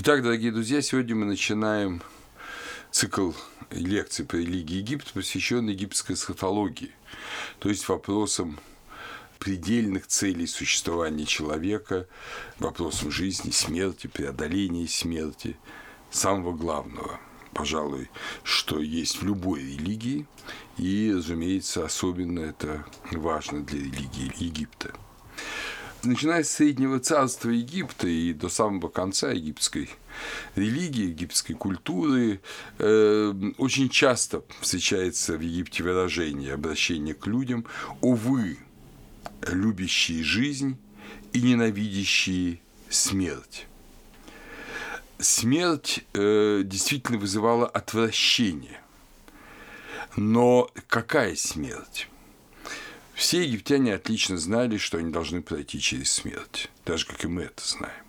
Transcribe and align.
Итак, 0.00 0.22
дорогие 0.22 0.52
друзья, 0.52 0.80
сегодня 0.80 1.16
мы 1.16 1.24
начинаем 1.26 2.02
цикл 2.92 3.32
лекций 3.72 4.24
по 4.24 4.36
религии 4.36 4.76
Египта, 4.76 5.10
посвященный 5.12 5.72
египетской 5.72 6.12
эсхатологии, 6.12 6.92
то 7.58 7.68
есть 7.68 7.88
вопросам 7.88 8.60
предельных 9.40 10.06
целей 10.06 10.46
существования 10.46 11.24
человека, 11.24 12.06
вопросам 12.60 13.10
жизни, 13.10 13.50
смерти, 13.50 14.06
преодоления 14.06 14.86
смерти, 14.86 15.56
самого 16.12 16.52
главного, 16.52 17.18
пожалуй, 17.52 18.08
что 18.44 18.78
есть 18.78 19.20
в 19.20 19.24
любой 19.24 19.62
религии, 19.62 20.28
и, 20.76 21.12
разумеется, 21.12 21.84
особенно 21.84 22.38
это 22.38 22.86
важно 23.10 23.64
для 23.64 23.80
религии 23.80 24.32
Египта– 24.38 24.94
начиная 26.02 26.42
с 26.42 26.50
Среднего 26.50 27.00
царства 27.00 27.50
Египта 27.50 28.08
и 28.08 28.32
до 28.32 28.48
самого 28.48 28.88
конца 28.88 29.30
египетской 29.30 29.90
религии, 30.54 31.06
египетской 31.06 31.54
культуры, 31.54 32.40
э, 32.78 33.34
очень 33.58 33.88
часто 33.88 34.42
встречается 34.60 35.36
в 35.36 35.40
Египте 35.40 35.82
выражение, 35.82 36.54
обращение 36.54 37.14
к 37.14 37.26
людям 37.26 37.64
«Увы, 38.00 38.58
любящие 39.46 40.22
жизнь 40.22 40.76
и 41.32 41.40
ненавидящие 41.40 42.60
смерть». 42.88 43.66
Смерть 45.18 46.04
э, 46.14 46.62
действительно 46.64 47.18
вызывала 47.18 47.66
отвращение. 47.66 48.80
Но 50.16 50.70
какая 50.86 51.34
смерть? 51.34 52.08
Все 53.18 53.42
египтяне 53.42 53.94
отлично 53.94 54.38
знали, 54.38 54.76
что 54.76 54.98
они 54.98 55.10
должны 55.10 55.42
пройти 55.42 55.80
через 55.80 56.12
смерть, 56.12 56.70
так 56.84 56.98
же, 56.98 57.04
как 57.04 57.24
и 57.24 57.26
мы 57.26 57.42
это 57.42 57.66
знаем. 57.66 58.04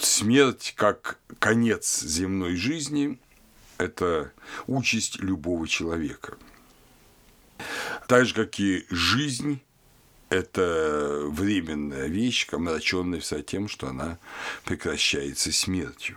Смерть 0.00 0.72
как 0.78 1.18
конец 1.38 2.00
земной 2.00 2.56
жизни– 2.56 3.20
это 3.76 4.32
участь 4.66 5.20
любого 5.20 5.68
человека. 5.68 6.38
Так 8.08 8.24
же, 8.24 8.34
как 8.34 8.58
и 8.58 8.86
жизнь– 8.88 9.60
это 10.30 11.24
временная 11.26 12.06
вещь, 12.06 12.48
омраченная 12.50 13.20
вся 13.20 13.42
тем, 13.42 13.68
что 13.68 13.88
она 13.88 14.18
прекращается 14.64 15.52
смертью. 15.52 16.16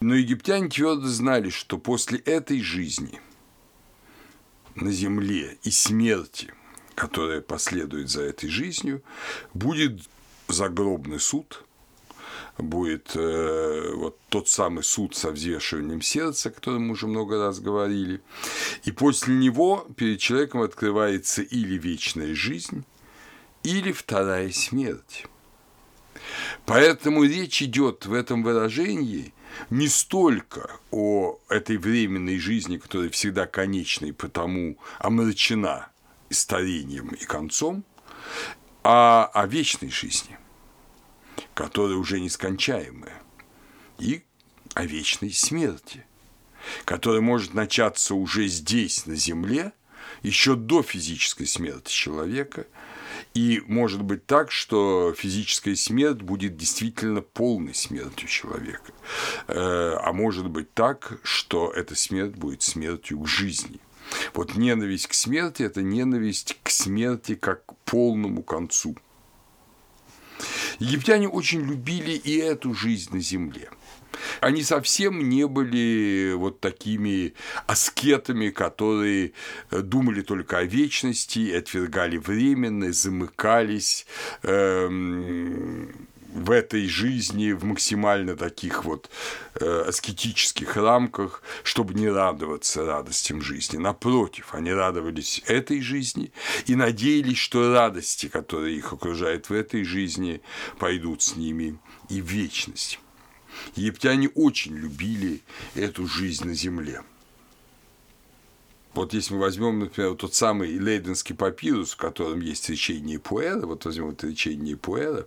Но 0.00 0.16
египтяне 0.16 0.70
твердо 0.70 1.06
знали, 1.06 1.50
что 1.50 1.78
после 1.78 2.18
этой 2.18 2.60
жизни– 2.62 3.20
на 4.76 4.92
земле 4.92 5.58
и 5.62 5.70
смерти, 5.70 6.52
которая 6.94 7.40
последует 7.40 8.08
за 8.08 8.22
этой 8.22 8.48
жизнью, 8.48 9.02
будет 9.54 10.00
загробный 10.48 11.20
суд, 11.20 11.64
будет 12.58 13.12
э, 13.14 13.92
вот 13.94 14.18
тот 14.28 14.48
самый 14.48 14.82
суд 14.84 15.14
со 15.14 15.30
взвешиванием 15.30 16.00
сердца, 16.00 16.48
о 16.48 16.52
котором 16.52 16.86
мы 16.86 16.92
уже 16.92 17.06
много 17.06 17.38
раз 17.38 17.60
говорили, 17.60 18.20
и 18.84 18.92
после 18.92 19.34
него 19.34 19.86
перед 19.96 20.20
человеком 20.20 20.62
открывается 20.62 21.42
или 21.42 21.76
вечная 21.76 22.34
жизнь, 22.34 22.84
или 23.62 23.92
вторая 23.92 24.50
смерть. 24.52 25.26
Поэтому 26.64 27.24
речь 27.24 27.62
идет 27.62 28.06
в 28.06 28.12
этом 28.12 28.42
выражении 28.42 29.32
не 29.70 29.88
столько 29.88 30.78
о 30.90 31.38
этой 31.48 31.76
временной 31.76 32.38
жизни, 32.38 32.78
которая 32.78 33.10
всегда 33.10 33.46
конечна 33.46 34.06
и 34.06 34.12
потому 34.12 34.78
омрачена 34.98 35.88
старением 36.30 37.08
и 37.08 37.24
концом, 37.24 37.84
а 38.82 39.30
о 39.32 39.46
вечной 39.46 39.90
жизни, 39.90 40.38
которая 41.54 41.96
уже 41.96 42.20
нескончаемая, 42.20 43.22
и 43.98 44.22
о 44.74 44.84
вечной 44.84 45.32
смерти, 45.32 46.04
которая 46.84 47.20
может 47.20 47.54
начаться 47.54 48.14
уже 48.14 48.46
здесь, 48.48 49.06
на 49.06 49.16
Земле, 49.16 49.72
еще 50.22 50.54
до 50.54 50.82
физической 50.82 51.46
смерти 51.46 51.92
человека– 51.92 52.66
и 53.36 53.62
может 53.66 54.02
быть 54.02 54.24
так, 54.24 54.50
что 54.50 55.12
физическая 55.12 55.76
смерть 55.76 56.22
будет 56.22 56.56
действительно 56.56 57.20
полной 57.20 57.74
смертью 57.74 58.28
человека. 58.28 58.92
Э, 59.46 59.98
а 60.02 60.12
может 60.14 60.48
быть 60.48 60.72
так, 60.72 61.18
что 61.22 61.70
эта 61.70 61.94
смерть 61.94 62.34
будет 62.34 62.62
смертью 62.62 63.18
к 63.20 63.28
жизни. 63.28 63.78
Вот 64.32 64.56
ненависть 64.56 65.08
к 65.08 65.12
смерти– 65.12 65.62
это 65.64 65.82
ненависть 65.82 66.58
к 66.62 66.70
смерти 66.70 67.34
как 67.34 67.66
к 67.66 67.74
полному 67.84 68.42
концу. 68.42 68.96
Египтяне 70.78 71.28
очень 71.28 71.60
любили 71.60 72.12
и 72.12 72.36
эту 72.36 72.74
жизнь 72.74 73.14
на 73.14 73.20
земле– 73.20 73.70
они 74.40 74.62
совсем 74.62 75.28
не 75.28 75.46
были 75.46 76.32
вот 76.34 76.60
такими 76.60 77.34
аскетами, 77.66 78.50
которые 78.50 79.32
думали 79.70 80.22
только 80.22 80.58
о 80.58 80.64
вечности, 80.64 81.50
отвергали 81.52 82.16
временное, 82.16 82.92
замыкались 82.92 84.06
эм, 84.42 86.08
в 86.36 86.50
этой 86.50 86.86
жизни 86.86 87.52
в 87.52 87.64
максимально 87.64 88.36
таких 88.36 88.84
вот 88.84 89.10
э, 89.54 89.84
аскетических 89.88 90.76
рамках, 90.76 91.42
чтобы 91.62 91.94
не 91.94 92.08
радоваться 92.08 92.84
радостям 92.84 93.40
жизни. 93.40 93.78
Напротив, 93.78 94.48
они 94.52 94.72
радовались 94.72 95.42
этой 95.46 95.80
жизни 95.80 96.32
и 96.66 96.74
надеялись, 96.74 97.38
что 97.38 97.72
радости, 97.72 98.28
которые 98.28 98.76
их 98.76 98.92
окружают 98.92 99.48
в 99.48 99.52
этой 99.52 99.84
жизни, 99.84 100.42
пойдут 100.78 101.22
с 101.22 101.36
ними 101.36 101.78
и 102.10 102.20
в 102.20 102.26
вечность. 102.26 103.00
Египтяне 103.74 104.28
очень 104.28 104.76
любили 104.76 105.40
эту 105.74 106.06
жизнь 106.06 106.46
на 106.46 106.54
земле. 106.54 107.02
Вот 108.96 109.12
если 109.12 109.34
мы 109.34 109.40
возьмем, 109.40 109.78
например, 109.78 110.14
тот 110.14 110.34
самый 110.34 110.78
Лейденский 110.78 111.34
папирус, 111.34 111.92
в 111.92 111.96
котором 111.96 112.40
есть 112.40 112.68
речение 112.70 113.18
Пуэра, 113.18 113.66
вот 113.66 113.84
возьмем 113.84 114.10
это 114.10 114.26
речение 114.26 114.76
Пуэра, 114.76 115.26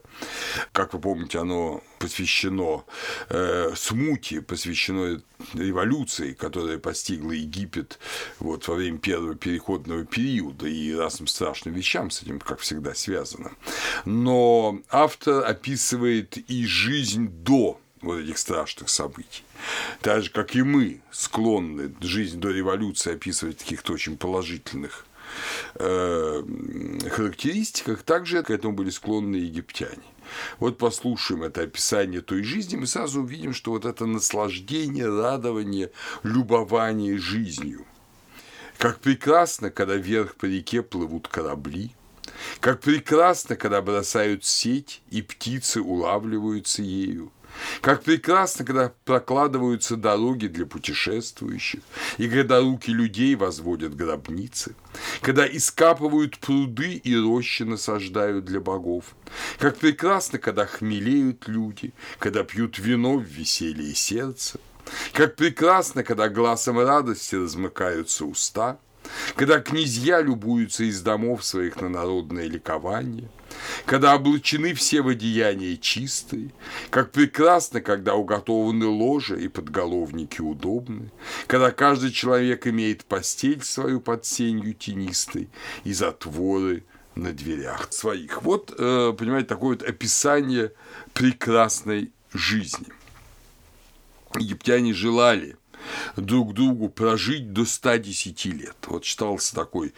как 0.72 0.94
вы 0.94 1.00
помните, 1.00 1.38
оно 1.38 1.84
посвящено 2.00 2.84
э, 3.30 3.72
смуте, 3.76 4.42
посвящено 4.42 5.22
революции, 5.54 6.34
которая 6.34 6.80
постигла 6.80 7.32
Египет 7.32 8.00
вот, 8.40 8.68
во 8.68 8.76
время 8.76 8.98
первого 8.98 9.36
переходного 9.36 10.04
периода 10.04 10.68
и 10.68 10.94
разным 10.94 11.28
страшным 11.28 11.76
вещам 11.76 12.10
с 12.10 12.24
этим, 12.24 12.40
как 12.40 12.60
всегда, 12.60 12.96
связано. 12.96 13.52
Но 14.06 14.80
автор 14.90 15.46
описывает 15.46 16.38
и 16.38 16.66
жизнь 16.66 17.28
до 17.28 17.80
вот 18.02 18.20
этих 18.20 18.38
страшных 18.38 18.90
событий. 18.90 19.44
Так 20.02 20.24
же, 20.24 20.30
как 20.30 20.56
и 20.56 20.64
мы 20.64 21.02
склонны 21.12 21.94
жизнь 22.02 22.40
до 22.40 22.50
революции 22.50 23.14
описывать 23.14 23.58
в 23.58 23.64
каких-то 23.64 23.94
очень 23.94 24.18
положительных 24.18 25.06
э, 25.76 26.44
характеристиках, 27.10 28.04
также 28.04 28.44
к 28.44 28.50
этому 28.50 28.74
были 28.74 28.90
склонны 28.90 29.36
египтяне. 29.36 30.04
Вот 30.60 30.78
послушаем 30.78 31.44
это 31.44 31.62
описание 31.62 32.22
той 32.22 32.44
жизни, 32.44 32.78
мы 32.78 32.88
сразу 32.88 33.22
увидим, 33.22 33.54
что 33.54 33.72
вот 33.72 33.86
это 33.86 34.06
наслаждение, 34.06 35.08
радование, 35.08 35.92
любование 36.24 37.18
жизнью. 37.18 37.86
Как 38.78 39.00
прекрасно, 39.00 39.72
когда 39.72 39.96
вверх 39.96 40.36
по 40.36 40.46
реке 40.46 40.84
плывут 40.84 41.28
корабли, 41.28 41.92
как 42.60 42.82
прекрасно, 42.82 43.56
когда 43.56 43.82
бросают 43.82 44.46
сеть, 44.46 45.02
и 45.10 45.22
птицы 45.22 45.82
улавливаются 45.82 46.82
ею. 46.82 47.32
Как 47.82 48.04
прекрасно, 48.04 48.66
когда 48.66 48.92
прокладываются 49.06 49.96
дороги 49.96 50.48
для 50.48 50.66
путешествующих, 50.66 51.82
и 52.18 52.30
когда 52.30 52.60
руки 52.60 52.92
людей 52.92 53.36
возводят 53.36 53.96
гробницы, 53.96 54.76
когда 55.22 55.48
искапывают 55.48 56.38
пруды 56.40 56.94
и 56.94 57.16
рощи 57.16 57.64
насаждают 57.64 58.46
для 58.46 58.60
богов. 58.60 59.16
Как 59.58 59.78
прекрасно, 59.78 60.40
когда 60.40 60.66
хмелеют 60.66 61.48
люди, 61.48 61.94
когда 62.18 62.44
пьют 62.44 62.80
вино 62.80 63.18
в 63.18 63.24
веселье 63.24 63.96
сердца. 63.96 64.60
Как 65.14 65.36
прекрасно, 65.36 66.04
когда 66.04 66.30
глазом 66.30 66.80
радости 66.80 67.36
размыкаются 67.36 68.26
уста– 68.26 68.80
когда 69.36 69.60
князья 69.60 70.22
любуются 70.22 70.84
из 70.84 71.02
домов 71.02 71.44
своих 71.44 71.82
на 71.82 71.90
народное 71.90 72.48
ликование, 72.48 73.30
когда 73.86 74.16
облачены 74.16 74.74
все 74.74 75.02
в 75.02 75.14
чистые, 75.78 76.52
как 76.90 77.12
прекрасно, 77.12 77.82
когда 77.82 78.16
уготованы 78.16 78.86
ложа 78.86 79.36
и 79.36 79.48
подголовники 79.48 80.42
удобны, 80.42 81.12
когда 81.48 81.72
каждый 81.72 82.12
человек 82.12 82.68
имеет 82.68 83.06
постель 83.06 83.64
свою 83.64 84.02
под 84.02 84.26
сенью 84.26 84.74
тенистой 84.74 85.50
и 85.84 85.94
затворы 85.94 86.84
на 87.16 87.34
дверях 87.34 87.92
своих. 87.92 88.42
Вот, 88.44 88.74
э, 88.78 89.14
понимаете, 89.18 89.48
такое 89.48 89.78
вот 89.78 89.84
описание 89.84 90.72
прекрасной 91.14 92.12
жизни. 92.34 92.88
Египтяне 94.38 94.94
желали 94.94 95.58
друг 96.16 96.54
другу 96.54 96.90
прожить 96.90 97.54
до 97.54 97.66
110 97.66 98.46
лет. 98.46 98.76
Вот 98.88 99.06
считался 99.06 99.56
такой 99.56 99.94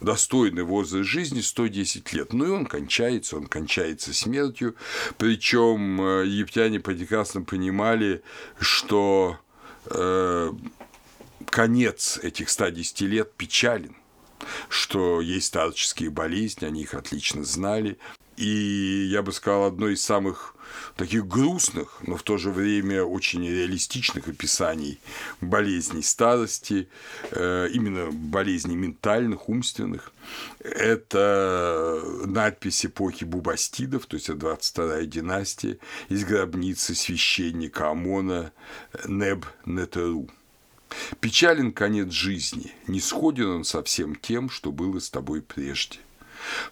достойный 0.00 0.62
возраст 0.62 1.08
жизни 1.08 1.40
110 1.40 2.12
лет. 2.12 2.32
Ну 2.32 2.46
и 2.46 2.50
он 2.50 2.66
кончается, 2.66 3.36
он 3.36 3.46
кончается 3.46 4.12
смертью. 4.14 4.74
Причем 5.18 6.00
э, 6.00 6.26
египтяне 6.26 6.80
прекрасно 6.80 7.42
понимали, 7.42 8.22
что 8.58 9.38
э, 9.86 10.52
конец 11.46 12.18
этих 12.22 12.50
110 12.50 13.00
лет 13.02 13.32
печален 13.34 13.96
что 14.68 15.20
есть 15.20 15.46
старческие 15.46 16.10
болезни, 16.10 16.66
они 16.66 16.82
их 16.82 16.94
отлично 16.94 17.44
знали. 17.44 17.98
И 18.36 19.08
я 19.10 19.22
бы 19.22 19.32
сказал, 19.32 19.64
одно 19.64 19.88
из 19.88 20.02
самых 20.02 20.54
таких 20.96 21.26
грустных, 21.26 21.98
но 22.02 22.16
в 22.16 22.22
то 22.22 22.36
же 22.36 22.50
время 22.50 23.04
очень 23.04 23.46
реалистичных 23.46 24.28
описаний 24.28 25.00
болезней 25.40 26.02
старости, 26.02 26.88
э, 27.30 27.68
именно 27.72 28.10
болезней 28.10 28.76
ментальных, 28.76 29.48
умственных. 29.48 30.12
Это 30.60 32.02
надпись 32.24 32.86
эпохи 32.86 33.24
Бубастидов, 33.24 34.06
то 34.06 34.16
есть 34.16 34.28
это 34.28 34.38
22-я 34.38 35.06
династия, 35.06 35.78
из 36.08 36.24
гробницы 36.24 36.94
священника 36.94 37.90
Амона 37.90 38.52
Неб 39.06 39.46
Нетеру. 39.64 40.28
Печален 41.20 41.72
конец 41.72 42.12
жизни, 42.12 42.72
не 42.86 43.00
сходен 43.00 43.48
он 43.48 43.64
со 43.64 43.82
всем 43.82 44.14
тем, 44.14 44.48
что 44.48 44.70
было 44.70 45.00
с 45.00 45.10
тобой 45.10 45.42
прежде. 45.42 45.98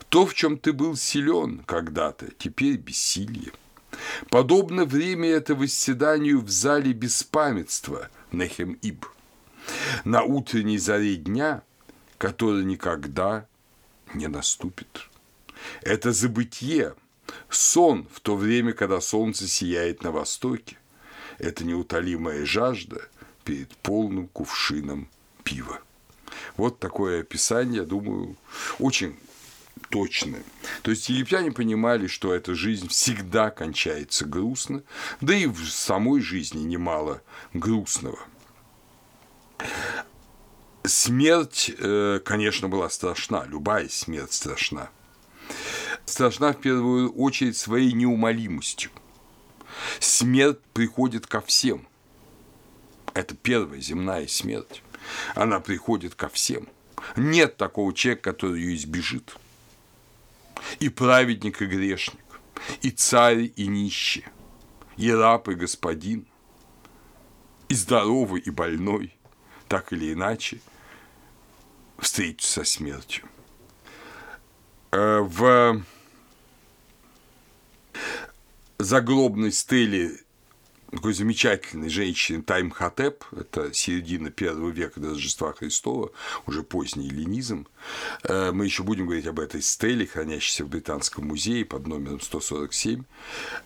То, 0.08 0.26
в 0.26 0.34
чем 0.34 0.58
ты 0.58 0.72
был 0.72 0.96
силен 0.96 1.62
когда-то, 1.66 2.26
теперь 2.38 2.76
бессилье. 2.76 3.52
Подобно 4.30 4.84
время 4.84 5.28
это 5.28 5.54
восседанию 5.54 6.40
в 6.40 6.50
зале 6.50 6.92
беспамятства 6.92 8.08
Нехем 8.30 8.78
Иб. 8.82 9.06
На 10.04 10.22
утренней 10.22 10.78
заре 10.78 11.16
дня, 11.16 11.62
который 12.18 12.64
никогда 12.64 13.46
не 14.14 14.26
наступит. 14.26 15.08
Это 15.82 16.12
забытье, 16.12 16.94
сон 17.48 18.06
в 18.12 18.20
то 18.20 18.36
время, 18.36 18.72
когда 18.72 19.00
солнце 19.00 19.46
сияет 19.46 20.02
на 20.02 20.10
востоке. 20.10 20.78
Это 21.38 21.64
неутолимая 21.64 22.44
жажда 22.44 23.08
перед 23.44 23.70
полным 23.78 24.28
кувшином 24.28 25.08
пива. 25.44 25.80
Вот 26.56 26.78
такое 26.78 27.20
описание, 27.20 27.84
думаю, 27.84 28.36
очень 28.78 29.16
точны. 29.90 30.42
То 30.82 30.90
есть 30.90 31.08
египтяне 31.08 31.52
понимали, 31.52 32.06
что 32.06 32.32
эта 32.32 32.54
жизнь 32.54 32.88
всегда 32.88 33.50
кончается 33.50 34.24
грустно, 34.24 34.82
да 35.20 35.34
и 35.34 35.46
в 35.46 35.68
самой 35.68 36.20
жизни 36.22 36.62
немало 36.62 37.22
грустного. 37.52 38.18
Смерть, 40.84 41.70
э, 41.78 42.20
конечно, 42.24 42.68
была 42.68 42.90
страшна, 42.90 43.44
любая 43.46 43.88
смерть 43.88 44.32
страшна. 44.32 44.90
Страшна 46.06 46.52
в 46.52 46.60
первую 46.60 47.12
очередь 47.12 47.56
своей 47.56 47.92
неумолимостью. 47.92 48.90
Смерть 50.00 50.58
приходит 50.72 51.26
ко 51.26 51.40
всем. 51.40 51.86
Это 53.14 53.34
первая 53.34 53.80
земная 53.80 54.26
смерть. 54.26 54.82
Она 55.34 55.60
приходит 55.60 56.14
ко 56.14 56.28
всем. 56.28 56.68
Нет 57.16 57.56
такого 57.56 57.92
человека, 57.92 58.32
который 58.32 58.60
ее 58.60 58.76
избежит 58.76 59.36
и 60.80 60.88
праведник, 60.88 61.62
и 61.62 61.66
грешник, 61.66 62.40
и 62.82 62.90
царь, 62.90 63.52
и 63.56 63.66
нищий, 63.66 64.24
и 64.96 65.10
раб, 65.12 65.48
и 65.48 65.54
господин, 65.54 66.26
и 67.68 67.74
здоровый, 67.74 68.40
и 68.40 68.50
больной, 68.50 69.14
так 69.68 69.92
или 69.92 70.12
иначе, 70.12 70.60
встретятся 71.98 72.60
со 72.60 72.64
смертью. 72.64 73.24
Э, 74.90 75.20
в 75.20 75.82
загробной 78.78 79.52
стеле 79.52 80.21
такой 80.92 81.14
замечательной 81.14 81.88
женщины 81.88 82.42
Тайм 82.42 82.70
Хатеп, 82.70 83.24
это 83.32 83.72
середина 83.72 84.30
первого 84.30 84.68
века 84.68 85.00
до 85.00 85.10
Рождества 85.10 85.52
Христова, 85.54 86.12
уже 86.46 86.62
поздний 86.62 87.08
эллинизм. 87.08 87.66
Э, 88.24 88.52
мы 88.52 88.66
еще 88.66 88.82
будем 88.82 89.06
говорить 89.06 89.26
об 89.26 89.40
этой 89.40 89.62
стеле, 89.62 90.06
хранящейся 90.06 90.64
в 90.64 90.68
Британском 90.68 91.26
музее 91.26 91.64
под 91.64 91.86
номером 91.86 92.20
147. 92.20 93.04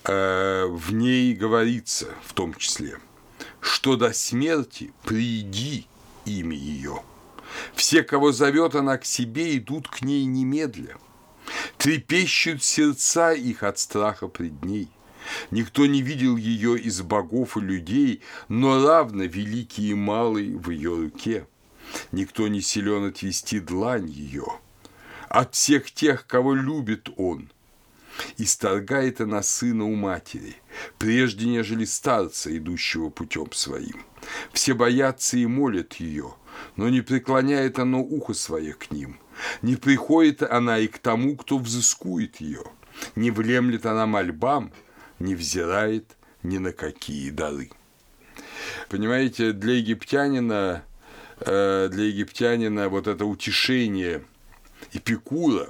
Э, 0.04 0.66
в 0.66 0.92
ней 0.94 1.34
говорится, 1.34 2.14
в 2.24 2.32
том 2.32 2.54
числе, 2.54 2.98
что 3.60 3.96
до 3.96 4.12
смерти 4.12 4.92
приди 5.04 5.86
имя 6.24 6.56
ее. 6.56 7.02
Все, 7.74 8.04
кого 8.04 8.30
зовет 8.30 8.76
она 8.76 8.98
к 8.98 9.04
себе, 9.04 9.56
идут 9.58 9.88
к 9.88 10.02
ней 10.02 10.24
немедля. 10.24 10.96
Трепещут 11.76 12.62
сердца 12.62 13.32
их 13.32 13.64
от 13.64 13.78
страха 13.78 14.28
пред 14.28 14.64
ней. 14.64 14.88
Никто 15.50 15.86
не 15.86 16.02
видел 16.02 16.36
ее 16.36 16.78
из 16.78 17.02
богов 17.02 17.56
и 17.56 17.60
людей, 17.60 18.22
но 18.48 18.84
равно 18.84 19.24
великий 19.24 19.90
и 19.90 19.94
малый 19.94 20.54
в 20.54 20.70
ее 20.70 20.94
руке. 20.94 21.46
Никто 22.12 22.48
не 22.48 22.60
силен 22.60 23.06
отвести 23.06 23.60
длань 23.60 24.08
ее. 24.08 24.46
От 25.28 25.54
всех 25.54 25.90
тех, 25.90 26.26
кого 26.26 26.54
любит 26.54 27.08
он, 27.16 27.50
исторгает 28.38 29.20
она 29.20 29.42
сына 29.42 29.84
у 29.84 29.94
матери, 29.94 30.56
прежде 30.98 31.46
нежели 31.46 31.84
старца, 31.84 32.56
идущего 32.56 33.10
путем 33.10 33.52
своим. 33.52 34.04
Все 34.52 34.74
боятся 34.74 35.36
и 35.36 35.46
молят 35.46 35.94
ее, 35.94 36.34
но 36.76 36.88
не 36.88 37.00
преклоняет 37.00 37.78
оно 37.78 38.00
ухо 38.00 38.34
свое 38.34 38.74
к 38.74 38.90
ним. 38.90 39.18
Не 39.62 39.76
приходит 39.76 40.42
она 40.42 40.78
и 40.78 40.86
к 40.86 40.98
тому, 40.98 41.36
кто 41.36 41.58
взыскует 41.58 42.40
ее. 42.40 42.64
Не 43.14 43.30
влемлет 43.30 43.84
она 43.84 44.06
мольбам, 44.06 44.72
не 45.18 45.34
взирает 45.34 46.16
ни 46.42 46.58
на 46.58 46.72
какие 46.72 47.30
дары. 47.30 47.70
Понимаете, 48.88 49.52
для 49.52 49.74
египтянина, 49.74 50.84
э, 51.40 51.88
для 51.90 52.04
египтянина 52.04 52.88
вот 52.88 53.06
это 53.06 53.24
утешение 53.24 54.24
Эпикура, 54.92 55.68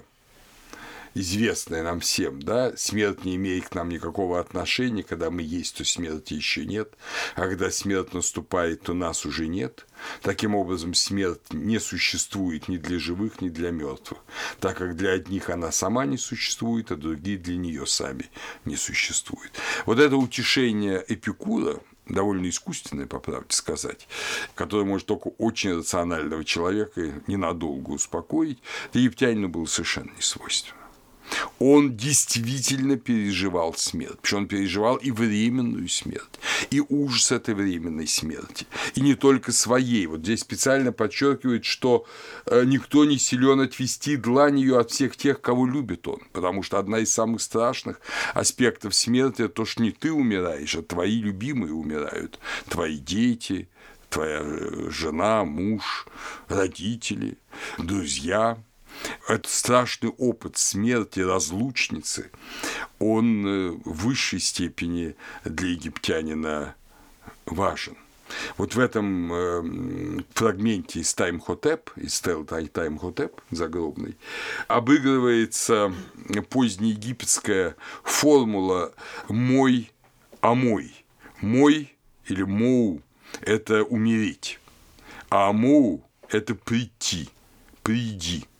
известное 1.16 1.82
нам 1.82 2.00
всем, 2.00 2.42
да, 2.42 2.76
смерть 2.76 3.24
не 3.24 3.36
имеет 3.36 3.70
к 3.70 3.74
нам 3.74 3.88
никакого 3.88 4.38
отношения, 4.38 5.02
когда 5.02 5.30
мы 5.30 5.42
есть, 5.42 5.76
то 5.76 5.84
смерти 5.84 6.34
еще 6.34 6.66
нет, 6.66 6.92
а 7.34 7.42
когда 7.42 7.70
смерть 7.70 8.12
наступает, 8.12 8.82
то 8.82 8.92
нас 8.92 9.24
уже 9.24 9.46
нет. 9.46 9.86
Таким 10.20 10.54
образом, 10.54 10.92
смерть 10.92 11.52
не 11.52 11.78
существует 11.80 12.68
ни 12.68 12.76
для 12.76 12.98
живых, 12.98 13.40
ни 13.40 13.48
для 13.48 13.70
мертвых, 13.70 14.20
так 14.60 14.76
как 14.76 14.94
для 14.94 15.12
одних 15.12 15.48
она 15.48 15.72
сама 15.72 16.04
не 16.04 16.18
существует, 16.18 16.92
а 16.92 16.96
другие 16.96 17.38
для 17.38 17.56
нее 17.56 17.86
сами 17.86 18.26
не 18.66 18.76
существуют. 18.76 19.52
Вот 19.86 19.98
это 19.98 20.16
утешение 20.16 21.02
Эпикура, 21.08 21.80
довольно 22.06 22.46
искусственное, 22.46 23.06
по 23.06 23.20
правде 23.20 23.56
сказать, 23.56 24.06
которое 24.54 24.84
может 24.84 25.06
только 25.06 25.28
очень 25.38 25.78
рационального 25.78 26.44
человека 26.44 27.22
ненадолго 27.26 27.92
успокоить, 27.92 28.58
египтянину 28.92 29.48
было 29.48 29.64
совершенно 29.64 30.10
не 30.14 30.22
свойственно 30.22 30.85
он 31.58 31.96
действительно 31.96 32.96
переживал 32.96 33.74
смерть. 33.74 34.18
Причем 34.20 34.38
он 34.38 34.48
переживал 34.48 34.96
и 34.96 35.10
временную 35.10 35.88
смерть, 35.88 36.38
и 36.70 36.80
ужас 36.80 37.32
этой 37.32 37.54
временной 37.54 38.06
смерти. 38.06 38.66
И 38.94 39.00
не 39.00 39.14
только 39.14 39.52
своей. 39.52 40.06
Вот 40.06 40.20
здесь 40.20 40.40
специально 40.40 40.92
подчеркивает, 40.92 41.64
что 41.64 42.06
э, 42.46 42.64
никто 42.64 43.04
не 43.04 43.18
силен 43.18 43.60
отвести 43.60 44.16
дланью 44.16 44.78
от 44.78 44.90
всех 44.90 45.16
тех, 45.16 45.40
кого 45.40 45.66
любит 45.66 46.06
он. 46.08 46.20
Потому 46.32 46.62
что 46.62 46.78
одна 46.78 46.98
из 46.98 47.12
самых 47.12 47.40
страшных 47.40 48.00
аспектов 48.34 48.94
смерти– 48.94 49.42
это 49.42 49.48
то, 49.48 49.64
что 49.64 49.82
не 49.82 49.92
ты 49.92 50.12
умираешь, 50.12 50.74
а 50.74 50.82
твои 50.82 51.20
любимые 51.20 51.72
умирают. 51.72 52.38
Твои 52.68 52.98
дети, 52.98 53.68
твоя 54.10 54.40
э, 54.42 54.90
жена, 54.90 55.44
муж, 55.44 56.06
родители, 56.48 57.38
друзья– 57.78 58.58
этот 59.28 59.50
страшный 59.50 60.10
опыт 60.10 60.56
смерти 60.56 61.20
разлучницы, 61.20 62.30
он 62.98 63.46
э, 63.46 63.70
в 63.84 64.06
высшей 64.06 64.40
степени 64.40 65.16
для 65.44 65.70
египтянина 65.70 66.74
важен. 67.46 67.96
Вот 68.56 68.74
в 68.74 68.80
этом 68.80 69.32
э, 69.32 70.22
фрагменте 70.34 71.00
из 71.00 71.14
Тайм-Хотеп, 71.14 71.90
из 71.96 72.14
Стел 72.14 72.44
Тайм-Хотеп 72.44 73.40
загробный, 73.50 74.16
обыгрывается 74.68 75.92
позднеегипетская 76.50 77.76
формула 78.02 78.92
«мой, 79.28 79.90
а 80.40 80.54
мой». 80.54 80.92
«Мой» 81.42 81.94
или 82.24 82.42
«моу»– 82.42 83.02
это 83.42 83.84
умереть, 83.84 84.58
а 85.28 85.52
«моу»– 85.52 86.02
это 86.30 86.54
прийти, 86.54 87.28
приди– 87.82 88.46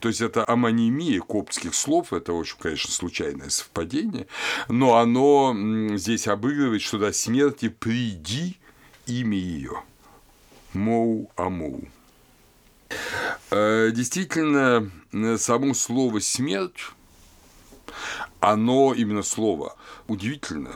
то 0.00 0.08
есть 0.08 0.20
это 0.20 0.48
амонимия 0.48 1.20
коптских 1.20 1.74
слов, 1.74 2.12
это 2.12 2.32
очень, 2.32 2.56
конечно, 2.58 2.92
случайное 2.92 3.50
совпадение, 3.50 4.26
но 4.68 4.96
оно 4.96 5.54
здесь 5.96 6.28
обыгрывает, 6.28 6.82
что 6.82 6.98
до 6.98 7.12
смерти 7.12 7.68
приди 7.68 8.56
имя 9.06 9.38
ее. 9.38 9.82
моу 10.72 11.30
амоу. 11.36 11.88
Э, 13.50 13.90
действительно, 13.92 14.90
само 15.38 15.74
слово 15.74 16.20
«смерть», 16.20 16.92
оно, 18.40 18.94
именно 18.94 19.22
слово, 19.22 19.76
удивительно, 20.06 20.72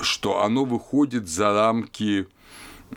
что 0.00 0.42
оно 0.42 0.64
выходит 0.64 1.28
за 1.28 1.52
рамки 1.52 2.26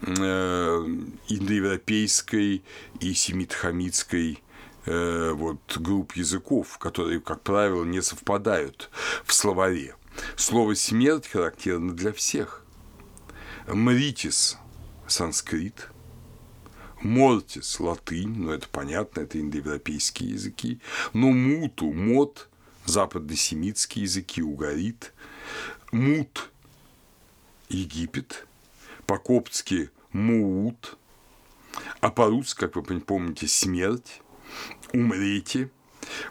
э, 0.01 0.85
индоевропейской 1.27 2.63
и 2.99 3.13
семитхамитской 3.13 4.41
э, 4.87 5.31
вот, 5.33 5.77
групп 5.77 6.13
языков, 6.13 6.77
которые, 6.77 7.19
как 7.19 7.41
правило, 7.41 7.83
не 7.83 8.01
совпадают 8.01 8.89
в 9.25 9.33
словаре. 9.33 9.95
Слово 10.35 10.73
«смерть» 10.73 11.27
характерно 11.27 11.93
для 11.93 12.11
всех. 12.11 12.65
Мритис– 13.67 14.57
санскрит, 15.07 15.89
мортис– 17.01 17.79
латынь, 17.79 18.35
но 18.35 18.53
это 18.53 18.67
понятно, 18.69 19.21
это 19.21 19.39
индоевропейские 19.39 20.31
языки, 20.31 20.79
но 21.13 21.31
муту– 21.31 21.91
мод– 21.93 22.49
западносемитские 22.85 24.03
языки, 24.03 24.41
угорит, 24.41 25.13
мут– 25.91 26.49
Египет, 27.69 28.47
по-коптски– 29.05 29.91
муут, 30.11 30.97
а 31.99 32.09
по-русски, 32.09 32.61
как 32.61 32.75
вы 32.75 32.99
помните, 32.99 33.47
смерть, 33.47 34.21
умрите. 34.93 35.69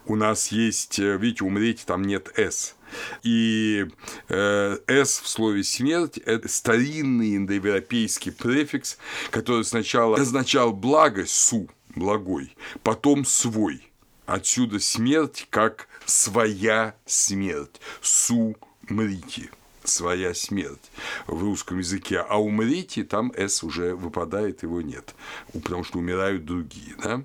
У 0.07 0.17
нас 0.17 0.49
есть, 0.49 0.99
э, 0.99 1.17
видите, 1.17 1.45
умрите, 1.45 1.85
там 1.87 2.03
нет 2.03 2.33
«с». 2.37 2.75
И 3.23 3.87
э, 4.29 4.79
«с» 4.87 5.21
в 5.21 5.29
слове 5.29 5.65
«смерть»– 5.65 6.19
это 6.25 6.49
старинный 6.49 7.37
индоевропейский 7.37 8.33
префикс, 8.33 8.99
который 9.31 9.65
сначала 9.65 10.17
означал 10.17 10.73
благость, 10.73 11.35
«су», 11.35 11.69
благой, 11.95 12.57
потом 12.83 13.25
«свой». 13.25 13.91
Отсюда 14.25 14.81
смерть 14.81 15.47
как 15.51 15.89
своя 16.05 16.97
смерть, 17.07 17.81
су 18.01 18.57
мрите, 18.89 19.51
своя 19.85 20.35
смерть 20.35 20.91
в 21.29 21.41
русском 21.43 21.79
языке, 21.79 22.19
а 22.29 22.41
умрите 22.41 23.05
там 23.05 23.33
«с» 23.37 23.63
уже 23.63 23.95
выпадает, 23.95 24.65
его 24.65 24.83
нет, 24.83 25.15
потому 25.53 25.85
что 25.85 25.99
умирают 25.99 26.45
другие, 26.45 26.97
да? 27.01 27.23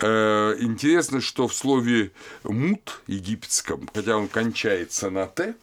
Э, 0.00 0.56
интересно, 0.60 1.20
что 1.20 1.48
в 1.48 1.54
слове 1.54 2.12
«мут» 2.44 3.00
египетском, 3.06 3.88
хотя 3.94 4.16
он 4.16 4.28
кончается 4.28 5.10
на 5.10 5.26
«т», 5.26 5.54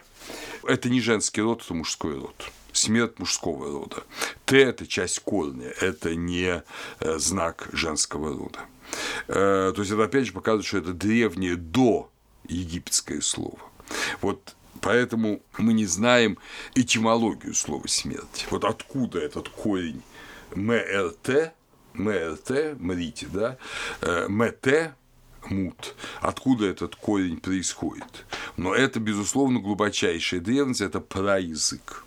это 0.66 0.90
не 0.90 1.02
женский 1.02 1.42
род, 1.42 1.62
это 1.64 1.74
мужской 1.74 2.18
род 2.18 2.36
смерть 2.74 3.20
мужского 3.20 3.72
рода. 3.72 4.04
Т– 4.46 4.58
это 4.62 4.88
часть 4.88 5.20
корня, 5.20 5.70
это 5.80 6.16
не 6.16 6.64
э, 7.00 7.18
знак 7.20 7.70
женского 7.72 8.36
рода. 8.38 8.60
Э, 9.28 9.72
то 9.76 9.82
есть 9.82 9.92
это 9.92 10.04
опять 10.04 10.26
же 10.26 10.34
показывает, 10.34 10.66
что 10.66 10.80
это 10.80 10.94
древнее 10.94 11.56
до 11.56 12.10
египетское 12.48 13.22
слово. 13.22 13.60
Вот 14.22 14.56
поэтому 14.82 15.42
мы 15.58 15.74
не 15.74 15.86
знаем 15.86 16.38
этимологию 16.76 17.54
слова 17.54 17.88
смерть. 17.88 18.48
Вот 18.50 18.66
откуда 18.66 19.20
этот 19.20 19.50
корень 19.50 20.02
МРТ 20.56 21.54
МРТ, 21.94 22.80
мрите, 22.80 23.28
да, 23.32 23.58
э, 24.02 24.28
МТ, 24.28 24.94
мут, 25.50 25.96
откуда 26.22 26.66
этот 26.66 26.96
корень 26.96 27.38
происходит. 27.38 28.26
Но 28.58 28.74
это, 28.74 29.00
безусловно, 29.00 29.60
глубочайшая 29.60 30.40
древность, 30.40 30.82
это 30.82 31.00
праязык. 31.00 32.06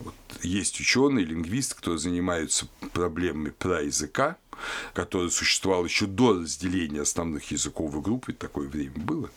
Вот 0.00 0.14
есть 0.42 0.78
ученые, 0.80 1.24
лингвисты, 1.24 1.74
которые 1.74 1.98
занимаются 1.98 2.68
проблемами 2.92 3.50
праязыка, 3.50 4.36
который 4.92 5.30
существовал 5.30 5.84
еще 5.84 6.06
до 6.06 6.34
разделения 6.34 7.02
основных 7.02 7.50
языковых 7.50 8.02
групп, 8.02 8.28
ведь 8.28 8.38
такое 8.38 8.68
время 8.68 8.96
было, 8.96 9.30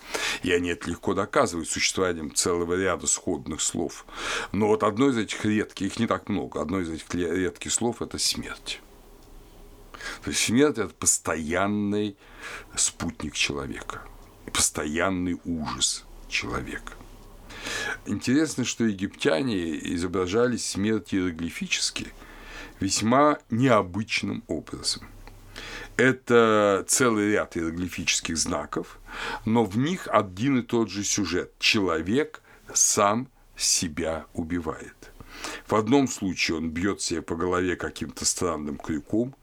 и 0.43 0.51
они 0.51 0.69
это 0.69 0.89
легко 0.89 1.13
доказывают 1.13 1.69
существованием 1.69 2.33
целого 2.33 2.73
ряда 2.75 3.07
сходных 3.07 3.61
слов. 3.61 4.05
Но 4.51 4.67
вот 4.67 4.83
одно 4.83 5.09
из 5.09 5.17
этих 5.17 5.43
редких, 5.45 5.87
их 5.87 5.99
не 5.99 6.07
так 6.07 6.29
много, 6.29 6.61
одно 6.61 6.79
из 6.79 6.89
этих 6.89 7.13
редких 7.13 7.71
слов– 7.71 8.01
это 8.03 8.17
смерть. 8.17 8.81
То 10.23 10.29
есть 10.29 10.43
смерть– 10.43 10.77
это 10.79 10.93
постоянный 10.93 12.17
спутник 12.75 13.33
человека, 13.33 14.01
постоянный 14.51 15.39
ужас 15.45 16.05
человека. 16.29 16.93
Интересно, 18.05 18.65
что 18.65 18.85
египтяне 18.85 19.77
изображали 19.93 20.57
смерть 20.57 21.13
иероглифически 21.13 22.07
весьма 22.79 23.37
необычным 23.49 24.43
образом. 24.47 25.07
Это 25.97 26.83
целый 26.87 27.33
ряд 27.33 27.57
иероглифических 27.57 28.37
знаков, 28.37 28.99
но 29.45 29.63
в 29.63 29.77
них 29.77 30.07
один 30.09 30.59
и 30.59 30.61
тот 30.63 30.89
же 30.89 31.03
сюжет. 31.03 31.51
Человек 31.59 32.41
сам 32.73 33.27
себя 33.55 34.25
убивает. 34.33 35.11
В 35.67 35.75
одном 35.75 36.07
случае 36.07 36.57
он 36.57 36.69
бьет 36.71 37.01
себя 37.01 37.21
по 37.21 37.35
голове 37.35 37.75
каким-то 37.75 38.25
странным 38.25 38.77
крюком, 38.77 39.35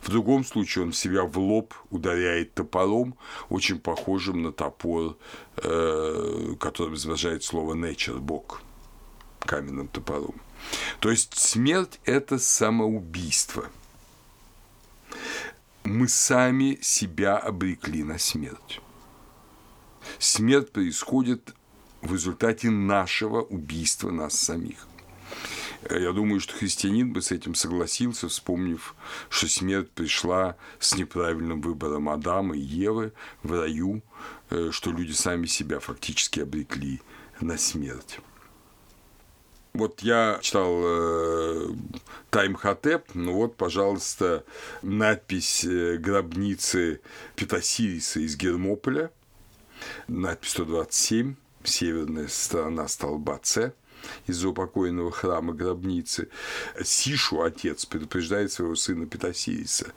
в 0.00 0.08
другом 0.10 0.44
случае 0.44 0.84
он 0.84 0.92
себя 0.92 1.24
в 1.24 1.38
лоб 1.38 1.74
ударяет 1.90 2.54
топором, 2.54 3.14
очень 3.48 3.78
похожим 3.78 4.42
на 4.42 4.52
топор, 4.52 5.16
э, 5.56 6.54
который 6.58 6.94
изображает 6.94 7.44
слово 7.44 7.74
nature, 7.74 8.18
бог, 8.18 8.62
каменным 9.40 9.88
топором. 9.88 10.40
То 11.00 11.10
есть 11.10 11.38
смерть– 11.38 12.00
это 12.04 12.38
самоубийство. 12.38 13.66
Мы 15.84 16.08
сами 16.08 16.78
себя 16.80 17.36
обрекли 17.36 18.04
на 18.04 18.18
смерть. 18.18 18.80
Смерть 20.18 20.72
происходит 20.72 21.54
в 22.00 22.12
результате 22.12 22.70
нашего 22.70 23.42
убийства 23.42 24.10
нас 24.10 24.34
самих. 24.38 24.86
Я 25.90 26.12
думаю, 26.12 26.40
что 26.40 26.54
христианин 26.54 27.12
бы 27.12 27.22
с 27.22 27.32
этим 27.32 27.54
согласился, 27.54 28.28
вспомнив, 28.28 28.94
что 29.28 29.48
смерть 29.48 29.90
пришла 29.90 30.56
с 30.78 30.96
неправильным 30.96 31.60
выбором 31.60 32.08
Адама 32.08 32.56
и 32.56 32.60
Евы 32.60 33.12
в 33.42 33.52
раю, 33.52 34.02
э, 34.50 34.70
что 34.70 34.90
люди 34.90 35.12
сами 35.12 35.46
себя 35.46 35.80
фактически 35.80 36.40
обрекли 36.40 37.00
на 37.40 37.58
смерть. 37.58 38.20
Вот 39.74 40.00
я 40.02 40.38
читал 40.42 40.70
э, 40.84 41.68
Тайм 42.30 42.54
Хатеп, 42.54 43.14
ну 43.14 43.32
вот, 43.32 43.56
пожалуйста, 43.56 44.44
надпись 44.82 45.64
э, 45.64 45.96
гробницы 45.96 47.00
Петасириса 47.34 48.20
из 48.20 48.36
Гермополя, 48.36 49.10
надпись 50.06 50.50
127, 50.50 51.34
северная 51.64 52.28
сторона 52.28 52.86
столба 52.86 53.40
С 53.42 53.72
из-за 54.26 54.48
упокоенного 54.48 55.10
храма 55.10 55.52
гробницы. 55.52 56.28
Сишу, 56.82 57.42
отец, 57.42 57.86
предупреждает 57.86 58.52
своего 58.52 58.74
сына 58.74 59.06
Петасириса. 59.06 59.92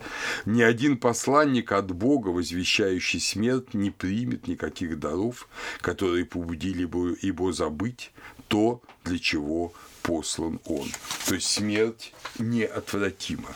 Ни 0.46 0.62
один 0.62 0.98
посланник 0.98 1.72
от 1.72 1.92
Бога, 1.92 2.30
возвещающий 2.30 3.20
смерть, 3.20 3.74
не 3.74 3.92
примет 3.92 4.48
никаких 4.48 5.00
даров, 5.00 5.48
которые 5.82 6.26
побудили 6.26 6.86
бы 6.86 7.18
его 7.22 7.52
забыть 7.52 8.12
то, 8.48 8.82
для 9.04 9.20
чего 9.20 9.74
послан 10.02 10.60
он. 10.66 10.88
То 11.28 11.36
есть 11.36 11.48
смерть 11.48 12.14
неотвратима. 12.38 13.56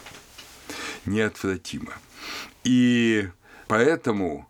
Неотвратима. 1.06 1.94
И 2.64 3.28
поэтому 3.68 4.50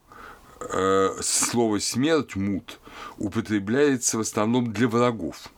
э, 0.61 1.09
слово 1.21 1.79
смерть 1.79 2.35
мут 2.35 2.79
употребляется 3.17 4.17
в 4.17 4.21
основном 4.21 4.71
для 4.71 4.87
врагов 4.87 5.49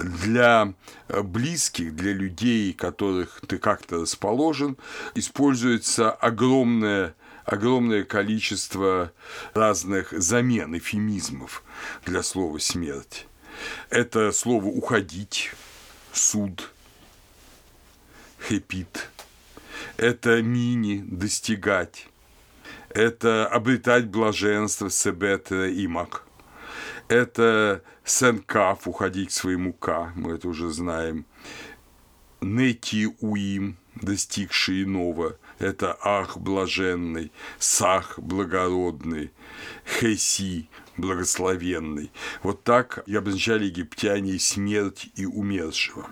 для 0.00 0.72
э, 1.08 1.22
близких, 1.22 1.94
для 1.94 2.12
людей, 2.12 2.72
которых 2.72 3.40
ты 3.46 3.58
как-то 3.58 4.02
расположен, 4.02 4.76
используется 5.14 6.10
огромное 6.10 7.14
огромное 7.44 8.02
количество 8.04 9.12
разных 9.54 10.10
замен, 10.10 10.76
эфемизмов 10.76 11.62
для 12.04 12.22
слова 12.22 12.58
«смерть». 12.58 13.26
Это 13.88 14.32
слово 14.32 14.66
«уходить», 14.66 15.52
«суд», 16.12 16.70
«хепит», 18.48 19.08
это 19.96 20.42
«мини», 20.42 21.04
«достигать», 21.06 22.08
это 22.90 23.46
«обретать 23.46 24.06
блаженство», 24.06 24.90
«себетра», 24.90 25.70
«имак», 25.70 26.24
это 27.08 27.82
Сен-Каф, 28.06 28.86
уходить 28.86 29.30
к 29.30 29.32
своему 29.32 29.72
К, 29.72 30.12
мы 30.14 30.34
это 30.34 30.48
уже 30.48 30.70
знаем. 30.70 31.26
Нети 32.40 33.08
Уим, 33.20 33.76
достигший 33.96 34.84
иного, 34.84 35.36
это 35.58 35.98
Ах 36.00 36.38
блаженный, 36.38 37.32
Сах 37.58 38.18
благородный, 38.18 39.32
Хеси 39.84 40.68
благословенный. 40.96 42.12
Вот 42.44 42.62
так 42.62 43.02
обозначали 43.08 43.64
египтяне 43.64 44.38
смерть 44.38 45.08
и 45.16 45.26
умершего. 45.26 46.06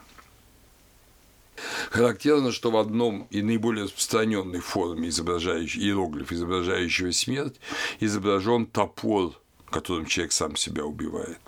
Характерно, 1.91 2.51
что 2.51 2.73
в 2.73 2.77
одном 2.77 3.29
и 3.31 3.41
наиболее 3.41 3.85
распространенной 3.85 4.59
форме 4.59 5.11
изображающей 5.11 5.81
иероглиф, 5.81 6.33
изображающего 6.33 7.13
смерть, 7.13 7.61
изображен 8.01 8.67
топор, 8.67 9.41
которым 9.71 10.07
человек 10.07 10.33
сам 10.33 10.57
себя 10.57 10.85
убивает. 10.85 11.39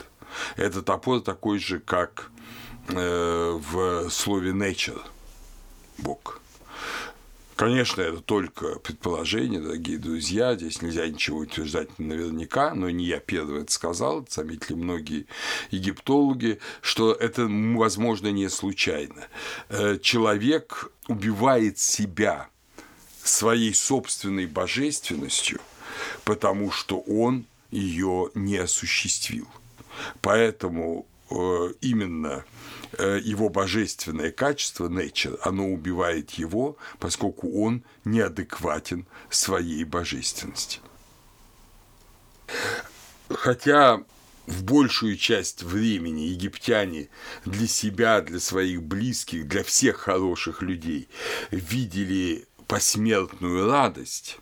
Это 0.57 0.83
топор 0.83 1.21
такой 1.21 1.59
же, 1.59 1.81
как 1.81 2.31
э, 2.89 3.61
в 3.61 4.11
слове 4.11 4.53
nature– 4.53 5.01
Бог. 5.99 6.41
Конечно, 7.55 8.03
это 8.03 8.21
только 8.21 8.79
предположение, 8.81 9.61
дорогие 9.61 9.97
друзья, 9.97 10.55
здесь 10.55 10.83
нельзя 10.83 11.09
ничего 11.09 11.39
утверждать 11.39 11.99
наверняка, 11.99 12.75
но 12.75 12.91
не 12.91 13.07
я 13.07 13.19
первый 13.19 13.63
это 13.63 13.73
сказал, 13.73 14.23
это 14.23 14.35
заметили 14.35 14.75
многие 14.75 15.27
египтологи, 15.71 16.59
что 16.83 17.13
это, 17.15 17.47
возможно, 17.49 18.31
не 18.31 18.51
случайно. 18.51 19.27
Э, 19.71 19.97
человек 20.03 20.93
убивает 21.09 21.79
себя 21.79 22.51
своей 23.25 23.73
собственной 23.73 24.47
божественностью, 24.47 25.61
потому 26.25 26.71
что 26.71 27.01
он 27.01 27.47
ее 27.71 28.31
не 28.35 28.59
осуществил. 28.59 29.49
Поэтому 30.21 31.07
э, 31.31 31.73
именно 31.81 32.45
Э, 32.99 33.21
его 33.23 33.49
божественное 33.49 34.31
качество, 34.31 34.89
nature, 34.89 35.39
оно 35.43 35.69
убивает 35.69 36.31
его, 36.33 36.77
поскольку 36.99 37.63
он 37.63 37.83
неадекватен 38.05 39.07
своей 39.29 39.85
божественности. 39.85 40.81
Хотя 43.29 44.03
в 44.47 44.63
большую 44.63 45.17
часть 45.17 45.63
времени 45.63 46.23
египтяне 46.23 47.09
для 47.45 47.67
себя, 47.67 48.21
для 48.23 48.41
своих 48.41 48.83
близких, 48.83 49.47
для 49.47 49.63
всех 49.63 49.97
хороших 49.97 50.63
людей 50.63 51.09
видели 51.51 52.47
посмертную 52.67 53.69
радость, 53.71 54.39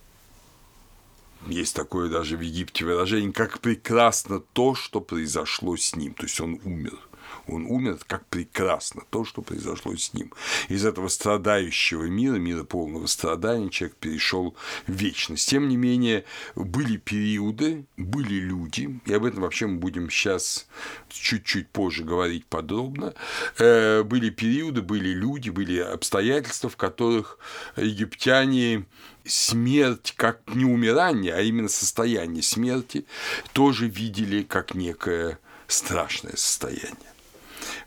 есть 1.47 1.75
такое 1.75 2.09
даже 2.09 2.37
в 2.37 2.41
Египте 2.41 2.85
выражение, 2.85 3.33
как 3.33 3.61
прекрасно 3.61 4.41
то, 4.41 4.75
что 4.75 5.01
произошло 5.01 5.77
с 5.77 5.97
ним, 5.97 6.15
то 6.15 6.25
есть 6.25 6.41
он 6.41 6.61
умер– 6.65 6.99
он 7.47 7.67
умер, 7.67 7.99
как 8.07 8.27
прекрасно 8.27 9.03
то, 9.11 9.25
что 9.25 9.43
произошло 9.43 9.95
с 9.97 10.15
ним. 10.15 10.33
Из 10.69 10.85
этого 10.85 11.09
страдающего 11.09 12.05
мира, 12.05 12.37
мира 12.37 12.65
полного 12.65 13.07
страдания, 13.07 13.71
человек 13.71 13.97
перешел 13.97 14.57
в 14.87 14.93
вечность. 14.93 15.49
Тем 15.49 15.69
не 15.69 15.77
менее, 15.77 16.25
были 16.55 16.97
периоды, 16.97 17.87
были 17.97 18.35
люди, 18.35 19.01
и 19.05 19.13
об 19.13 19.25
этом 19.25 19.43
вообще 19.43 19.67
мы 19.67 19.79
будем 19.79 20.11
сейчас 20.11 20.67
чуть-чуть 21.09 21.69
позже 21.69 22.05
говорить 22.05 22.47
подробно, 22.47 23.15
э, 23.59 24.03
были 24.03 24.31
периоды, 24.31 24.83
были 24.83 25.11
люди, 25.11 25.51
были 25.51 25.79
обстоятельства, 25.79 26.71
в 26.71 26.77
которых 26.77 27.39
египтяне 27.77 28.87
смерть 29.25 30.15
как 30.17 30.43
не 30.55 30.65
умирание, 30.65 31.35
а 31.35 31.41
именно 31.41 31.69
состояние 31.69 32.43
смерти 32.43 33.07
тоже 33.53 33.89
видели 33.89 34.43
как 34.43 34.75
некое 34.75 35.39
страшное 35.67 36.37
состояние. 36.37 37.13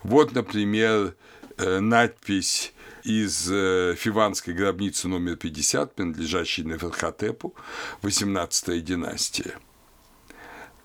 Вот, 0.02 0.32
например, 0.32 1.14
э, 1.56 1.80
надпись 1.80 2.72
из 3.04 3.50
э, 3.50 3.94
Фиванской 3.96 4.54
гробницы 4.54 5.08
номер 5.08 5.36
50, 5.36 5.94
принадлежащей 5.94 6.64
Неферхотепу, 6.64 7.54
18 8.02 8.84
династия. 8.84 9.58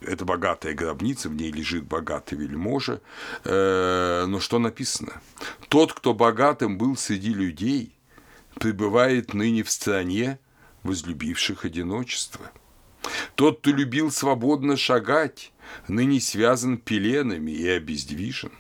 Это 0.02 0.26
богатая 0.26 0.74
гробница, 0.74 1.30
в 1.30 1.36
ней 1.36 1.52
лежит 1.52 1.86
богатый 1.86 2.36
вельможа. 2.36 3.02
Э, 3.46 4.26
но 4.28 4.40
что 4.40 4.60
написано? 4.60 5.22
Тот, 5.70 5.94
кто 5.94 6.14
богатым 6.14 6.78
был 6.78 6.98
среди 6.98 7.34
людей, 7.34 7.94
пребывает 8.56 9.34
ныне 9.34 9.64
в 9.64 9.72
стране, 9.72 10.40
возлюбивших 10.84 11.66
одиночество. 11.66 12.52
Тот, 13.36 13.60
кто 13.60 13.72
любил 13.72 14.12
свободно 14.12 14.78
шагать, 14.78 15.52
ныне 15.88 16.22
связан 16.22 16.78
пеленами 16.78 17.52
и 17.52 17.68
обездвижен. 17.68 18.52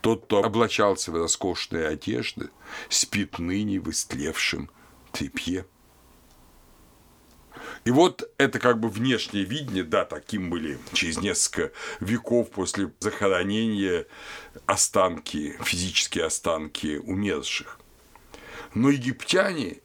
Тот, 0.00 0.24
кто 0.24 0.42
облачался 0.42 1.12
в 1.12 1.16
роскошные 1.16 1.86
одежды, 1.86 2.50
спит 2.88 3.38
ныне 3.38 3.80
в 3.80 3.90
истлевшем 3.90 4.70
тряпье. 5.12 5.66
И 7.84 7.90
вот 7.90 8.30
это 8.38 8.58
как 8.58 8.80
бы 8.80 8.88
внешнее 8.88 9.44
видение, 9.44 9.84
да, 9.84 10.04
таким 10.04 10.50
были 10.50 10.78
через 10.92 11.18
несколько 11.18 11.72
веков 12.00 12.50
после 12.50 12.92
захоронения 13.00 14.06
останки, 14.66 15.56
физические 15.62 16.24
останки 16.24 16.96
умерших. 16.98 17.78
Но 18.78 18.90
египтяне, 18.90 19.78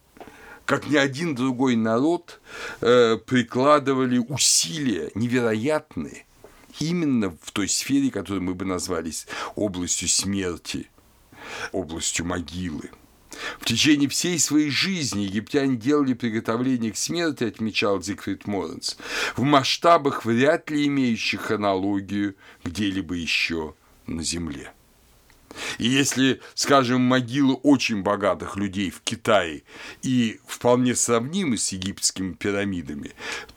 как 0.65 0.87
ни 0.87 0.95
один 0.95 1.33
другой 1.35 1.75
народ, 1.75 2.39
э, 2.81 3.17
прикладывали 3.17 4.19
усилия 4.19 5.11
невероятные– 5.15 6.25
именно 6.79 7.35
в 7.41 7.51
той 7.51 7.67
сфере, 7.67 8.11
которую 8.11 8.43
мы 8.43 8.53
бы 8.53 8.65
назвали 8.65 9.11
областью 9.55 10.07
смерти, 10.09 10.89
областью 11.71 12.25
могилы. 12.25 12.91
В 13.59 13.65
течение 13.65 14.07
всей 14.09 14.37
своей 14.37 14.69
жизни 14.69 15.23
египтяне 15.23 15.75
делали 15.75 16.13
приготовление 16.13 16.91
к 16.91 16.97
смерти, 16.97 17.45
отмечал 17.45 18.01
Зигфрид 18.01 18.45
Моренс, 18.45 18.97
в 19.35 19.41
масштабах, 19.41 20.23
вряд 20.23 20.69
ли 20.69 20.85
имеющих 20.85 21.49
аналогию 21.49 22.35
где-либо 22.63 23.15
еще 23.15 23.73
на 24.05 24.21
Земле. 24.21 24.71
И 25.77 25.87
если, 25.87 26.41
скажем, 26.55 27.01
могилы 27.01 27.55
очень 27.55 28.01
богатых 28.01 28.55
людей 28.55 28.89
в 28.89 29.01
Китае 29.01 29.63
и 30.01 30.39
вполне 30.45 30.95
сравнимы 30.95 31.57
с 31.57 31.71
египетскими 31.71 32.33
пирамидами, 32.33 33.11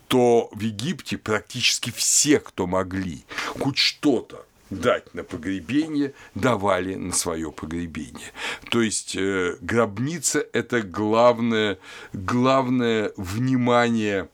то 0.09 0.49
в 0.53 0.61
Египте 0.61 1.19
практически 1.19 1.91
все, 1.91 2.39
кто 2.39 2.67
могли 2.67 3.25
хоть 3.59 3.79
что-то 3.79 4.47
дать 4.71 5.15
на 5.15 5.23
погребение, 5.23 6.13
давали 6.35 6.95
на 6.95 7.13
свое 7.13 7.53
погребение. 7.53 8.33
То 8.71 8.83
есть 8.83 9.15
э, 9.17 9.57
гробница– 9.61 10.45
это 10.53 10.83
главное, 10.83 11.79
главное 12.13 13.13
внимание 13.17 14.29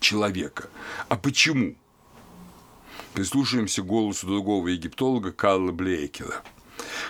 человека. 0.00 0.68
А 1.08 1.16
почему? 1.16 1.76
Прислушаемся 3.14 3.82
голосу 3.82 4.26
другого 4.26 4.68
египтолога 4.68 5.32
Карла 5.32 5.72
Блейкера– 5.72 6.42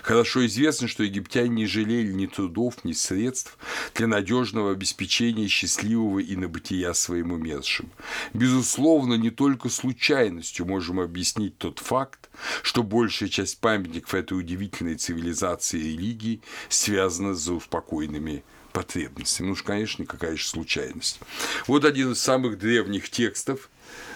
Хорошо 0.01 0.45
известно, 0.45 0.87
что 0.87 1.03
египтяне 1.03 1.49
не 1.49 1.65
жалели 1.65 2.11
ни 2.11 2.25
трудов, 2.25 2.83
ни 2.83 2.93
средств 2.93 3.57
для 3.93 4.07
надежного 4.07 4.71
обеспечения 4.71 5.47
счастливого 5.47 6.19
и 6.19 6.35
набытия 6.35 6.93
своим 6.93 7.31
умершим. 7.31 7.91
Безусловно, 8.33 9.13
не 9.15 9.29
только 9.29 9.69
случайностью 9.69 10.65
можем 10.65 10.99
объяснить 10.99 11.57
тот 11.57 11.79
факт, 11.79 12.29
что 12.63 12.83
большая 12.83 13.29
часть 13.29 13.59
памятников 13.59 14.13
этой 14.13 14.37
удивительной 14.37 14.95
цивилизации 14.95 15.79
и 15.79 15.93
религии 15.93 16.41
связана 16.69 17.35
с 17.35 17.47
успокойными 17.47 18.43
потребностями. 18.73 19.47
Ну 19.47 19.53
уж, 19.53 19.63
конечно, 19.63 20.05
какая 20.05 20.37
же 20.37 20.47
случайность. 20.47 21.19
Вот 21.67 21.85
один 21.85 22.13
из 22.13 22.19
самых 22.19 22.57
древних 22.57 23.09
текстов 23.09 23.69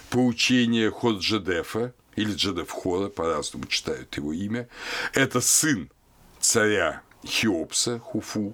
поучения 0.10 0.90
Ходжедефа– 0.90 1.94
или 2.16 2.34
Джедефхора, 2.34 3.10
по-разному 3.10 3.66
читают 3.66 4.16
его 4.16 4.34
имя, 4.34 4.68
это 5.14 5.42
сын 5.42 5.90
царя 6.40 7.02
Хеопса, 7.24 8.00
Хуфу, 8.00 8.54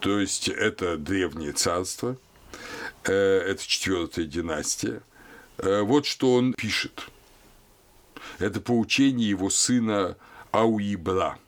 то 0.00 0.18
есть 0.20 0.48
это 0.48 0.96
древнее 0.96 1.52
царство, 1.52 2.16
э, 3.04 3.12
это 3.12 3.66
четвертая 3.66 4.24
династия. 4.24 5.02
Э, 5.58 5.80
вот 5.82 6.06
что 6.06 6.34
он 6.34 6.52
пишет. 6.52 7.08
Это 8.38 8.60
поучение 8.60 9.28
его 9.28 9.50
сына 9.50 10.16
Ауибра– 10.52 11.38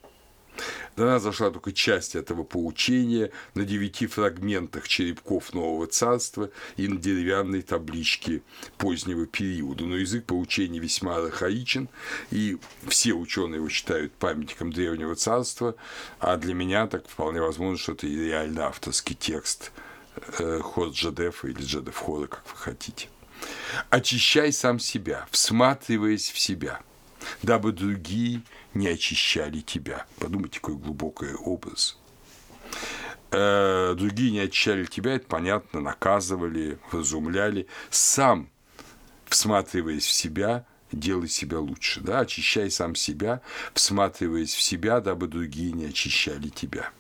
до 0.97 1.05
нас 1.05 1.23
зашла 1.23 1.51
только 1.51 1.73
часть 1.73 2.17
этого 2.17 2.43
поучения 2.43 3.31
на 3.55 3.65
девяти 3.65 4.07
фрагментах 4.07 4.89
черепков 4.89 5.53
Нового 5.55 5.87
Царства 5.87 6.51
и 6.77 6.89
на 6.89 6.97
деревянной 6.97 7.63
табличке 7.63 8.43
позднего 8.77 9.27
периода. 9.27 9.85
Но 9.85 9.97
язык 9.97 10.25
поучения 10.25 10.79
весьма 10.79 11.17
архаичен, 11.17 11.89
и 12.31 12.59
все 12.87 13.13
ученые 13.13 13.57
его 13.57 13.69
считают 13.69 14.13
памятником 14.13 14.73
Древнего 14.73 15.15
Царства, 15.15 15.75
а 16.19 16.37
для 16.37 16.55
меня 16.55 16.87
так 16.87 17.09
вполне 17.09 17.41
возможно, 17.41 17.79
что 17.79 17.93
это 17.93 18.07
реально 18.07 18.67
авторский 18.67 19.15
текст 19.15 19.73
э, 20.39 20.61
Ход 20.61 20.95
Джадефа 20.95 21.49
или 21.49 21.63
Джадефхора, 21.63 22.27
как 22.27 22.45
вы 22.51 22.57
хотите. 22.57 23.09
Очищай 23.91 24.53
сам 24.53 24.79
себя, 24.79 25.27
всматриваясь 25.31 26.31
в 26.31 26.39
себя, 26.39 26.81
дабы 27.43 27.73
другие 27.73 28.43
не 28.75 28.89
очищали 28.89 29.61
тебя. 29.61 30.07
Подумайте, 30.19 30.61
какой 30.61 30.77
глубокий 30.77 31.35
образ. 31.35 31.99
Э, 33.31 33.95
другие 33.97 34.31
не 34.31 34.41
очищали 34.41 34.85
тебя, 34.85 35.15
это 35.15 35.27
понятно, 35.27 35.81
наказывали, 35.81 36.79
разумляли. 36.93 37.67
Сам, 37.91 38.49
всматриваясь 39.27 40.07
в 40.07 40.13
себя, 40.13 40.65
делай 40.93 41.29
себя 41.29 41.59
лучше, 41.59 42.01
да, 42.01 42.21
очищай 42.21 42.71
сам 42.71 42.95
себя, 42.95 43.43
всматриваясь 43.75 44.55
в 44.55 44.63
себя, 44.63 45.01
дабы 45.01 45.27
другие 45.29 45.73
не 45.73 45.87
очищали 45.87 46.49
тебя. 46.49 46.91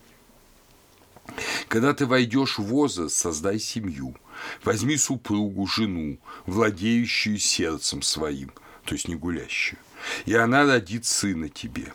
Когда 1.68 1.94
ты 1.94 2.07
войдешь 2.07 2.59
в 2.59 2.64
возраст, 2.64 3.16
создай 3.16 3.59
семью. 3.59 4.14
Возьми 4.62 4.96
супругу, 4.96 5.66
жену, 5.66 6.18
владеющую 6.46 7.38
сердцем 7.38 8.02
своим, 8.02 8.52
то 8.85 8.94
есть 8.94 9.09
не 9.09 9.16
гулящую, 9.16 9.78
и 10.27 10.35
она 10.35 10.65
родит 10.65 11.05
сына 11.05 11.49
тебе. 11.49 11.93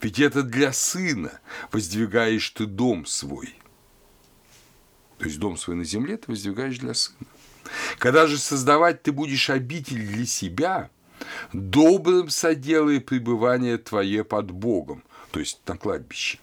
Ведь 0.00 0.18
это 0.18 0.42
для 0.42 0.72
сына 0.72 1.40
воздвигаешь 1.72 2.50
ты 2.50 2.66
дом 2.66 3.06
свой. 3.06 3.54
То 5.18 5.26
есть 5.26 5.38
дом 5.38 5.56
свой 5.56 5.76
на 5.76 5.84
земле 5.84 6.16
ты 6.16 6.30
воздвигаешь 6.30 6.78
для 6.78 6.94
сына. 6.94 7.18
Когда 7.98 8.26
же 8.26 8.38
создавать 8.38 9.02
ты 9.02 9.12
будешь 9.12 9.50
обитель 9.50 10.06
для 10.06 10.26
себя, 10.26 10.90
добрым 11.52 12.30
соделай 12.30 13.00
пребывание 13.00 13.78
твое 13.78 14.24
под 14.24 14.50
Богом, 14.50 15.04
то 15.30 15.40
есть 15.40 15.60
на 15.66 15.76
кладбище. 15.76 16.38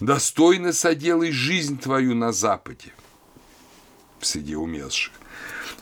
Достойно 0.00 0.72
соделай 0.72 1.32
жизнь 1.32 1.78
твою 1.78 2.14
на 2.14 2.32
Западе, 2.32 2.92
среди 4.20 4.54
умерших. 4.54 5.12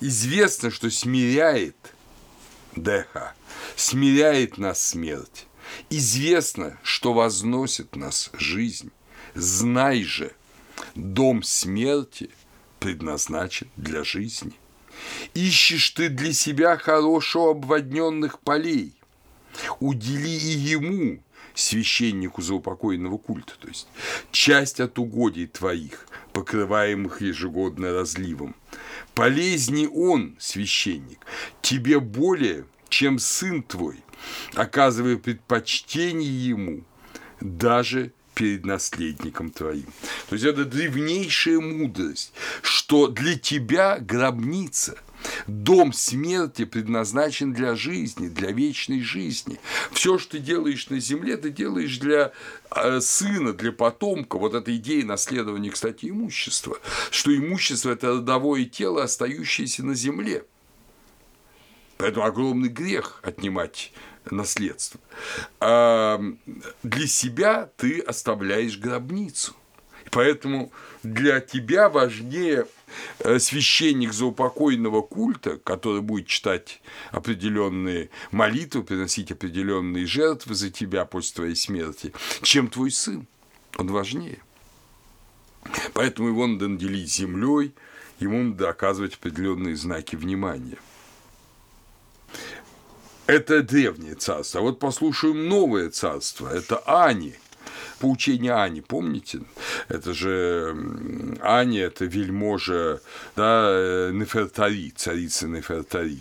Известно, 0.00 0.70
что 0.70 0.90
смиряет 0.90 1.76
Деха, 2.76 3.34
смиряет 3.76 4.58
нас 4.58 4.82
смерть. 4.82 5.46
Известно, 5.90 6.78
что 6.82 7.12
возносит 7.12 7.96
нас 7.96 8.30
жизнь. 8.34 8.90
Знай 9.34 10.04
же, 10.04 10.32
дом 10.94 11.42
смерти 11.42 12.30
предназначен 12.78 13.68
для 13.76 14.04
жизни. 14.04 14.52
Ищешь 15.34 15.90
ты 15.90 16.08
для 16.08 16.32
себя 16.32 16.76
хорошо 16.76 17.50
обводненных 17.50 18.40
полей. 18.40 18.94
Удели 19.80 20.36
и 20.36 20.50
ему, 20.50 21.20
священнику 21.54 22.42
заупокоенного 22.42 23.18
культа, 23.18 23.54
то 23.58 23.68
есть 23.68 23.86
часть 24.30 24.80
от 24.80 24.98
угодий 24.98 25.46
твоих, 25.46 26.06
покрываемых 26.32 27.20
ежегодно 27.22 27.92
разливом. 27.92 28.54
Полезней 29.14 29.86
он, 29.86 30.36
священник, 30.40 31.20
тебе 31.62 32.00
более, 32.00 32.66
чем 32.88 33.18
сын 33.18 33.62
твой, 33.62 34.02
оказывая 34.54 35.16
предпочтение 35.16 36.48
ему, 36.48 36.84
даже 37.40 38.12
перед 38.34 38.64
наследником 38.64 39.50
твоим. 39.50 39.86
То 40.28 40.34
есть 40.34 40.44
это 40.44 40.64
древнейшая 40.64 41.60
мудрость, 41.60 42.32
что 42.62 43.06
для 43.06 43.36
тебя 43.36 43.98
гробница– 43.98 44.98
Дом 45.46 45.92
смерти 45.92 46.64
предназначен 46.64 47.52
для 47.52 47.74
жизни, 47.74 48.28
для 48.28 48.50
вечной 48.50 49.00
жизни. 49.00 49.58
Все, 49.92 50.18
что 50.18 50.32
ты 50.32 50.38
делаешь 50.38 50.88
на 50.90 51.00
земле, 51.00 51.36
ты 51.36 51.50
делаешь 51.50 51.98
для 51.98 52.32
э, 52.70 53.00
сына, 53.00 53.52
для 53.52 53.72
потомка. 53.72 54.38
Вот 54.38 54.54
эта 54.54 54.74
идея 54.76 55.04
наследования, 55.04 55.70
кстати, 55.70 56.06
имущества, 56.06 56.78
что 57.10 57.34
имущество– 57.34 57.90
это 57.92 58.08
родовое 58.08 58.64
тело, 58.64 59.02
остающееся 59.04 59.84
на 59.84 59.94
земле. 59.94 60.44
Поэтому 61.96 62.26
огромный 62.26 62.68
грех 62.68 63.20
отнимать 63.22 63.92
наследство. 64.30 65.00
А 65.60 66.20
для 66.82 67.06
себя 67.06 67.70
ты 67.76 68.00
оставляешь 68.00 68.78
гробницу. 68.78 69.54
Поэтому 70.10 70.72
для 71.02 71.40
тебя 71.40 71.88
важнее 71.88 72.66
Э, 73.20 73.38
священник 73.38 74.12
заупокойного 74.12 75.02
культа, 75.02 75.58
который 75.58 76.00
будет 76.00 76.26
читать 76.26 76.80
определенные 77.10 78.10
молитвы, 78.30 78.82
приносить 78.82 79.32
определенные 79.32 80.06
жертвы 80.06 80.54
за 80.54 80.70
тебя 80.70 81.04
после 81.04 81.34
твоей 81.34 81.56
смерти, 81.56 82.12
чем 82.42 82.68
твой 82.68 82.90
сын. 82.90 83.26
Он 83.76 83.88
важнее. 83.88 84.38
Поэтому 85.94 86.28
его 86.28 86.46
надо 86.46 86.68
наделить 86.68 87.10
землей, 87.10 87.72
ему 88.20 88.42
надо 88.42 88.68
оказывать 88.68 89.14
определенные 89.14 89.76
знаки 89.76 90.16
внимания. 90.16 90.78
Это 93.26 93.62
древнее 93.62 94.14
царство. 94.14 94.60
А 94.60 94.62
вот 94.62 94.78
послушаем 94.78 95.48
новое 95.48 95.90
царство. 95.90 96.48
Это 96.48 96.78
Ани– 96.86 97.34
поучение 98.04 98.52
Ани, 98.52 98.82
помните? 98.82 99.40
Это 99.88 100.12
же 100.12 100.76
Ани, 101.40 101.78
это 101.78 102.04
вельможа, 102.04 103.00
да, 103.34 103.68
э, 103.70 104.10
Нефертари, 104.12 104.92
царица 104.94 105.48
Нефертари. 105.48 106.20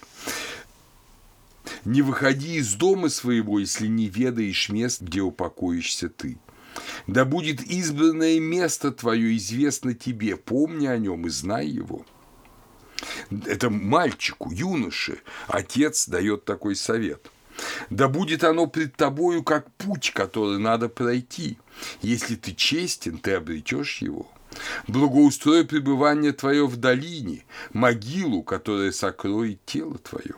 Не 1.84 2.02
выходи 2.02 2.56
из 2.56 2.74
дома 2.76 3.10
своего, 3.10 3.60
если 3.60 3.88
не 3.88 4.08
ведаешь 4.08 4.70
мест, 4.70 5.02
где 5.02 5.20
упокоишься 5.20 6.08
ты. 6.08 6.38
Да 7.08 7.26
будет 7.26 7.62
избранное 7.62 8.40
место 8.40 8.92
твое 8.92 9.36
известно 9.36 9.94
тебе, 9.94 10.38
помни 10.38 10.88
о 10.88 10.98
нем 10.98 11.28
и 11.28 11.30
знай 11.30 11.68
его. 11.68 12.06
Это 13.46 13.70
мальчику, 13.70 14.52
юноше, 14.52 15.20
отец 15.48 16.08
дает 16.08 16.46
такой 16.46 16.76
совет. 16.76 17.30
Да 17.90 18.08
будет 18.08 18.44
оно 18.44 18.68
пред 18.68 18.96
тобою, 18.96 19.44
как 19.44 19.72
путь, 19.74 20.12
который 20.14 20.58
надо 20.60 20.90
пройти. 20.90 21.58
Если 22.02 22.36
ты 22.36 22.54
честен, 22.54 23.18
ты 23.18 23.34
обретешь 23.34 24.00
его. 24.02 24.28
Благоустрой 24.88 25.66
пребывание 25.66 26.32
твое 26.32 26.68
в 26.68 26.78
долине, 26.78 27.44
могилу, 27.74 28.44
которая 28.44 28.92
сокроет 28.92 29.66
тело 29.66 29.98
твое. 29.98 30.36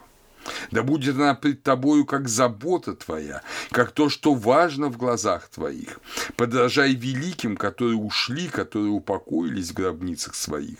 Да 0.71 0.83
будет 0.83 1.15
она 1.15 1.33
пред 1.35 1.63
тобою, 1.63 2.05
как 2.05 2.27
забота 2.27 2.95
твоя, 2.95 3.41
как 3.71 3.91
то, 3.91 4.09
что 4.09 4.33
важно 4.33 4.89
в 4.89 4.97
глазах 4.97 5.49
твоих. 5.49 5.99
Подражай 6.35 6.93
великим, 6.93 7.57
которые 7.57 7.97
ушли, 7.97 8.47
которые 8.47 8.91
упокоились 8.91 9.71
в 9.71 9.73
гробницах 9.73 10.35
своих. 10.35 10.79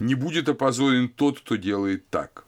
Не 0.00 0.14
будет 0.14 0.48
опозорен 0.48 1.08
тот, 1.08 1.40
кто 1.40 1.56
делает 1.56 2.08
так 2.10 2.44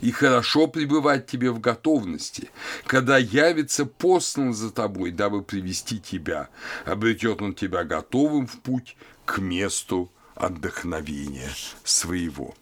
и 0.00 0.10
хорошо 0.10 0.66
пребывать 0.66 1.26
тебе 1.26 1.50
в 1.50 1.60
готовности, 1.60 2.50
когда 2.86 3.18
явится 3.18 3.86
послан 3.86 4.54
за 4.54 4.70
тобой, 4.70 5.10
дабы 5.10 5.42
привести 5.42 6.00
тебя, 6.00 6.48
обретет 6.84 7.42
он 7.42 7.54
тебя 7.54 7.84
готовым 7.84 8.46
в 8.46 8.58
путь 8.60 8.96
к 9.24 9.38
месту 9.38 10.10
отдохновения 10.34 11.50
своего. 11.84 12.54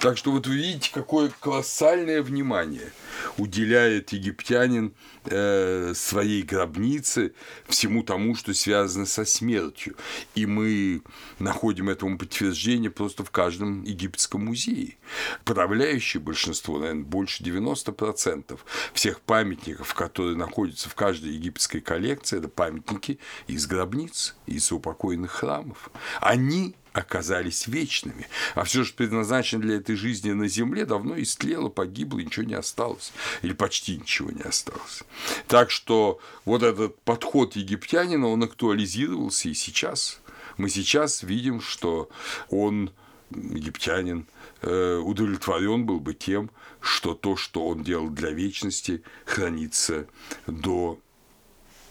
Так 0.00 0.18
что 0.18 0.30
вот 0.30 0.46
вы 0.46 0.56
видите, 0.56 0.90
какое 0.92 1.30
колоссальное 1.40 2.22
внимание 2.22 2.92
уделяет 3.38 4.12
египтянин 4.12 4.94
э, 5.24 5.92
своей 5.94 6.42
гробнице 6.42 7.32
всему 7.66 8.02
тому, 8.02 8.34
что 8.34 8.52
связано 8.52 9.06
со 9.06 9.24
смертью. 9.24 9.96
И 10.34 10.44
мы 10.44 11.02
находим 11.38 11.88
этому 11.88 12.18
подтверждение 12.18 12.90
просто 12.90 13.24
в 13.24 13.30
каждом 13.30 13.84
египетском 13.84 14.44
музее. 14.44 14.96
Подавляющее 15.44 16.20
большинство, 16.20 16.78
наверное, 16.78 17.04
больше 17.04 17.42
90% 17.42 18.58
всех 18.92 19.20
памятников, 19.22 19.94
которые 19.94 20.36
находятся 20.36 20.90
в 20.90 20.94
каждой 20.94 21.32
египетской 21.32 21.80
коллекции, 21.80 22.38
это 22.38 22.48
памятники 22.48 23.18
из 23.46 23.66
гробниц, 23.66 24.36
из 24.46 24.70
упокоенных 24.70 25.32
храмов. 25.32 25.90
Они 26.20 26.74
оказались 26.96 27.66
вечными. 27.66 28.26
А 28.54 28.64
все, 28.64 28.84
что 28.84 28.96
предназначено 28.96 29.60
для 29.60 29.76
этой 29.76 29.96
жизни 29.96 30.32
на 30.32 30.48
Земле, 30.48 30.86
давно 30.86 31.20
истлело, 31.20 31.68
погибло, 31.68 32.20
ничего 32.20 32.46
не 32.46 32.54
осталось. 32.54 33.12
Или 33.42 33.52
почти 33.52 33.98
ничего 33.98 34.30
не 34.30 34.42
осталось. 34.42 35.02
Так 35.46 35.70
что 35.70 36.18
вот 36.46 36.62
этот 36.62 36.98
подход 37.02 37.54
египтянина, 37.54 38.28
он 38.28 38.42
актуализировался 38.42 39.50
и 39.50 39.54
сейчас. 39.54 40.20
Мы 40.56 40.70
сейчас 40.70 41.22
видим, 41.22 41.60
что 41.60 42.08
он, 42.48 42.90
египтянин, 43.30 44.26
э, 44.62 44.96
удовлетворен 44.96 45.84
был 45.84 46.00
бы 46.00 46.14
тем, 46.14 46.50
что 46.80 47.14
то, 47.14 47.36
что 47.36 47.68
он 47.68 47.84
делал 47.84 48.08
для 48.08 48.30
вечности, 48.30 49.02
хранится 49.26 50.06
до 50.46 50.98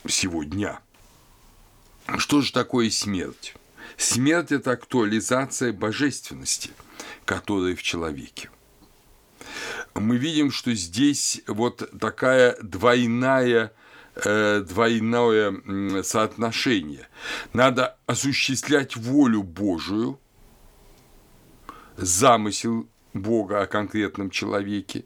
сего 0.07 0.43
дня. 0.43 0.79
Что 2.17 2.41
же 2.41 2.51
такое 2.51 2.89
смерть? 2.89 3.55
Смерть– 3.97 4.51
это 4.53 4.71
актуализация 4.71 5.71
божественности, 5.73 6.71
которая 7.25 7.75
в 7.75 7.83
человеке. 7.83 8.49
Мы 9.93 10.17
видим, 10.17 10.51
что 10.51 10.73
здесь 10.73 11.41
вот 11.47 11.89
такая 11.99 12.57
двойная 12.61 13.71
э, 14.15 14.61
двойное 14.67 16.03
соотношение. 16.03 17.07
Надо 17.53 17.97
осуществлять 18.05 18.95
волю 18.95 19.43
Божию, 19.43 20.19
замысел 21.97 22.87
Бога 23.13 23.61
о 23.61 23.67
конкретном 23.67 24.29
человеке, 24.29 25.05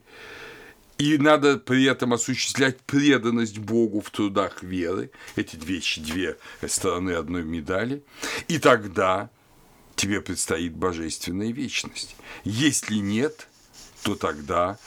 и 1.00 1.16
надо 1.16 1.56
при 1.56 1.84
этом 1.84 2.12
осуществлять 2.12 2.78
преданность 2.82 3.56
Богу 3.56 4.02
в 4.02 4.10
трудах 4.10 4.62
веры. 4.62 5.10
Эти 5.34 5.56
две, 5.56 5.80
две 5.96 6.36
стороны 6.68 7.12
одной 7.12 7.42
медали. 7.42 8.04
И 8.48 8.58
тогда 8.58 9.30
тебе 9.96 10.20
предстоит 10.20 10.74
божественная 10.74 11.52
вечность. 11.52 12.16
Если 12.44 12.96
нет, 12.96 13.48
то 14.02 14.14
тогда 14.14 14.78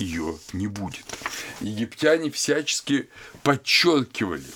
ее 0.00 0.40
не 0.52 0.66
будет. 0.66 1.04
Египтяне 1.60 2.32
всячески 2.32 3.08
подчеркивали, 3.44 4.50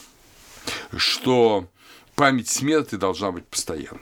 что 0.97 1.71
память 2.17 2.49
смерти 2.49 2.97
должна 2.97 3.31
быть 3.31 3.47
постоянна. 3.47 4.01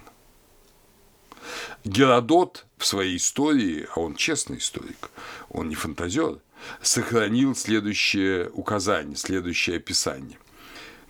Геродот 1.85 2.64
в 2.79 2.87
своей 2.87 3.18
истории, 3.18 3.87
а 3.94 4.01
он 4.01 4.14
честный 4.14 4.59
историк, 4.59 5.11
он 5.51 5.68
не 5.68 5.75
фантазер, 5.75 6.38
сохранил 6.81 7.55
следующее 7.55 8.48
указание, 8.51 9.16
следующее 9.16 9.77
описание. 9.77 10.38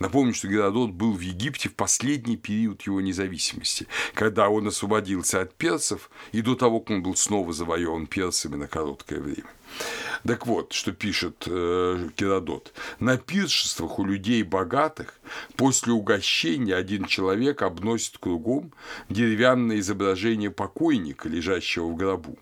Напомню, 0.02 0.34
что 0.34 0.48
Геродот 0.48 0.90
был 0.90 1.12
в 1.12 1.20
Египте 1.20 1.68
в 1.68 1.76
последний 1.76 2.36
период 2.36 2.82
его 2.82 3.00
независимости, 3.00 3.86
когда 4.14 4.48
он 4.48 4.66
освободился 4.66 5.40
от 5.40 5.54
персов 5.54 6.10
и 6.32 6.42
до 6.42 6.56
того, 6.56 6.80
как 6.80 6.90
он 6.90 7.02
был 7.04 7.14
снова 7.14 7.52
завоеван 7.52 8.08
персами 8.08 8.56
на 8.56 8.66
короткое 8.66 9.20
время. 9.20 9.46
Так 10.26 10.48
вот, 10.48 10.72
что 10.72 10.90
пишет 10.90 11.44
э, 11.46 12.08
Геродот. 12.16 12.72
На 12.98 13.16
пиршествах 13.16 14.00
у 14.00 14.04
людей 14.04 14.42
богатых 14.42 15.20
после 15.54 15.92
угощения 15.92 16.74
один 16.74 17.04
человек 17.04 17.62
обносит 17.62 18.18
кругом 18.18 18.72
деревянное 19.08 19.78
изображение 19.78 20.50
покойника, 20.50 21.28
лежащего 21.28 21.86
в 21.86 21.94
гробу. 21.94 22.36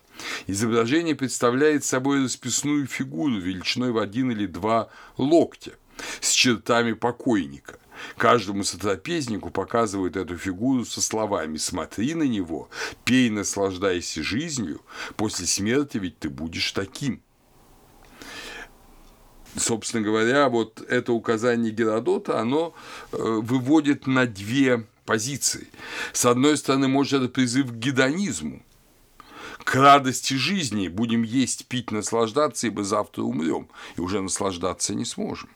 Изображение 0.46 1.14
представляет 1.14 1.85
собой 1.85 2.25
расписную 2.25 2.87
фигуру 2.87 3.38
величиной 3.38 3.92
в 3.92 3.99
один 3.99 4.31
или 4.31 4.46
два 4.46 4.88
локтя 5.18 5.73
с 6.21 6.31
чертами 6.31 6.93
покойника. 6.93 7.79
Каждому 8.17 8.65
сотрапезнику 8.65 9.51
показывают 9.51 10.17
эту 10.17 10.37
фигуру 10.37 10.85
со 10.85 11.01
словами 11.01 11.57
«Смотри 11.57 12.15
на 12.15 12.23
него, 12.23 12.71
пей, 13.05 13.31
наслаждайся 13.31 14.23
жизнью, 14.23 14.81
после 15.17 15.47
смерти 15.47 15.99
ведь 15.99 16.19
ты 16.19 16.31
будешь 16.31 16.73
таким». 16.73 17.23
Собственно 19.57 20.03
говоря, 20.03 20.49
вот 20.49 20.81
это 20.89 21.13
указание 21.13 21.73
Геродота, 21.73 22.39
оно 22.39 22.73
э, 23.11 23.17
выводит 23.17 24.07
на 24.07 24.25
две 24.27 24.87
позиции. 25.05 25.67
С 26.13 26.25
одной 26.25 26.57
стороны, 26.57 26.87
может, 26.87 27.21
это 27.21 27.29
призыв 27.29 27.73
к 27.73 27.75
гедонизму, 27.75 28.63
к 29.64 29.75
радости 29.75 30.35
жизни, 30.35 30.88
будем 30.88 31.23
есть, 31.23 31.66
пить, 31.66 31.90
наслаждаться, 31.90 32.66
ибо 32.66 32.85
завтра 32.85 33.23
умрем, 33.23 33.68
и 33.96 34.01
уже 34.01 34.20
наслаждаться 34.20 34.94
не 34.94 35.05
сможем. 35.05 35.49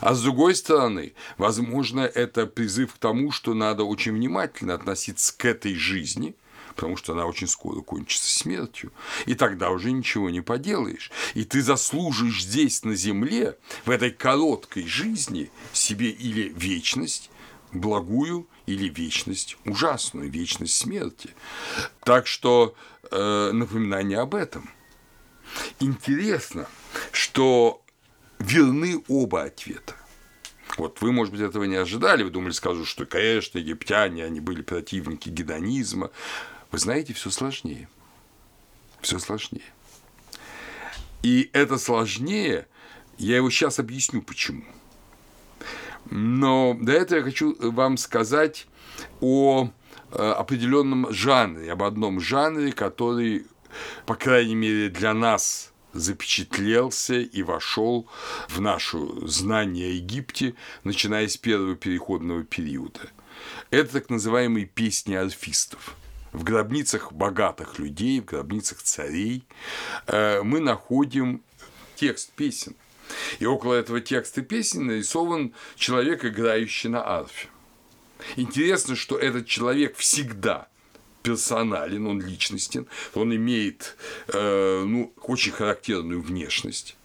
А 0.00 0.14
с 0.14 0.22
другой 0.22 0.54
стороны, 0.54 1.14
возможно, 1.38 2.00
это 2.00 2.46
призыв 2.46 2.94
к 2.94 2.98
тому, 2.98 3.32
что 3.32 3.54
надо 3.54 3.84
очень 3.84 4.12
внимательно 4.12 4.74
относиться 4.74 5.36
к 5.36 5.44
этой 5.44 5.74
жизни, 5.74 6.36
потому 6.74 6.96
что 6.96 7.14
она 7.14 7.26
очень 7.26 7.48
скоро 7.48 7.80
кончится 7.80 8.28
смертью, 8.28 8.92
и 9.24 9.34
тогда 9.34 9.70
уже 9.70 9.90
ничего 9.92 10.30
не 10.30 10.42
поделаешь. 10.42 11.10
И 11.34 11.44
ты 11.44 11.62
заслужишь 11.62 12.44
здесь, 12.44 12.84
на 12.84 12.94
земле, 12.94 13.56
в 13.84 13.90
этой 13.90 14.10
короткой 14.10 14.86
жизни 14.86 15.50
себе 15.72 16.10
или 16.10 16.52
вечность, 16.54 17.30
благую, 17.72 18.46
или 18.66 18.88
вечность 18.88 19.56
ужасную, 19.64 20.30
вечность 20.30 20.76
смерти. 20.76 21.30
Так 22.04 22.26
что 22.26 22.74
э, 23.10 23.50
напоминание 23.52 24.18
об 24.18 24.34
этом. 24.34 24.70
Интересно, 25.80 26.68
что 27.12 27.82
верны 28.38 29.02
оба 29.08 29.44
ответа. 29.44 29.94
Вот 30.76 31.00
вы, 31.00 31.12
может 31.12 31.32
быть, 31.32 31.40
этого 31.40 31.64
не 31.64 31.76
ожидали, 31.76 32.22
вы 32.22 32.30
думали, 32.30 32.52
скажу, 32.52 32.84
что, 32.84 33.06
конечно, 33.06 33.58
египтяне, 33.58 34.24
они 34.24 34.40
были 34.40 34.62
противники 34.62 35.28
гедонизма. 35.28 36.10
Вы 36.70 36.78
знаете, 36.78 37.14
все 37.14 37.30
сложнее. 37.30 37.88
Все 39.00 39.18
сложнее. 39.18 39.72
И 41.22 41.48
это 41.52 41.78
сложнее, 41.78 42.66
я 43.16 43.36
его 43.36 43.48
сейчас 43.50 43.78
объясню, 43.78 44.22
почему. 44.22 44.64
Но 46.10 46.76
до 46.80 46.92
этого 46.92 47.18
я 47.18 47.24
хочу 47.24 47.56
вам 47.58 47.96
сказать 47.96 48.66
о 49.20 49.68
э, 50.12 50.16
определенном 50.16 51.12
жанре, 51.12 51.72
об 51.72 51.82
одном 51.82 52.20
жанре, 52.20 52.72
который, 52.72 53.46
по 54.06 54.14
крайней 54.14 54.54
мере, 54.54 54.88
для 54.88 55.14
нас 55.14 55.72
запечатлелся 55.92 57.14
и 57.14 57.42
вошел 57.42 58.08
в 58.48 58.60
наше 58.60 58.98
знание 59.26 59.88
о 59.88 59.94
Египте, 59.94 60.54
начиная 60.84 61.26
с 61.28 61.36
первого 61.36 61.74
переходного 61.74 62.44
периода. 62.44 63.00
Это 63.70 63.94
так 63.94 64.10
называемые 64.10 64.66
песни 64.66 65.14
альфистов. 65.14 65.96
В 66.32 66.44
гробницах 66.44 67.12
богатых 67.12 67.78
людей, 67.78 68.20
в 68.20 68.26
гробницах 68.26 68.82
царей 68.82 69.44
э, 70.06 70.42
мы 70.42 70.60
находим 70.60 71.42
текст 71.94 72.32
песен. 72.32 72.74
И 73.38 73.46
около 73.46 73.74
этого 73.74 74.00
текста 74.00 74.42
песен 74.42 74.86
нарисован 74.86 75.52
человек, 75.76 76.24
играющий 76.24 76.88
на 76.88 77.06
арфе. 77.06 77.48
Интересно, 78.36 78.96
что 78.96 79.16
этот 79.18 79.46
человек 79.46 79.96
всегда 79.96 80.68
персонален, 81.22 82.06
он 82.06 82.20
личностен, 82.20 82.86
он 83.14 83.34
имеет 83.34 83.96
э, 84.28 84.84
ну, 84.86 85.12
очень 85.22 85.52
характерную 85.52 86.22
внешность 86.22 86.96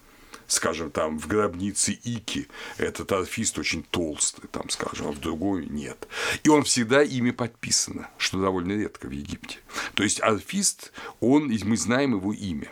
скажем, 0.51 0.91
там 0.91 1.17
в 1.17 1.27
гробнице 1.27 1.97
Ики 2.03 2.47
этот 2.77 3.11
арфист 3.11 3.57
очень 3.57 3.83
толстый, 3.83 4.47
там, 4.51 4.69
скажем, 4.69 5.07
а 5.07 5.11
в 5.11 5.19
другой 5.19 5.65
нет. 5.65 6.07
И 6.43 6.49
он 6.49 6.63
всегда 6.63 7.01
ими 7.01 7.31
подписано, 7.31 8.09
что 8.17 8.41
довольно 8.41 8.73
редко 8.73 9.07
в 9.07 9.11
Египте. 9.11 9.59
То 9.93 10.03
есть 10.03 10.21
арфист, 10.21 10.91
он, 11.21 11.47
мы 11.63 11.77
знаем 11.77 12.15
его 12.15 12.33
имя. 12.33 12.69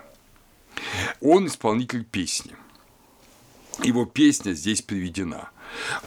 Он 1.21 1.47
исполнитель 1.47 2.03
песни. 2.03 2.53
Его 3.83 4.05
песня 4.05 4.53
здесь 4.53 4.81
приведена. 4.81 5.49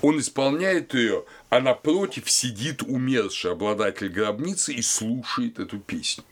Он 0.02 0.18
исполняет 0.18 0.94
ее, 0.94 1.24
а 1.48 1.60
напротив 1.60 2.30
сидит 2.30 2.82
умерший 2.82 3.52
обладатель 3.52 4.08
гробницы 4.08 4.74
и 4.74 4.82
слушает 4.82 5.58
эту 5.58 5.78
песню. 5.78 6.24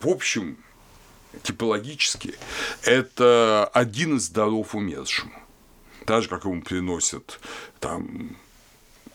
В 0.00 0.08
общем, 0.08 0.56
типологически, 1.42 2.34
это 2.82 3.66
один 3.72 4.16
из 4.16 4.28
даров 4.28 4.74
умершему. 4.74 5.32
Так 6.06 6.22
же, 6.22 6.28
как 6.28 6.44
ему 6.44 6.62
приносят 6.62 7.40
там 7.80 8.36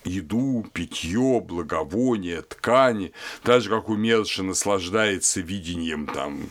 еду, 0.03 0.65
питье, 0.73 1.41
благовония, 1.41 2.41
ткани, 2.41 3.13
так 3.43 3.61
же, 3.61 3.69
как 3.69 3.89
умерший 3.89 4.45
наслаждается 4.45 5.41
видением 5.41 6.07
там 6.07 6.49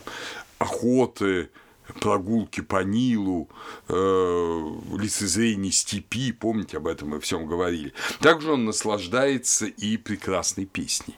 охоты, 0.59 1.49
прогулки 1.99 2.61
по 2.61 2.83
Нилу, 2.83 3.49
э, 3.87 4.71
лицезрение 4.97 5.71
степи, 5.71 6.31
помните, 6.31 6.77
об 6.77 6.87
этом 6.87 7.09
мы 7.09 7.19
всем 7.19 7.47
говорили. 7.47 7.93
Также 8.19 8.51
он 8.51 8.65
наслаждается 8.65 9.65
и 9.65 9.97
прекрасной 9.97 10.65
песней. 10.65 11.15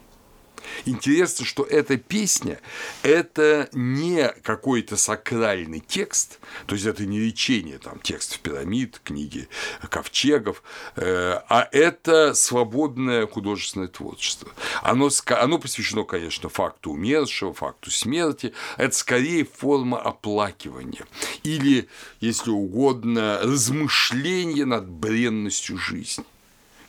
Интересно, 0.84 1.44
что 1.44 1.62
эта 1.64 1.96
песня– 1.96 2.60
это 3.02 3.68
не 3.72 4.28
какой-то 4.42 4.96
сакральный 4.96 5.80
текст, 5.80 6.38
то 6.66 6.74
есть 6.74 6.86
это 6.86 7.06
не 7.06 7.20
речение 7.20 7.78
там, 7.78 8.00
текстов 8.00 8.40
пирамид, 8.40 9.00
книги 9.04 9.48
ковчегов, 9.88 10.62
э, 10.96 11.40
а 11.48 11.68
это 11.72 12.34
свободное 12.34 13.26
художественное 13.26 13.88
творчество. 13.88 14.50
Оно, 14.82 15.10
оно 15.26 15.58
посвящено, 15.58 16.04
конечно, 16.04 16.48
факту 16.48 16.92
умершего, 16.92 17.52
факту 17.52 17.90
смерти. 17.90 18.52
Это 18.76 18.94
скорее 18.94 19.44
форма 19.44 20.00
оплакивания 20.00 21.06
или, 21.42 21.88
если 22.20 22.50
угодно, 22.50 23.40
размышления 23.42 24.64
над 24.64 24.88
бренностью 24.88 25.78
жизни. 25.78 26.24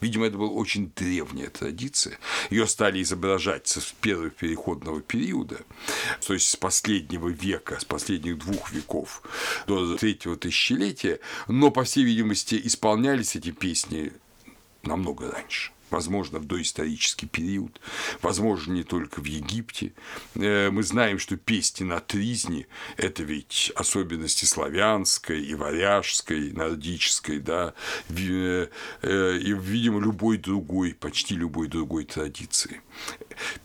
Видимо, 0.03 0.25
это 0.25 0.37
была 0.37 0.49
очень 0.49 0.91
древняя 0.93 1.49
традиция. 1.49 2.19
Ее 2.49 2.67
стали 2.67 3.01
изображать 3.01 3.69
с 3.69 3.93
первого 4.01 4.29
переходного 4.29 4.99
периода, 4.99 5.61
то 6.27 6.33
есть 6.33 6.49
с 6.49 6.57
последнего 6.57 7.29
века, 7.29 7.79
с 7.79 7.85
последних 7.85 8.37
двух 8.39 8.73
веков 8.73 9.21
до 9.65 9.95
третьего 9.95 10.35
тысячелетия, 10.35 11.21
но, 11.47 11.71
по 11.71 11.85
всей 11.85 12.03
видимости, 12.03 12.59
исполнялись 12.61 13.37
эти 13.37 13.51
песни 13.51 14.11
намного 14.81 15.31
раньше 15.31 15.71
возможно, 15.93 16.39
в 16.39 16.45
доисторический 16.45 17.27
период, 17.27 17.79
возможно, 18.21 18.73
не 18.73 18.83
только 18.83 19.21
в 19.21 19.25
Египте. 19.25 19.93
Э, 20.35 20.71
мы 20.71 20.83
знаем, 20.83 21.19
что 21.19 21.37
песни 21.37 21.85
на 21.85 21.99
тризне– 21.99 22.65
это 22.97 23.23
ведь 23.23 23.71
особенности 23.75 24.45
славянской 24.45 25.41
и 25.41 25.53
варяжской, 25.55 26.51
нордической, 26.51 27.39
да, 27.39 27.73
э, 28.09 28.67
и, 29.03 29.53
видимо, 29.53 30.01
любой 30.01 30.37
другой, 30.37 30.93
почти 30.93 31.35
любой 31.35 31.67
другой 31.67 32.05
традиции. 32.05 32.81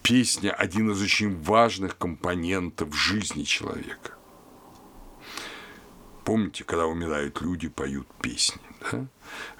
Песня– 0.02 0.50
один 0.58 0.90
из 0.90 1.02
очень 1.02 1.34
важных 1.42 1.96
компонентов 1.96 2.94
жизни 2.94 3.44
человека. 3.44 4.12
Помните, 6.24 6.64
когда 6.64 6.84
умирают 6.86 7.40
люди, 7.40 7.68
поют 7.68 8.06
песни. 8.20 8.60
Да? 8.92 9.06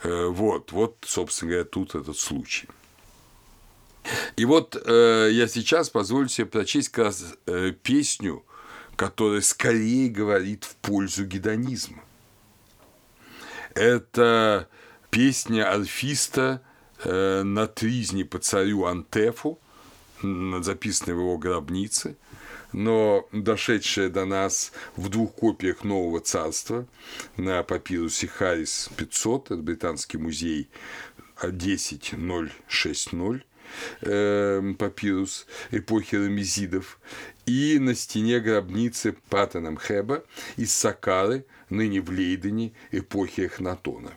Э, 0.02 0.26
вот, 0.26 0.72
вот, 0.72 0.96
собственно 1.02 1.50
говоря, 1.52 1.64
тут 1.64 1.94
этот 1.94 2.18
случай. 2.18 2.68
И 4.36 4.44
вот 4.44 4.76
э, 4.76 5.28
я 5.32 5.48
сейчас 5.48 5.90
позволю 5.90 6.28
себе 6.28 6.46
прочесть 6.46 6.88
как 6.88 7.06
раз 7.06 7.24
э, 7.46 7.72
песню, 7.82 8.44
которая 8.96 9.40
скорее 9.40 10.08
говорит 10.08 10.64
в 10.64 10.76
пользу 10.76 11.24
гедонизма. 11.24 12.02
Это 13.74 14.68
песня 15.10 15.70
альфиста 15.70 16.62
э, 17.04 17.42
на 17.42 17.66
тризне 17.66 18.24
по 18.24 18.38
царю 18.38 18.86
Антефу, 18.86 19.58
записанной 20.22 21.16
в 21.16 21.20
его 21.20 21.38
гробнице, 21.38 22.16
но 22.72 23.28
дошедшая 23.32 24.08
до 24.08 24.24
нас 24.24 24.72
в 24.96 25.08
двух 25.08 25.34
копиях 25.34 25.84
Нового 25.84 26.20
Царства 26.20 26.86
на 27.36 27.62
папирусе 27.62 28.28
Харрис 28.28 28.90
500, 28.96 29.46
это 29.46 29.62
британский 29.62 30.18
музей 30.18 30.68
10060, 31.40 33.44
э, 34.02 34.74
папирус 34.78 35.46
эпохи 35.70 36.16
рамезидов, 36.16 36.98
и 37.46 37.78
на 37.78 37.94
стене 37.94 38.40
гробницы 38.40 39.14
Патаном 39.30 39.78
Хеба 39.78 40.24
из 40.56 40.74
Сакары, 40.74 41.44
ныне 41.70 42.00
в 42.00 42.10
Лейдене, 42.10 42.72
эпохи 42.90 43.42
Эхнатона. 43.42 44.12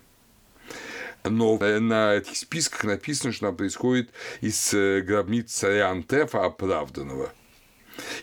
Но 1.24 1.60
на 1.60 2.16
этих 2.16 2.36
списках 2.36 2.84
написано, 2.84 3.32
что 3.32 3.48
она 3.48 3.56
происходит 3.56 4.10
из 4.42 4.74
э, 4.74 5.02
гробниц 5.02 5.52
царя 5.52 5.92
Антефа 5.92 6.46
оправданного 6.46 7.32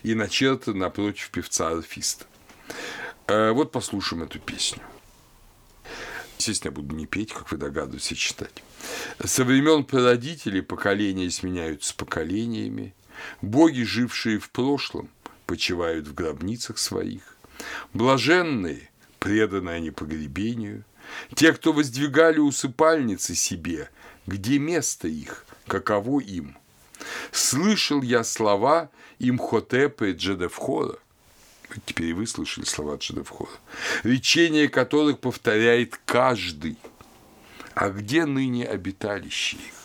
и 0.03 0.15
начертано 0.15 0.77
напротив 0.77 1.29
певца 1.31 1.69
Арфиста. 1.69 2.25
Э, 3.27 3.51
вот 3.51 3.71
послушаем 3.71 4.23
эту 4.23 4.39
песню. 4.39 4.81
Естественно, 6.37 6.71
я 6.71 6.75
буду 6.75 6.95
не 6.95 7.05
петь, 7.05 7.33
как 7.33 7.51
вы 7.51 7.57
догадываетесь, 7.57 8.17
читать. 8.17 8.63
Со 9.23 9.43
времен 9.43 9.83
прародителей 9.83 10.61
поколения 10.61 11.29
сменяются 11.29 11.93
поколениями. 11.95 12.93
Боги, 13.41 13.83
жившие 13.83 14.39
в 14.39 14.49
прошлом, 14.49 15.09
почивают 15.45 16.07
в 16.07 16.13
гробницах 16.13 16.77
своих. 16.77 17.35
Блаженные, 17.93 18.89
преданные 19.19 19.75
они 19.75 19.91
погребению, 19.91 20.85
те, 21.35 21.51
кто 21.53 21.73
воздвигали 21.73 22.39
усыпальницы 22.39 23.35
себе, 23.35 23.89
где 24.25 24.59
место 24.59 25.07
их, 25.07 25.45
каково 25.67 26.21
им. 26.21 26.57
Слышал 27.31 28.01
я 28.01 28.23
слова 28.23 28.89
Имхотепа 29.19 30.05
и 30.05 30.13
Джедевхора, 30.13 30.97
теперь 31.85 32.13
вы 32.13 32.25
слышали 32.27 32.65
слова 32.65 32.95
Джедевхора, 32.95 33.51
речение 34.03 34.69
которых 34.69 35.19
повторяет 35.19 35.99
каждый. 36.05 36.77
А 37.75 37.89
где 37.89 38.25
ныне 38.25 38.65
обиталище 38.65 39.57
их? 39.57 39.79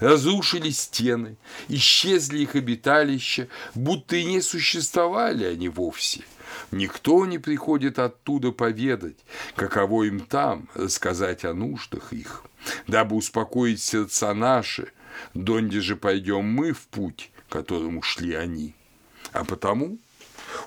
Разрушили 0.00 0.70
стены, 0.70 1.36
исчезли 1.68 2.40
их 2.40 2.54
обиталища, 2.54 3.48
будто 3.74 4.16
и 4.16 4.24
не 4.24 4.40
существовали 4.40 5.44
они 5.44 5.68
вовсе. 5.68 6.22
Никто 6.70 7.24
не 7.26 7.38
приходит 7.38 7.98
оттуда 7.98 8.52
поведать, 8.52 9.16
каково 9.56 10.04
им 10.04 10.20
там 10.20 10.68
рассказать 10.74 11.44
о 11.44 11.54
нуждах 11.54 12.12
их, 12.12 12.44
дабы 12.86 13.16
успокоить 13.16 13.82
сердца 13.82 14.32
наши, 14.34 14.92
донде 15.34 15.80
же 15.80 15.96
пойдем 15.96 16.44
мы 16.44 16.72
в 16.72 16.86
путь, 16.88 17.30
которым 17.48 17.98
ушли 17.98 18.34
они. 18.34 18.74
А 19.32 19.44
потому 19.44 19.98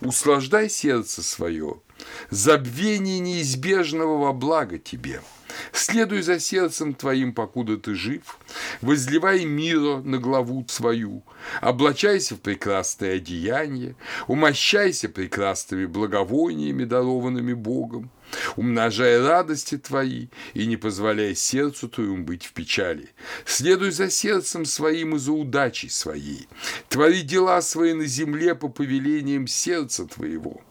услаждай 0.01 0.69
сердце 0.69 1.21
свое, 1.21 1.81
забвение 2.29 3.19
неизбежного 3.19 4.17
во 4.17 4.33
благо 4.33 4.77
тебе– 4.77 5.21
Следуй 5.71 6.21
за 6.21 6.39
сердцем 6.39 6.93
твоим, 6.93 7.33
покуда 7.33 7.77
ты 7.77 7.95
жив, 7.95 8.39
возливай 8.81 9.45
мира 9.45 9.97
на 9.97 10.17
главу 10.17 10.65
свою, 10.67 11.23
облачайся 11.61 12.35
в 12.35 12.39
прекрасное 12.39 13.15
одеяние, 13.15 13.95
умощайся 14.27 15.09
прекрасными 15.09 15.85
благовониями, 15.85 16.83
дарованными 16.83 17.53
Богом, 17.53 18.09
умножай 18.55 19.19
радости 19.21 19.77
твои 19.77 20.27
и 20.53 20.65
не 20.65 20.77
позволяй 20.77 21.35
сердцу 21.35 21.89
твоему 21.89 22.23
быть 22.23 22.45
в 22.45 22.53
печали. 22.53 23.09
Следуй 23.45 23.91
за 23.91 24.09
сердцем 24.09 24.65
своим 24.65 25.15
и 25.15 25.19
за 25.19 25.31
удачей 25.31 25.89
своей. 25.89 26.47
Твори 26.89 27.21
дела 27.21 27.61
свои 27.61 27.93
на 27.93 28.05
земле 28.05 28.55
по 28.55 28.69
повелениям 28.69 29.47
сердца 29.47 30.05
твоего. 30.05 30.61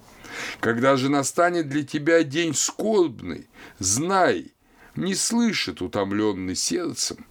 Когда 0.61 0.96
же 0.96 1.09
настанет 1.09 1.68
для 1.68 1.85
тебя 1.85 2.22
день 2.24 2.55
скорбный, 2.55 3.48
знай, 3.79 4.53
не 4.96 5.14
слышит 5.14 5.81
утомленный 5.83 6.57
сердцем, 6.57 7.24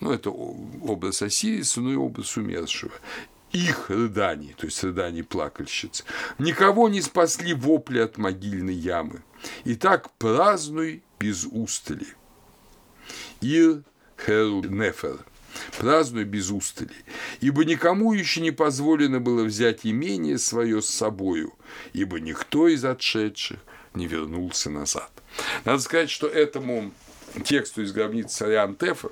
ну, 0.00 0.12
это 0.12 0.30
образ 0.30 1.22
Осириса, 1.22 1.80
но 1.80 1.92
и 1.92 1.96
образ 1.96 2.36
умершего, 2.36 2.92
их 3.52 3.90
рыданий, 3.90 4.54
то 4.56 4.66
есть 4.66 4.82
рыданий 4.84 5.22
плакальщиц. 5.22 6.04
Никого 6.38 6.88
не 6.88 7.00
спасли 7.00 7.54
вопли 7.54 7.98
от 7.98 8.18
могильной 8.18 8.74
ямы. 8.74 9.22
И 9.64 9.74
так 9.74 10.10
празднуй 10.18 11.02
без 11.18 11.44
устали. 11.44 12.06
Ир 13.40 13.82
Херу 14.16 14.62
Нефер. 14.62 15.24
Празднуй 15.78 16.24
без 16.24 16.50
устали, 16.50 16.94
ибо 17.40 17.64
никому 17.64 18.12
еще 18.12 18.40
не 18.40 18.52
позволено 18.52 19.18
было 19.18 19.42
взять 19.42 19.80
имение 19.82 20.38
свое 20.38 20.82
с 20.82 20.88
собою, 20.88 21.54
ибо 21.92 22.20
никто 22.20 22.68
из 22.68 22.84
отшедших 22.84 23.58
не 23.94 24.06
вернулся 24.06 24.70
назад. 24.70 25.10
Надо 25.64 25.80
сказать, 25.80 26.10
что 26.10 26.28
этому 26.28 26.92
тексту 27.44 27.82
из 27.82 27.92
гробницы 27.92 28.36
царя 28.36 28.64
Антефа 28.64 29.10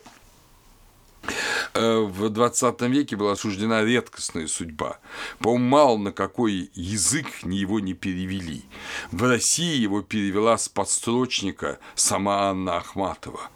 в 1.74 2.28
20 2.28 2.80
веке 2.82 3.16
была 3.16 3.32
осуждена 3.32 3.82
редкостная 3.82 4.46
судьба. 4.46 4.98
По-моему, 5.38 5.64
мало 5.68 5.98
на 5.98 6.12
какой 6.12 6.70
язык 6.74 7.26
его 7.42 7.80
не 7.80 7.94
перевели. 7.94 8.64
В 9.10 9.22
России 9.24 9.76
его 9.76 10.02
перевела 10.02 10.56
с 10.58 10.68
подстрочника 10.68 11.78
сама 11.94 12.48
Анна 12.50 12.76
Ахматова. 12.76 13.50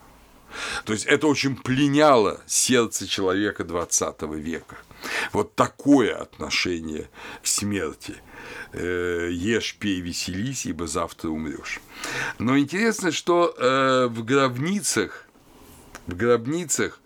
То 0.84 0.92
есть 0.92 1.06
это 1.06 1.28
очень 1.28 1.56
пленяло 1.56 2.40
сердце 2.46 3.06
человека 3.06 3.64
20 3.64 4.22
века. 4.34 4.76
Вот 5.32 5.54
такое 5.54 6.14
отношение 6.16 7.08
к 7.42 7.46
смерти– 7.46 8.16
Э, 8.72 9.28
ешь, 9.32 9.76
пей, 9.78 10.00
веселись, 10.00 10.66
ибо 10.66 10.86
завтра 10.86 11.28
умрешь. 11.28 11.80
Но 12.38 12.56
интересно, 12.56 13.10
что 13.10 13.54
э, 13.58 14.06
в 14.06 14.24
гробницах, 14.24 15.26
в 16.06 16.16
гробницах 16.16 16.99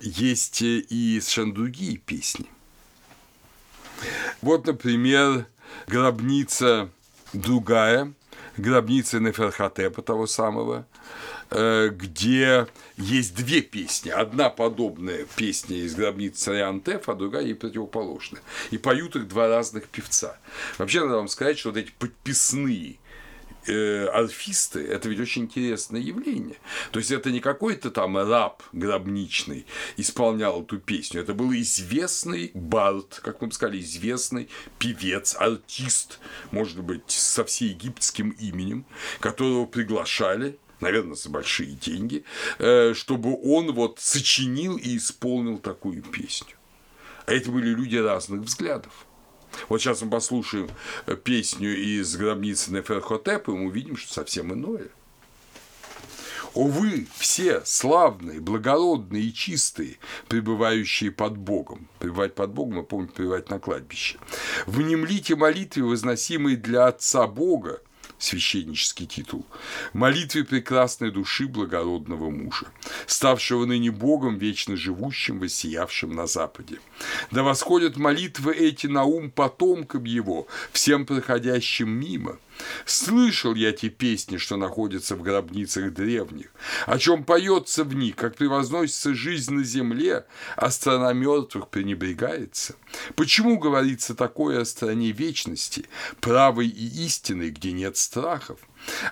есть 0.00 0.62
и 0.62 1.20
совершенно 1.20 1.54
другие 1.54 1.98
песни. 1.98 2.46
Вот, 4.42 4.66
например, 4.66 5.46
гробница 5.86 6.90
другая, 7.32 8.12
гробница 8.56 9.20
Неферхотепа 9.20 10.02
того 10.02 10.26
самого, 10.26 10.86
Э, 11.52 11.88
где 11.88 12.68
есть 12.96 13.34
две 13.34 13.60
песни. 13.60 14.10
Одна 14.10 14.50
подобная 14.50 15.26
песня 15.34 15.78
из 15.78 15.96
гробницы 15.96 16.44
царя 16.44 16.68
Антефа, 16.68 17.12
а 17.12 17.14
другая 17.16 17.42
ей 17.42 17.54
противоположная. 17.54 18.40
И 18.70 18.78
поют 18.78 19.16
их 19.16 19.26
два 19.26 19.48
разных 19.48 19.88
певца. 19.88 20.38
Вообще, 20.78 21.00
надо 21.00 21.16
вам 21.16 21.26
сказать, 21.26 21.58
что 21.58 21.70
вот 21.70 21.78
эти 21.78 21.90
подписные 21.98 22.98
э, 23.66 24.06
арфисты– 24.06 24.80
это 24.88 25.08
ведь 25.08 25.20
очень 25.20 25.42
интересное 25.42 26.00
явление. 26.00 26.56
То 26.92 26.98
есть, 26.98 27.10
это 27.10 27.30
не 27.30 27.40
какой-то 27.40 27.90
там 27.90 28.16
раб 28.16 28.62
гробничный 28.72 29.66
исполнял 29.96 30.62
эту 30.62 30.78
песню, 30.78 31.20
это 31.20 31.34
был 31.34 31.52
известный 31.52 32.50
бард, 32.54 33.20
как 33.22 33.40
мы 33.40 33.48
бы 33.48 33.54
сказали, 33.54 33.80
известный 33.80 34.48
певец, 34.78 35.36
артист, 35.38 36.18
может 36.50 36.80
быть, 36.82 37.10
со 37.10 37.44
всеегипетским 37.44 38.30
именем, 38.30 38.86
которого 39.20 39.66
приглашали 39.66 40.58
наверное, 40.80 41.14
за 41.14 41.28
большие 41.28 41.72
деньги, 41.72 42.24
э, 42.58 42.94
чтобы 42.94 43.38
он 43.44 43.72
вот 43.72 44.00
сочинил 44.00 44.78
и 44.78 44.96
исполнил 44.96 45.58
такую 45.58 46.02
песню. 46.02 46.56
А 47.26 47.34
это 47.34 47.50
были 47.50 47.68
люди 47.68 47.96
разных 47.96 48.40
взглядов. 48.40 49.06
Вот 49.68 49.80
сейчас 49.80 50.02
мы 50.02 50.10
послушаем 50.10 50.68
э, 51.06 51.16
песню 51.16 51.76
из 51.76 52.16
гробницы 52.16 52.72
Неферхотепа, 52.72 53.50
и 53.50 53.54
мы 53.54 53.66
увидим, 53.66 53.96
что 53.96 54.12
совсем 54.12 54.52
иное. 54.52 54.88
Увы, 56.54 57.06
все 57.16 57.62
славные, 57.64 58.40
благородные 58.40 59.22
и 59.22 59.32
чистые, 59.32 59.98
пребывающие 60.28 61.12
под 61.12 61.36
Богом. 61.36 61.86
Пребывать 62.00 62.34
под 62.34 62.50
Богом, 62.50 62.78
мы 62.78 62.82
помним, 62.82 63.08
пребывать 63.08 63.50
на 63.50 63.60
кладбище. 63.60 64.18
Внемлите 64.66 65.36
молитвы, 65.36 65.84
возносимые 65.84 66.56
для 66.56 66.88
Отца 66.88 67.28
Бога, 67.28 67.80
священнический 68.20 69.06
титул, 69.06 69.44
молитве 69.92 70.44
прекрасной 70.44 71.10
души 71.10 71.46
благородного 71.46 72.30
мужа, 72.30 72.66
ставшего 73.06 73.64
ныне 73.64 73.90
Богом, 73.90 74.38
вечно 74.38 74.76
живущим, 74.76 75.40
воссиявшим 75.40 76.14
на 76.14 76.26
Западе. 76.26 76.78
Да 77.30 77.42
восходят 77.42 77.96
молитвы 77.96 78.54
эти 78.54 78.86
на 78.86 79.04
ум 79.04 79.30
потомкам 79.30 80.04
его, 80.04 80.46
всем 80.72 81.06
проходящим 81.06 81.88
мимо– 81.88 82.38
Слышал 82.84 83.54
я 83.54 83.72
те 83.72 83.88
песни, 83.88 84.36
что 84.36 84.56
находятся 84.56 85.16
в 85.16 85.22
гробницах 85.22 85.92
древних, 85.92 86.48
о 86.86 86.98
чем 86.98 87.24
поется 87.24 87.84
в 87.84 87.94
них, 87.94 88.16
как 88.16 88.36
превозносится 88.36 89.14
жизнь 89.14 89.54
на 89.54 89.64
земле, 89.64 90.26
а 90.56 90.70
страна 90.70 91.12
мертвых 91.12 91.68
пренебрегается. 91.68 92.74
Почему 93.14 93.58
говорится 93.58 94.14
такое 94.14 94.60
о 94.60 94.64
стране 94.64 95.12
вечности, 95.12 95.86
правой 96.20 96.68
и 96.68 97.04
истинной, 97.04 97.50
где 97.50 97.72
нет 97.72 97.96
страхов? 97.96 98.58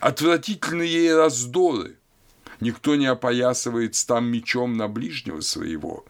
Отвратительные 0.00 0.90
ей 0.90 1.14
раздоры, 1.14 1.96
Никто 2.60 2.96
не 2.96 3.06
опоясывается 3.06 4.06
там 4.06 4.26
мечом 4.26 4.76
на 4.76 4.88
ближнего 4.88 5.40
своего. 5.40 6.04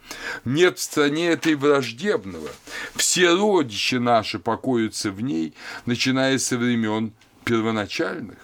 Нет 0.44 0.78
в 0.78 0.82
стране 0.82 1.28
этой 1.28 1.54
враждебного. 1.54 2.48
Все 2.94 3.34
родичи 3.34 3.96
наши 3.96 4.38
покоятся 4.38 5.10
в 5.10 5.20
ней, 5.20 5.52
начиная 5.84 6.38
со 6.38 6.56
времен 6.56 7.12
первоначальных. 7.48 8.36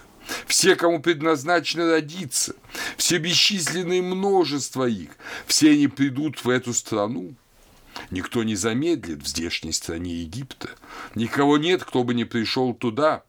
Все, 0.47 0.75
кому 0.75 0.99
предназначено 0.99 1.91
родиться, 1.91 2.55
все 2.97 3.19
бесчисленное 3.19 4.01
множество 4.01 4.85
их, 4.85 5.11
все 5.45 5.71
они 5.73 5.87
придут 5.87 6.43
в 6.43 6.49
эту 6.49 6.73
страну. 6.73 7.35
Никто 8.09 8.43
не 8.43 8.55
замедлит 8.55 9.21
в 9.21 9.27
здешней 9.27 9.71
стране 9.71 10.15
Египта. 10.15 10.69
Никого 11.13 11.59
нет, 11.59 11.83
кто 11.83 12.03
бы 12.03 12.15
не 12.15 12.25
пришел 12.25 12.73
туда. 12.73 13.23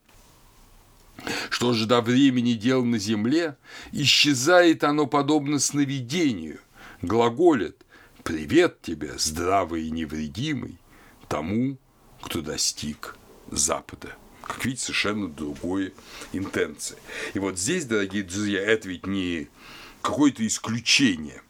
Что 1.51 1.75
же 1.75 1.87
до 1.87 2.01
времени 2.01 2.55
дел 2.55 2.83
на 2.83 2.99
земле, 2.99 3.57
исчезает 3.93 4.83
оно 4.83 5.07
подобно 5.07 5.59
сновидению, 5.59 6.59
глаголит 7.03 7.77
«Привет 8.23 8.81
тебе, 8.81 9.13
здравый 9.19 9.87
и 9.87 9.91
невредимый, 9.91 10.79
тому, 11.29 11.77
кто 12.23 12.41
достиг 12.41 13.17
Запада». 13.51 14.17
Как 14.47 14.65
видите, 14.65 14.85
совершенно 14.85 15.29
другой 15.29 15.93
интенции. 16.33 16.97
И 17.35 17.39
вот 17.39 17.59
здесь, 17.59 17.85
дорогие 17.85 18.23
друзья, 18.23 18.61
это 18.61 18.89
ведь 18.89 19.07
не 19.07 19.49
какое-то 20.03 20.47
исключение. 20.47 21.43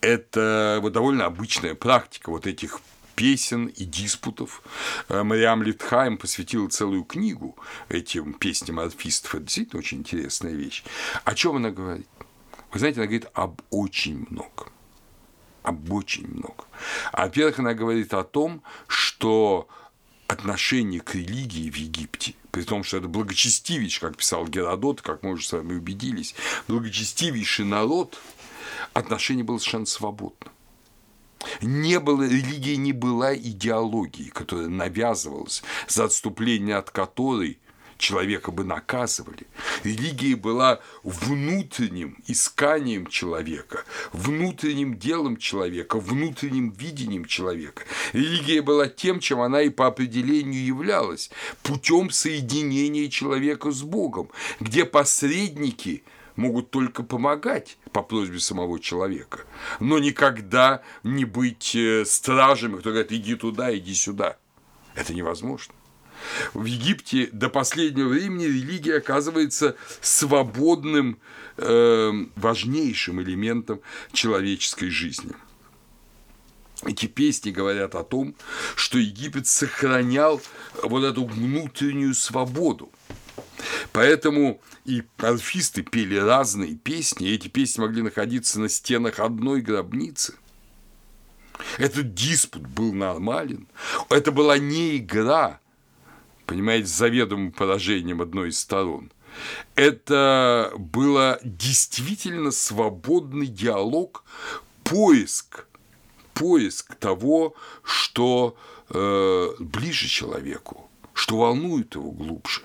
Это 0.00 0.78
вот 0.82 0.92
довольно 0.92 1.26
обычная 1.26 1.74
практика 1.76 2.30
вот 2.30 2.46
этих 2.46 2.80
песен 3.14 3.66
и 3.66 3.84
диспутов. 3.84 4.62
Э, 5.08 5.22
Мариам 5.22 5.62
Литхайм 5.62 6.18
посвятила 6.18 6.68
целую 6.68 7.04
книгу 7.04 7.56
этим 7.88 8.32
песням 8.32 8.80
орфистов. 8.80 9.36
Это 9.36 9.44
действительно 9.44 9.78
очень 9.78 9.98
интересная 9.98 10.52
вещь. 10.52 10.82
О 11.24 11.34
чем 11.34 11.56
она 11.56 11.70
говорит? 11.70 12.08
Вы 12.72 12.78
знаете, 12.78 13.00
она 13.00 13.06
говорит 13.06 13.28
об 13.34 13.60
очень 13.70 14.26
многом. 14.30 14.68
Об 15.62 15.92
очень 15.92 16.26
многом. 16.26 16.66
Во-первых, 17.12 17.60
она 17.60 17.74
говорит 17.74 18.12
о 18.14 18.24
том, 18.24 18.62
что 18.88 19.68
отношение 20.32 21.00
к 21.00 21.14
религии 21.14 21.70
в 21.70 21.76
Египте, 21.76 22.34
при 22.50 22.62
том, 22.62 22.82
что 22.82 22.96
это 22.96 23.08
благочестивейший, 23.08 24.00
как 24.00 24.16
писал 24.16 24.46
Геродот, 24.46 25.02
как 25.02 25.22
мы 25.22 25.32
уже 25.32 25.46
с 25.46 25.52
вами 25.52 25.74
убедились, 25.74 26.34
благочестивейший 26.68 27.64
народ, 27.64 28.18
отношение 28.94 29.44
было 29.44 29.58
совершенно 29.58 29.86
свободным. 29.86 30.52
Не 31.60 31.98
было, 31.98 32.22
религия 32.22 32.76
не 32.76 32.92
была 32.92 33.34
идеологией, 33.34 34.30
которая 34.30 34.68
навязывалась, 34.68 35.62
за 35.88 36.04
отступление 36.04 36.76
от 36.76 36.90
которой 36.90 37.58
человека 38.02 38.50
бы 38.50 38.64
наказывали. 38.64 39.46
Религия 39.84 40.34
была 40.34 40.80
внутренним 41.04 42.18
исканием 42.26 43.06
человека, 43.06 43.84
внутренним 44.12 44.98
делом 44.98 45.36
человека, 45.36 46.00
внутренним 46.00 46.70
видением 46.70 47.24
человека. 47.24 47.84
Религия 48.12 48.60
была 48.60 48.88
тем, 48.88 49.20
чем 49.20 49.40
она 49.40 49.62
и 49.62 49.70
по 49.70 49.86
определению 49.86 50.64
являлась, 50.64 51.30
путем 51.62 52.10
соединения 52.10 53.08
человека 53.08 53.70
с 53.70 53.82
Богом, 53.82 54.30
где 54.58 54.84
посредники 54.84 56.02
могут 56.34 56.70
только 56.70 57.04
помогать 57.04 57.78
по 57.92 58.02
просьбе 58.02 58.40
самого 58.40 58.80
человека, 58.80 59.40
но 59.78 59.98
никогда 59.98 60.82
не 61.04 61.24
быть 61.24 61.76
э, 61.76 62.04
стражами, 62.04 62.76
которые 62.76 63.04
говорят, 63.04 63.12
иди 63.12 63.36
туда, 63.36 63.76
иди 63.76 63.94
сюда. 63.94 64.38
Это 64.94 65.14
невозможно. 65.14 65.74
В 66.54 66.64
Египте 66.64 67.28
до 67.32 67.48
последнего 67.48 68.08
времени 68.08 68.44
религия 68.44 68.96
оказывается 68.96 69.76
свободным, 70.00 71.18
э, 71.56 72.12
важнейшим 72.36 73.20
элементом 73.22 73.80
человеческой 74.12 74.90
жизни. 74.90 75.32
Эти 76.84 77.06
песни 77.06 77.50
говорят 77.50 77.94
о 77.94 78.02
том, 78.02 78.34
что 78.74 78.98
Египет 78.98 79.46
сохранял 79.46 80.40
вот 80.82 81.04
эту 81.04 81.24
внутреннюю 81.24 82.14
свободу. 82.14 82.90
Поэтому 83.92 84.60
и 84.84 85.04
орфисты 85.18 85.82
пели 85.82 86.16
разные 86.16 86.74
песни, 86.74 87.28
и 87.28 87.34
эти 87.34 87.48
песни 87.48 87.82
могли 87.82 88.02
находиться 88.02 88.58
на 88.60 88.68
стенах 88.68 89.20
одной 89.20 89.60
гробницы. 89.60 90.34
Этот 91.78 92.14
диспут 92.14 92.66
был 92.66 92.92
нормален. 92.92 93.68
Это 94.08 94.32
была 94.32 94.58
не 94.58 94.96
игра, 94.96 95.60
понимаете, 96.52 96.86
заведомым 96.86 97.50
поражением 97.50 98.20
одной 98.20 98.50
из 98.50 98.58
сторон. 98.58 99.10
Это 99.74 100.70
было 100.76 101.40
действительно 101.42 102.50
свободный 102.50 103.46
диалог, 103.46 104.22
поиск, 104.84 105.66
поиск 106.34 106.94
того, 106.96 107.54
что 107.82 108.54
э, 108.90 109.48
ближе 109.60 110.08
человеку, 110.08 110.90
что 111.14 111.38
волнует 111.38 111.94
его 111.94 112.10
глубже. 112.10 112.60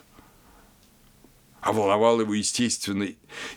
А 1.62 1.72
волновал 1.72 2.20
его, 2.20 2.34
естественно, 2.34 3.08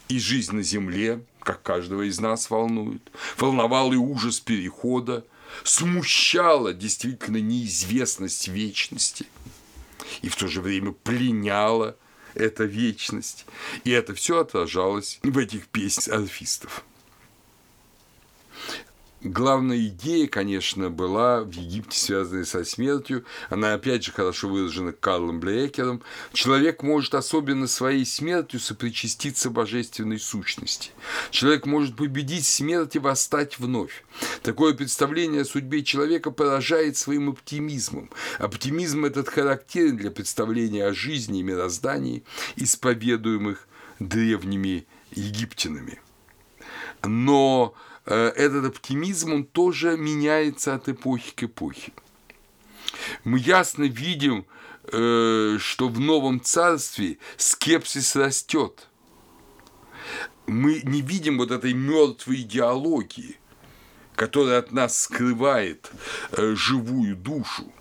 и 0.08 0.18
жизнь 0.20 0.54
на 0.54 0.62
земле, 0.62 1.24
как 1.40 1.60
каждого 1.62 2.02
из 2.08 2.20
нас 2.20 2.50
волнует, 2.50 3.02
волновал 3.36 3.92
и 3.92 3.96
ужас 3.96 4.38
перехода, 4.38 5.24
смущала 5.64 6.72
действительно 6.72 7.38
неизвестность 7.38 8.46
вечности– 8.46 9.26
и 10.22 10.28
в 10.28 10.36
то 10.36 10.46
же 10.48 10.60
время 10.60 10.92
пленяла 10.92 11.96
эта 12.34 12.64
вечность. 12.64 13.46
И 13.84 13.90
это 13.90 14.14
все 14.14 14.40
отражалось 14.40 15.18
в 15.22 15.36
этих 15.38 15.66
песнях 15.68 16.20
орфистов. 16.20 16.84
Главная 19.22 19.76
идея, 19.88 20.26
конечно, 20.28 20.88
была 20.88 21.42
в 21.42 21.52
Египте, 21.52 21.98
связанная 21.98 22.46
со 22.46 22.64
смертью. 22.64 23.26
Она, 23.50 23.74
опять 23.74 24.02
же, 24.02 24.12
хорошо 24.12 24.48
выражена 24.48 24.92
Карлом 24.92 25.40
Блейкером. 25.40 26.02
Человек 26.32 26.82
может 26.82 27.14
особенно 27.14 27.66
своей 27.66 28.06
смертью 28.06 28.60
сопричаститься 28.60 29.50
божественной 29.50 30.18
сущности. 30.18 30.92
Человек 31.30 31.66
может 31.66 31.96
победить 31.96 32.46
смерть 32.46 32.96
и 32.96 32.98
восстать 32.98 33.58
вновь. 33.58 34.04
Такое 34.42 34.72
представление 34.72 35.42
о 35.42 35.44
судьбе 35.44 35.84
человека 35.84 36.30
поражает 36.30 36.96
своим 36.96 37.28
оптимизмом. 37.28 38.08
Оптимизм 38.38 39.04
этот 39.04 39.28
характерен 39.28 39.98
для 39.98 40.10
представления 40.10 40.86
о 40.86 40.94
жизни 40.94 41.40
и 41.40 41.42
мироздании, 41.42 42.24
исповедуемых 42.56 43.68
древними 43.98 44.86
египтянами. 45.10 46.00
Но 47.02 47.74
этот 48.06 48.66
оптимизм, 48.66 49.32
он 49.32 49.44
тоже 49.44 49.96
меняется 49.96 50.74
от 50.74 50.88
эпохи 50.88 51.32
к 51.34 51.42
эпохе. 51.44 51.92
Мы 53.24 53.38
ясно 53.38 53.84
видим, 53.84 54.46
э, 54.84 55.58
что 55.60 55.88
в 55.88 56.00
новом 56.00 56.40
царстве 56.40 57.18
скепсис 57.36 58.16
растет. 58.16 58.88
Мы 60.46 60.80
не 60.82 61.02
видим 61.02 61.38
вот 61.38 61.50
этой 61.50 61.72
мертвой 61.72 62.42
идеологии, 62.42 63.36
которая 64.16 64.58
от 64.58 64.72
нас 64.72 65.02
скрывает 65.02 65.90
э, 66.32 66.54
живую 66.56 67.16
душу 67.16 67.72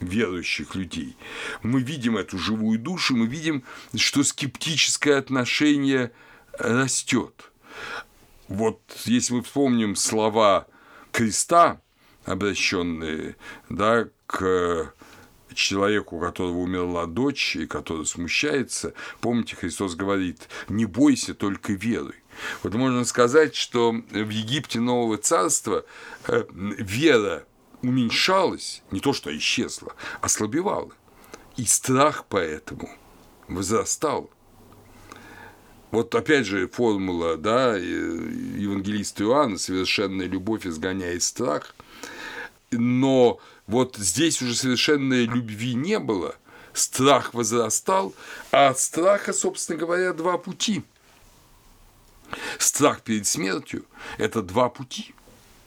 верующих 0.00 0.74
людей. 0.74 1.16
Мы 1.62 1.82
видим 1.82 2.16
эту 2.16 2.38
живую 2.38 2.78
душу, 2.78 3.16
мы 3.16 3.26
видим, 3.26 3.64
что 3.96 4.22
скептическое 4.22 5.18
отношение 5.18 6.12
растет. 6.52 7.50
Вот 8.48 8.80
если 9.04 9.34
мы 9.34 9.42
вспомним 9.42 9.94
слова 9.94 10.66
креста, 11.12 11.80
обращенные 12.24 13.36
да, 13.68 14.08
к 14.26 14.92
человеку, 15.54 16.16
у 16.16 16.20
которого 16.20 16.58
умерла 16.58 17.06
дочь 17.06 17.56
и 17.56 17.66
который 17.66 18.06
смущается, 18.06 18.94
помните, 19.20 19.56
Христос 19.56 19.94
говорит, 19.94 20.48
не 20.68 20.86
бойся, 20.86 21.34
только 21.34 21.72
веруй. 21.72 22.14
Вот 22.62 22.74
можно 22.74 23.04
сказать, 23.04 23.54
что 23.54 23.92
в 23.92 24.28
Египте 24.28 24.80
Нового 24.80 25.18
Царства 25.18 25.84
э, 26.28 26.44
вера 26.52 27.44
уменьшалась, 27.82 28.82
не 28.90 29.00
то 29.00 29.12
что 29.12 29.36
исчезла, 29.36 29.94
ослабевала. 30.20 30.92
И 31.56 31.64
страх 31.64 32.26
поэтому 32.28 32.88
возрастал. 33.48 34.30
Вот 35.90 36.14
опять 36.14 36.46
же 36.46 36.68
формула, 36.68 37.36
да, 37.36 37.76
евангелиста 37.76 39.24
Иоанна, 39.24 39.58
совершенная 39.58 40.26
любовь 40.26 40.66
изгоняет 40.66 41.22
страх, 41.22 41.74
но 42.70 43.40
вот 43.66 43.96
здесь 43.96 44.42
уже 44.42 44.54
совершенной 44.54 45.24
любви 45.24 45.74
не 45.74 45.98
было, 45.98 46.34
страх 46.74 47.32
возрастал, 47.32 48.14
а 48.50 48.68
от 48.68 48.78
страха, 48.78 49.32
собственно 49.32 49.78
говоря, 49.78 50.12
два 50.12 50.36
пути. 50.36 50.82
Страх 52.58 53.00
перед 53.00 53.26
смертью– 53.26 53.86
это 54.18 54.42
два 54.42 54.68
пути. 54.68 55.14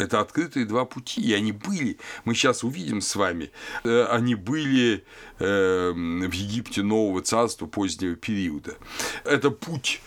Это 0.01 0.19
открытые 0.19 0.65
два 0.65 0.85
пути, 0.85 1.21
и 1.21 1.33
они 1.33 1.51
были, 1.51 1.99
мы 2.25 2.33
сейчас 2.33 2.63
увидим 2.63 3.01
с 3.01 3.15
вами, 3.15 3.51
э, 3.83 4.05
они 4.05 4.33
были 4.33 5.03
э, 5.37 5.91
в 5.93 6.31
Египте 6.33 6.81
нового 6.81 7.21
царства 7.21 7.67
позднего 7.67 8.15
периода. 8.15 8.75
Это 9.23 9.51
путь 9.51 10.01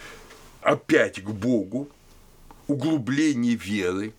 опять 0.62 1.22
к 1.22 1.30
Богу, 1.30 1.88
углубление 2.66 3.54
веры, 3.54 4.12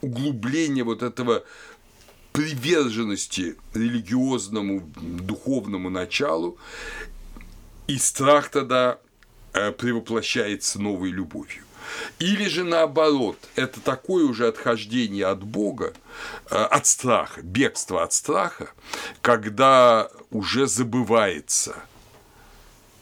углубление 0.00 0.82
вот 0.82 1.02
этого 1.02 1.44
приверженности 2.32 3.56
религиозному, 3.74 4.80
духовному 4.96 5.90
началу, 5.90 6.56
и 7.86 7.98
страх 7.98 8.48
тогда 8.48 8.98
э, 9.52 9.72
превоплощается 9.72 10.80
новой 10.80 11.10
любовью. 11.10 11.65
Или 12.18 12.48
же 12.48 12.64
наоборот, 12.64 13.38
это 13.54 13.80
такое 13.80 14.24
уже 14.24 14.48
отхождение 14.48 15.26
от 15.26 15.42
Бога, 15.42 15.92
э, 16.50 16.54
от 16.56 16.86
страха, 16.86 17.42
бегство 17.42 18.02
от 18.02 18.12
страха, 18.12 18.70
когда 19.22 20.08
уже 20.30 20.66
забывается 20.66 21.76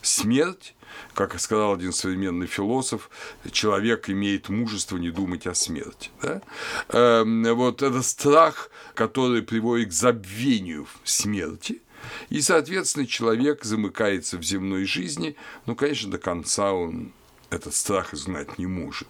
смерть, 0.03 0.75
как 1.15 1.39
сказал 1.41 1.75
один 1.75 1.93
современный 1.93 2.47
философ, 2.47 3.11
человек 3.51 4.11
имеет 4.11 4.49
мужество 4.49 4.97
не 4.97 5.11
думать 5.11 5.47
о 5.47 5.55
смерти. 5.55 6.11
Да? 6.23 6.43
Эм, 6.89 7.45
вот 7.55 7.83
это 7.83 8.03
страх, 8.03 8.71
который 8.95 9.43
приводит 9.43 9.91
к 9.91 9.93
забвению 9.93 10.87
смерти, 11.05 11.83
и, 12.29 12.41
соответственно, 12.41 13.07
человек 13.07 13.65
замыкается 13.65 14.37
в 14.37 14.43
земной 14.43 14.85
жизни, 14.85 15.37
но, 15.67 15.75
конечно, 15.75 16.11
до 16.11 16.19
конца 16.19 16.73
он 16.73 17.13
этот 17.55 17.75
страх 17.75 18.13
знать 18.13 18.59
не 18.59 18.67
может. 18.67 19.09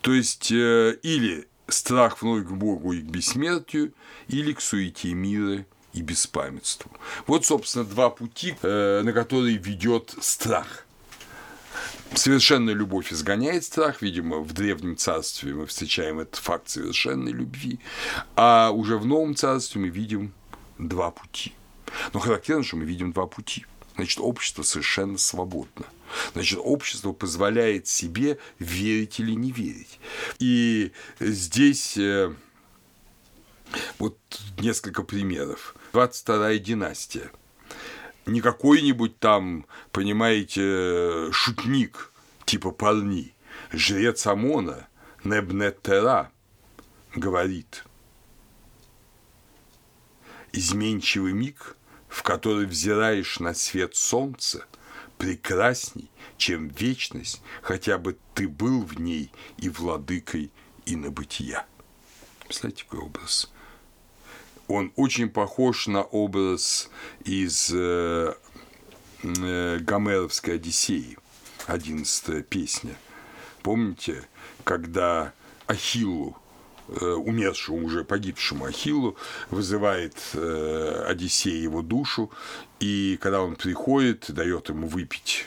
То 0.00 0.12
есть, 0.12 0.50
э, 0.52 0.98
или 1.02 1.46
страх 1.68 2.22
вновь 2.22 2.46
к 2.46 2.50
Богу 2.50 2.92
и 2.92 3.00
к 3.00 3.04
бессмертию, 3.04 3.92
или 4.28 4.52
к 4.52 4.60
суете 4.60 5.14
мира 5.14 5.64
и 5.92 6.02
беспамятству. 6.02 6.90
Вот, 7.26 7.44
собственно, 7.44 7.84
два 7.84 8.10
пути, 8.10 8.56
э, 8.62 9.02
на 9.02 9.12
которые 9.12 9.56
ведет 9.56 10.14
страх. 10.20 10.86
Совершенная 12.14 12.74
любовь 12.74 13.12
изгоняет 13.12 13.64
страх, 13.64 14.00
видимо, 14.00 14.38
в 14.38 14.52
Древнем 14.52 14.96
Царстве 14.96 15.54
мы 15.54 15.66
встречаем 15.66 16.20
этот 16.20 16.36
факт 16.36 16.68
совершенной 16.68 17.32
любви, 17.32 17.80
а 18.36 18.70
уже 18.70 18.96
в 18.96 19.06
Новом 19.06 19.34
Царстве 19.34 19.80
мы 19.80 19.88
видим 19.88 20.32
два 20.78 21.10
пути. 21.10 21.52
Но 22.12 22.20
характерно, 22.20 22.62
что 22.62 22.76
мы 22.76 22.84
видим 22.84 23.12
два 23.12 23.26
пути. 23.26 23.66
Значит, 23.96 24.20
общество 24.20 24.62
совершенно 24.62 25.18
свободно. 25.18 25.86
Значит, 26.34 26.58
общество 26.62 27.12
позволяет 27.12 27.86
себе 27.86 28.38
верить 28.58 29.18
или 29.20 29.32
не 29.32 29.50
верить. 29.50 29.98
И 30.38 30.92
здесь 31.18 31.96
э, 31.96 32.32
вот 33.98 34.18
несколько 34.58 35.02
примеров. 35.02 35.74
22-я 35.92 36.58
династия. 36.58 37.30
Не 38.26 38.40
какой-нибудь 38.40 39.18
там, 39.18 39.66
понимаете, 39.92 41.30
шутник 41.32 42.12
типа 42.44 42.70
Парни. 42.70 43.32
Жрец 43.72 44.26
Амона, 44.26 44.88
Небнетера, 45.24 46.30
говорит. 47.14 47.84
Изменчивый 50.52 51.32
миг, 51.32 51.75
в 52.08 52.22
который 52.22 52.66
взираешь 52.66 53.40
на 53.40 53.54
свет 53.54 53.96
солнца, 53.96 54.66
прекрасней, 55.18 56.10
чем 56.36 56.68
вечность, 56.68 57.42
хотя 57.62 57.98
бы 57.98 58.16
ты 58.34 58.48
был 58.48 58.82
в 58.82 59.00
ней 59.00 59.30
и 59.56 59.68
владыкой 59.68 60.50
и 60.84 60.96
на 60.96 61.10
бытия. 61.10 61.66
Представляете, 62.40 62.84
какой 62.84 63.00
образ? 63.06 63.50
Он 64.68 64.92
очень 64.96 65.28
похож 65.28 65.86
на 65.86 66.02
образ 66.02 66.90
из 67.24 67.70
э, 67.72 68.34
э, 69.22 69.78
Гомеровской 69.78 70.56
Одиссеи, 70.56 71.18
одиннадцатая 71.66 72.42
песня. 72.42 72.96
Помните, 73.62 74.28
когда 74.64 75.32
Ахиллу 75.66 76.36
умершему, 76.88 77.84
уже 77.84 78.04
погибшему 78.04 78.64
Ахиллу, 78.64 79.16
вызывает 79.50 80.16
э, 80.34 81.04
Одиссей 81.08 81.60
его 81.60 81.82
душу, 81.82 82.30
и 82.80 83.18
когда 83.20 83.42
он 83.42 83.56
приходит, 83.56 84.26
дает 84.28 84.68
ему 84.68 84.88
выпить 84.88 85.46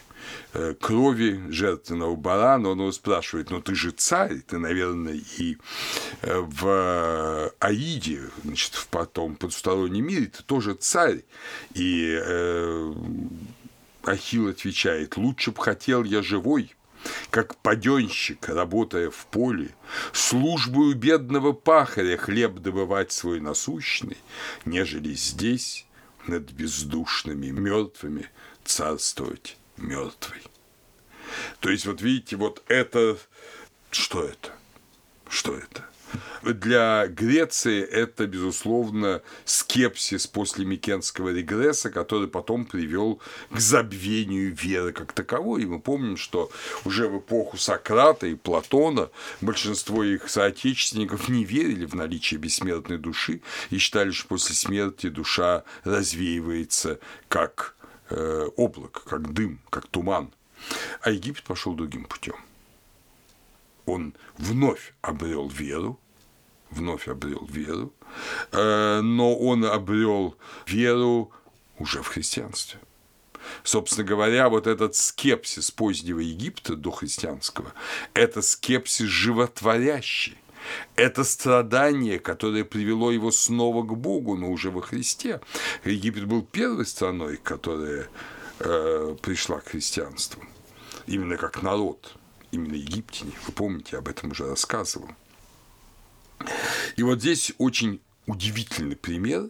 Э, 0.53 0.73
крови 0.73 1.39
жертвенного 1.49 2.15
барана, 2.15 2.69
он 2.69 2.79
его 2.79 2.91
спрашивает, 2.91 3.51
ну 3.51 3.61
ты 3.61 3.75
же 3.75 3.91
царь, 3.91 4.39
ты, 4.41 4.57
наверное, 4.57 5.21
и 5.37 5.57
э, 6.21 6.39
в 6.39 7.53
Аиде, 7.59 8.21
значит, 8.43 8.73
в 8.73 8.87
потом 8.87 9.35
потустороннем 9.35 10.07
мире, 10.07 10.25
ты 10.25 10.43
тоже 10.43 10.73
царь. 10.73 11.23
И 11.75 12.19
э, 12.19 12.93
Ахилл 14.03 14.49
отвечает, 14.49 15.17
лучше 15.17 15.51
б 15.51 15.61
хотел 15.61 16.03
я 16.03 16.23
живой, 16.23 16.75
как 17.29 17.55
паденщик, 17.57 18.49
работая 18.49 19.09
в 19.09 19.25
поле, 19.27 19.75
службою 20.13 20.95
бедного 20.95 21.53
пахаря 21.53 22.17
хлеб 22.17 22.55
добывать 22.59 23.11
свой 23.11 23.39
насущный, 23.39 24.17
нежели 24.65 25.13
здесь 25.13 25.85
над 26.27 26.51
бездушными 26.51 27.47
мертвыми 27.47 28.29
царствовать 28.63 29.57
мертвый. 29.77 30.41
То 31.59 31.69
есть, 31.69 31.85
вот 31.85 32.01
видите, 32.01 32.35
вот 32.35 32.63
это... 32.67 33.17
Что 33.91 34.23
это? 34.23 34.51
Что 35.27 35.55
это? 35.55 35.88
Для 36.43 37.07
Греции 37.07 37.81
это, 37.81 38.27
безусловно, 38.27 39.21
скепсис 39.45 40.27
после 40.27 40.65
Микенского 40.65 41.29
регресса, 41.29 41.89
который 41.89 42.27
потом 42.27 42.65
привел 42.65 43.21
к 43.49 43.59
забвению 43.59 44.53
веры 44.55 44.91
как 44.91 45.13
таковой. 45.13 45.63
И 45.63 45.65
мы 45.65 45.79
помним, 45.79 46.17
что 46.17 46.51
уже 46.85 47.07
в 47.07 47.19
эпоху 47.19 47.57
Сократа 47.57 48.27
и 48.27 48.35
Платона 48.35 49.09
большинство 49.41 50.03
их 50.03 50.29
соотечественников 50.29 51.29
не 51.29 51.43
верили 51.43 51.85
в 51.85 51.95
наличие 51.95 52.39
бессмертной 52.39 52.97
души 52.97 53.41
и 53.69 53.77
считали, 53.77 54.11
что 54.11 54.27
после 54.29 54.55
смерти 54.55 55.09
душа 55.09 55.63
развеивается 55.83 56.99
как 57.27 57.75
Э, 58.09 58.49
облак, 58.57 59.03
как 59.05 59.33
дым, 59.33 59.59
как 59.69 59.85
туман. 59.87 60.31
А 61.01 61.11
Египет 61.11 61.43
пошел 61.43 61.75
другим 61.75 62.05
путем. 62.05 62.35
Он 63.89 64.13
вновь 64.37 64.93
обрел 65.01 65.47
веру, 65.47 65.99
вновь 66.69 67.07
обрел 67.07 67.43
веру, 67.51 67.91
э, 68.51 69.01
но 69.01 69.35
он 69.35 69.65
обрел 69.65 70.35
веру 70.67 71.31
уже 71.79 72.03
в 72.03 72.07
христианстве. 72.07 72.79
Собственно 73.63 74.05
говоря, 74.05 74.49
вот 74.49 74.67
этот 74.67 74.95
скепсис 74.95 75.71
позднего 75.71 76.19
Египта 76.19 76.75
до 76.75 76.91
христианского– 76.91 77.73
это 78.13 78.43
скепсис 78.43 79.07
животворящий, 79.07 80.37
это 80.95 81.23
страдание, 81.23 82.19
которое 82.19 82.65
привело 82.65 83.09
его 83.09 83.31
снова 83.31 83.81
к 83.81 83.97
Богу, 83.97 84.35
но 84.35 84.51
уже 84.51 84.69
во 84.69 84.81
Христе. 84.81 85.41
Египет 85.83 86.25
был 86.25 86.43
первой 86.43 86.85
страной, 86.85 87.37
которая 87.37 88.07
э, 88.59 89.15
пришла 89.19 89.61
к 89.61 89.69
христианству. 89.69 90.43
Именно 91.07 91.37
как 91.37 91.63
народ, 91.63 92.18
именно 92.51 92.75
египтяне. 92.75 93.31
Вы 93.45 93.53
помните, 93.53 93.97
об 93.97 94.07
этом 94.07 94.31
уже 94.31 94.47
рассказывал. 94.47 95.09
И 96.95 97.03
вот 97.03 97.19
здесь 97.19 97.53
очень 97.57 98.01
удивительный 98.25 98.95
пример. 98.95 99.49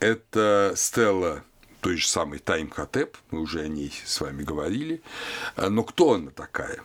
Это 0.00 0.74
стела 0.76 1.44
той 1.80 1.96
же 1.96 2.08
самой 2.08 2.38
Тайм 2.38 2.70
Хатеп, 2.70 3.16
мы 3.30 3.40
уже 3.40 3.60
о 3.60 3.68
ней 3.68 3.92
с 4.04 4.20
вами 4.20 4.42
говорили. 4.42 5.02
Но 5.56 5.84
кто 5.84 6.14
она 6.14 6.30
такая? 6.30 6.80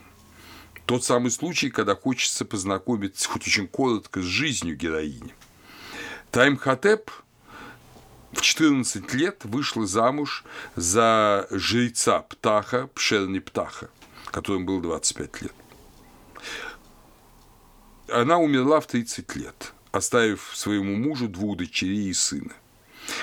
Тот 0.86 1.04
самый 1.04 1.32
случай, 1.32 1.70
когда 1.70 1.96
хочется 1.96 2.46
познакомиться 2.46 3.30
хоть 3.30 3.48
очень 3.48 3.68
коротко 3.68 4.22
с 4.22 4.26
жизнью 4.26 4.76
героини. 4.76 5.34
Тайм 6.30 6.58
Хатеп 6.58 7.10
в 8.32 8.42
14 8.42 9.14
лет 9.14 9.46
вышла 9.46 9.86
замуж 9.88 10.44
за 10.76 11.48
жреца 11.52 12.20
Птаха, 12.22 12.88
Пшерни 12.88 13.40
Птаха, 13.40 13.90
которому 14.32 14.66
было 14.66 14.82
25 14.82 15.42
лет. 15.42 15.54
Она 18.10 18.38
умерла 18.38 18.80
в 18.80 18.88
30 18.88 19.36
лет, 19.36 19.74
оставив 19.92 20.52
своему 20.54 20.96
мужу 20.96 21.28
двух 21.28 21.58
дочерей 21.58 22.10
и 22.10 22.14
сына. 22.14 22.54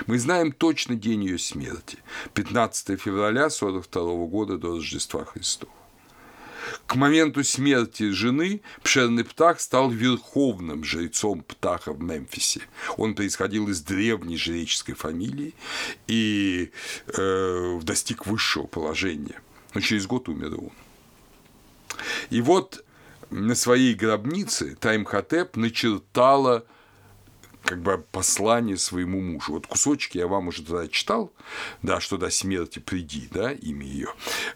Мы 0.07 0.18
знаем 0.18 0.53
точно 0.53 0.94
день 0.94 1.24
ее 1.24 1.38
смерти– 1.38 1.98
15 2.34 3.01
февраля 3.01 3.51
42 3.51 4.26
года 4.26 4.59
до 4.59 4.76
Рождества 4.76 5.24
Христова. 5.24 5.72
К 6.86 6.94
моменту 6.94 7.42
смерти 7.44 8.11
жены 8.11 8.62
Пшерный 8.82 9.24
Птах 9.24 9.61
стал 9.61 9.90
верховным 9.90 10.84
жрецом 10.84 11.42
Птаха 11.42 11.92
в 11.92 12.01
Мемфисе. 12.01 12.62
Он 12.96 13.14
происходил 13.14 13.68
из 13.68 13.80
древней 13.80 14.36
жреческой 14.36 14.94
фамилии 14.94 15.55
и 16.07 16.70
э, 17.07 17.80
достиг 17.82 18.26
высшего 18.26 18.66
положения. 18.66 19.40
Но 19.74 19.80
через 19.80 20.07
год 20.07 20.28
умер 20.28 20.55
он. 20.59 20.72
И 22.30 22.40
вот 22.40 22.84
на 23.30 23.55
своей 23.55 23.94
гробнице 23.94 24.76
Таймхотеп 24.76 25.57
начертала 25.57 26.64
как 27.64 27.82
бы 27.82 28.04
послание 28.12 28.76
своему 28.76 29.20
мужу. 29.20 29.52
Вот 29.54 29.66
кусочки 29.66 30.18
я 30.18 30.26
вам 30.26 30.48
уже 30.48 30.62
тогда 30.62 30.88
читал, 30.88 31.32
да, 31.82 32.00
что 32.00 32.16
до 32.16 32.30
смерти 32.30 32.78
приди, 32.78 33.28
да, 33.30 33.52
имя 33.52 33.86
ее. 33.86 34.08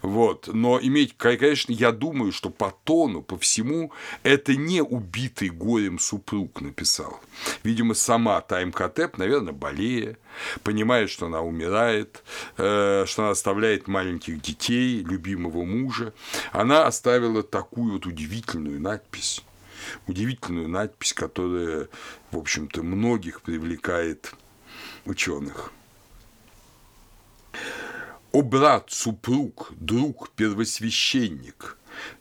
Вот. 0.02 0.48
Но 0.52 0.78
иметь, 0.80 1.14
конечно, 1.16 1.72
я 1.72 1.92
думаю, 1.92 2.32
что 2.32 2.50
по 2.50 2.74
тону, 2.84 3.22
по 3.22 3.38
всему, 3.38 3.92
это 4.22 4.56
не 4.56 4.82
убитый 4.82 5.48
горем 5.48 5.98
супруг 5.98 6.60
написал. 6.60 7.20
Видимо, 7.62 7.94
сама 7.94 8.40
Тайм 8.40 8.72
Хатеп, 8.72 9.18
наверное, 9.18 9.52
болея, 9.52 10.16
понимает, 10.62 11.10
что 11.10 11.26
она 11.26 11.40
умирает, 11.42 12.22
э, 12.56 13.04
что 13.06 13.22
она 13.22 13.30
оставляет 13.30 13.88
маленьких 13.88 14.40
детей, 14.40 15.02
любимого 15.02 15.64
мужа, 15.64 16.12
она 16.52 16.86
оставила 16.86 17.42
такую 17.42 17.94
вот 17.94 18.06
удивительную 18.06 18.80
надпись 18.80 19.42
удивительную 20.06 20.68
надпись, 20.68 21.12
которая, 21.12 21.88
в 22.30 22.38
общем-то, 22.38 22.82
многих 22.82 23.42
привлекает 23.42 24.34
ученых. 25.04 25.72
О 28.32 28.42
брат, 28.42 28.90
супруг, 28.90 29.72
друг, 29.76 30.30
первосвященник, 30.30 31.78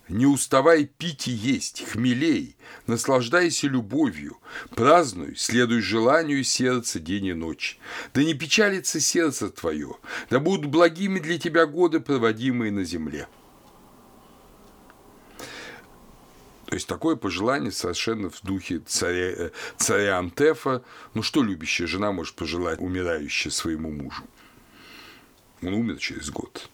не 0.08 0.26
уставай 0.26 0.84
пить 0.84 1.26
и 1.26 1.32
есть, 1.32 1.84
хмелей, 1.88 2.56
наслаждайся 2.86 3.66
любовью, 3.66 4.38
празднуй, 4.76 5.34
следуй 5.36 5.80
желанию 5.80 6.44
сердца 6.44 7.00
день 7.00 7.26
и 7.26 7.34
ночь. 7.34 7.78
Да 8.12 8.22
не 8.22 8.34
печалится 8.34 9.00
сердце 9.00 9.50
твое, 9.50 9.96
да 10.30 10.38
будут 10.38 10.66
благими 10.66 11.18
для 11.18 11.38
тебя 11.38 11.66
годы, 11.66 11.98
проводимые 11.98 12.70
на 12.70 12.84
земле. 12.84 13.26
То 16.66 16.74
есть 16.74 16.86
такое 16.86 17.16
пожелание 17.16 17.72
совершенно 17.72 18.30
в 18.30 18.40
духе 18.42 18.80
царя, 18.86 19.30
э, 19.30 19.50
царя 19.76 20.18
Антефа. 20.18 20.82
Ну 21.14 21.22
что 21.22 21.42
любящая 21.42 21.86
жена 21.86 22.12
может 22.12 22.34
пожелать 22.34 22.80
умирающей 22.80 23.50
своему 23.50 23.90
мужу? 23.90 24.24
Он 25.62 25.74
умер 25.74 25.98
через 25.98 26.30
год. 26.30 26.68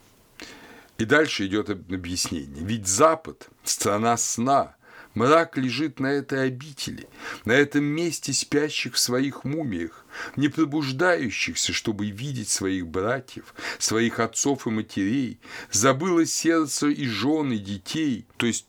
И 0.98 1.04
дальше 1.04 1.46
идет 1.46 1.70
объяснение. 1.70 2.64
Ведь 2.64 2.86
Запад– 2.86 3.48
страна 3.64 4.16
сна, 4.16 4.76
Мрак 5.14 5.56
лежит 5.56 5.98
на 5.98 6.06
этой 6.06 6.46
обители, 6.46 7.08
на 7.44 7.52
этом 7.52 7.82
месте 7.82 8.32
спящих 8.32 8.94
в 8.94 8.98
своих 8.98 9.42
мумиях, 9.42 10.04
не 10.36 10.48
пробуждающихся, 10.48 11.72
чтобы 11.72 12.10
видеть 12.10 12.48
своих 12.48 12.86
братьев, 12.86 13.54
своих 13.80 14.20
отцов 14.20 14.68
и 14.68 14.70
матерей, 14.70 15.40
забыло 15.72 16.24
сердце 16.26 16.88
и 16.88 17.08
жены, 17.08 17.58
детей, 17.58 18.24
то 18.36 18.46
есть 18.46 18.66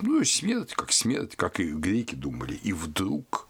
ну, 0.00 0.24
смерть, 0.24 0.74
как 0.74 0.92
смерть, 0.92 1.36
как 1.36 1.60
и 1.60 1.72
греки 1.72 2.14
думали. 2.14 2.54
И 2.62 2.72
вдруг 2.72 3.48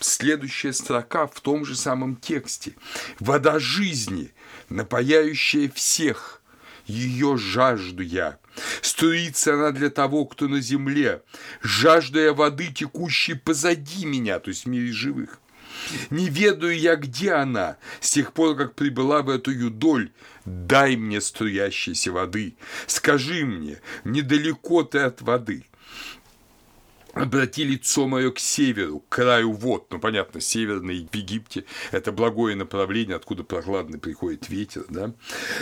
следующая 0.00 0.72
строка 0.72 1.26
в 1.26 1.40
том 1.40 1.64
же 1.64 1.76
самом 1.76 2.16
тексте. 2.16 2.74
«Вода 3.18 3.58
жизни, 3.58 4.32
напаяющая 4.68 5.68
всех, 5.68 6.42
ее 6.86 7.36
жажду 7.36 8.02
я. 8.02 8.38
Струится 8.80 9.54
она 9.54 9.70
для 9.70 9.90
того, 9.90 10.24
кто 10.24 10.48
на 10.48 10.60
земле, 10.60 11.22
жажду 11.62 12.18
я 12.18 12.32
воды, 12.32 12.72
текущей 12.72 13.34
позади 13.34 14.04
меня, 14.04 14.40
то 14.40 14.48
есть 14.48 14.64
в 14.64 14.68
мире 14.68 14.92
живых. 14.92 15.38
Не 16.10 16.28
ведаю 16.28 16.78
я, 16.78 16.96
где 16.96 17.32
она, 17.32 17.76
с 18.00 18.10
тех 18.10 18.32
пор, 18.32 18.56
как 18.56 18.74
прибыла 18.74 19.22
в 19.22 19.30
эту 19.30 19.50
юдоль. 19.50 20.10
Дай 20.44 20.96
мне 20.96 21.20
струящейся 21.20 22.12
воды. 22.12 22.56
Скажи 22.86 23.44
мне, 23.44 23.80
недалеко 24.04 24.82
ты 24.82 24.98
от 24.98 25.22
воды 25.22 25.64
обрати 27.18 27.64
лицо 27.64 28.06
мое 28.06 28.30
к 28.30 28.38
северу, 28.38 29.00
к 29.00 29.16
краю 29.16 29.52
вод. 29.52 29.86
Ну, 29.90 29.98
понятно, 29.98 30.40
северный 30.40 31.08
в 31.10 31.14
Египте– 31.14 31.64
это 31.90 32.12
благое 32.12 32.56
направление, 32.56 33.16
откуда 33.16 33.44
прохладный 33.44 33.98
приходит 33.98 34.48
ветер, 34.48 34.84
да? 34.88 35.12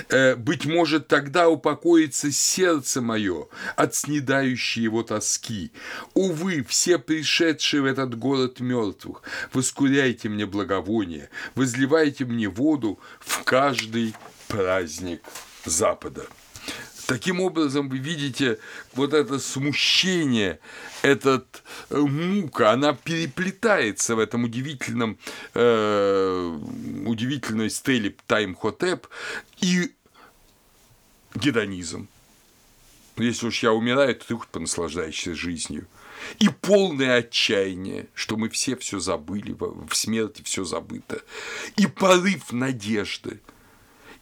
Э, 0.09 0.37
быть 0.37 0.67
может, 0.67 1.09
тогда 1.09 1.49
упокоится 1.49 2.31
сердце 2.31 3.01
мое 3.01 3.49
от 3.77 3.95
снедающей 3.95 4.83
его 4.83 5.03
тоски. 5.03 5.73
Увы, 6.15 6.65
все 6.69 6.99
пришедшие 6.99 7.83
в 7.83 7.87
этот 7.87 8.19
город 8.19 8.61
мертвых, 8.61 9.23
воскуряйте 9.53 10.29
мне 10.29 10.47
благовоние, 10.47 11.31
возливайте 11.55 12.25
мне 12.25 12.49
воду 12.49 12.99
в 13.21 13.43
каждый 13.45 14.15
праздник 14.49 15.23
Запада. 15.65 16.27
Таким 17.07 17.41
образом, 17.41 17.89
вы 17.89 17.99
видите 17.99 18.59
вот 18.95 19.15
это 19.15 19.39
смущение, 19.39 20.59
этот 21.03 21.63
э, 21.89 21.99
мука, 21.99 22.73
она 22.73 22.95
переплетается 22.95 24.17
в 24.17 24.19
этом 24.19 24.43
удивительном, 24.43 25.17
э, 25.55 26.59
удивительной 27.07 27.71
стеле 27.71 28.17
Тайм-Хотеп 28.27 29.07
и 29.61 29.93
гедонизм. 31.37 32.09
Если 33.17 33.47
уж 33.47 33.63
я 33.63 33.73
умираю, 33.73 34.17
то 34.17 34.27
ты 34.27 34.35
хоть 34.35 34.49
понаслаждаешься 34.49 35.33
жизнью. 35.37 35.87
И 36.41 36.49
полное 36.49 37.19
отчаяние, 37.19 38.09
что 38.15 38.37
мы 38.37 38.49
все 38.49 38.75
все 38.75 38.99
забыли, 38.99 39.57
в 39.59 39.95
смерти 39.95 40.43
все 40.43 40.65
забыто. 40.65 41.23
И 41.77 41.87
порыв 41.87 42.53
надежды– 42.53 43.41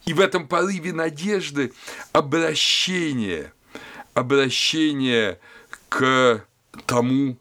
и 0.07 0.13
в 0.13 0.21
этом 0.21 0.47
порыве 0.47 0.93
надежды 0.93 1.73
обращение, 2.13 3.53
обращение 4.13 5.39
к 5.89 6.45
тому, 6.87 7.37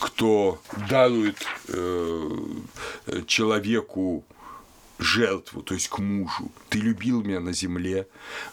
кто 0.00 0.60
дарует 0.88 1.36
э, 1.68 2.30
человеку 3.26 4.24
жертву, 4.98 5.62
то 5.62 5.74
есть 5.74 5.88
к 5.88 5.98
мужу. 5.98 6.50
Ты 6.68 6.78
любил 6.78 7.22
меня 7.22 7.40
на 7.40 7.52
земле, 7.52 8.08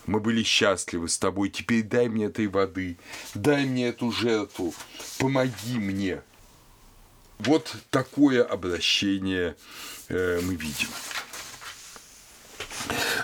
мы 0.06 0.20
были 0.20 0.44
счастливы 0.44 1.10
с 1.10 1.18
тобой, 1.18 1.50
теперь 1.50 1.84
дай 1.84 2.10
мне 2.10 2.26
этой 2.26 2.48
воды, 2.48 2.98
дай 3.34 3.66
мне 3.66 3.88
эту 3.88 4.12
жертву, 4.12 4.74
помоги 5.18 5.78
мне. 5.78 6.22
Вот 7.40 7.76
такое 7.90 8.44
обращение 8.44 9.56
э, 10.10 10.42
мы 10.44 10.56
видим. 10.56 10.90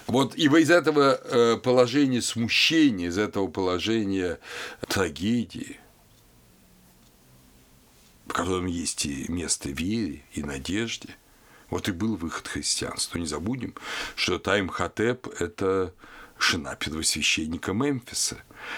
Вот 0.08 0.36
и 0.38 0.46
из 0.46 0.72
этого 0.72 1.20
э, 1.22 1.58
положения 1.58 2.22
смущения, 2.22 3.08
из 3.08 3.18
этого 3.18 3.48
положения 3.48 4.40
трагедии, 4.88 5.80
в 8.28 8.34
котором 8.34 8.66
есть 8.66 9.06
и 9.06 9.26
место 9.32 9.70
вере, 9.70 10.24
и 10.34 10.44
надежде, 10.44 11.10
вот 11.70 11.90
и 11.90 11.92
был 11.92 12.16
выход 12.16 12.48
христианства. 12.48 13.18
Не 13.18 13.26
забудем, 13.26 13.74
что 14.16 14.40
Тайм 14.40 14.70
Хатеп– 14.70 15.28
это 15.40 15.94
жена 16.40 16.76
первосвященника 16.76 17.74
Мемфиса, 17.74 18.38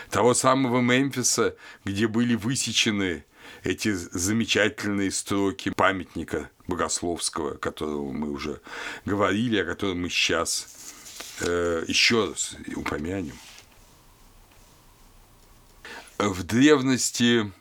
того 0.09 0.34
самого 0.34 0.82
Мемфиса, 0.82 1.55
где 1.84 2.07
были 2.07 2.36
высечены 2.36 3.25
эти 3.64 3.93
замечательные 3.93 5.12
строки 5.12 5.70
памятника 5.70 6.50
богословского, 6.68 7.56
которого 7.56 8.12
мы 8.12 8.32
уже 8.32 8.62
говорили, 9.06 9.58
о 9.58 9.66
котором 9.66 10.02
мы 10.02 10.10
сейчас 10.10 10.68
э, 11.41 11.84
еще 11.88 12.30
раз 12.30 12.56
упомянем. 12.76 13.36
В 16.18 16.43
древности, 16.43 17.52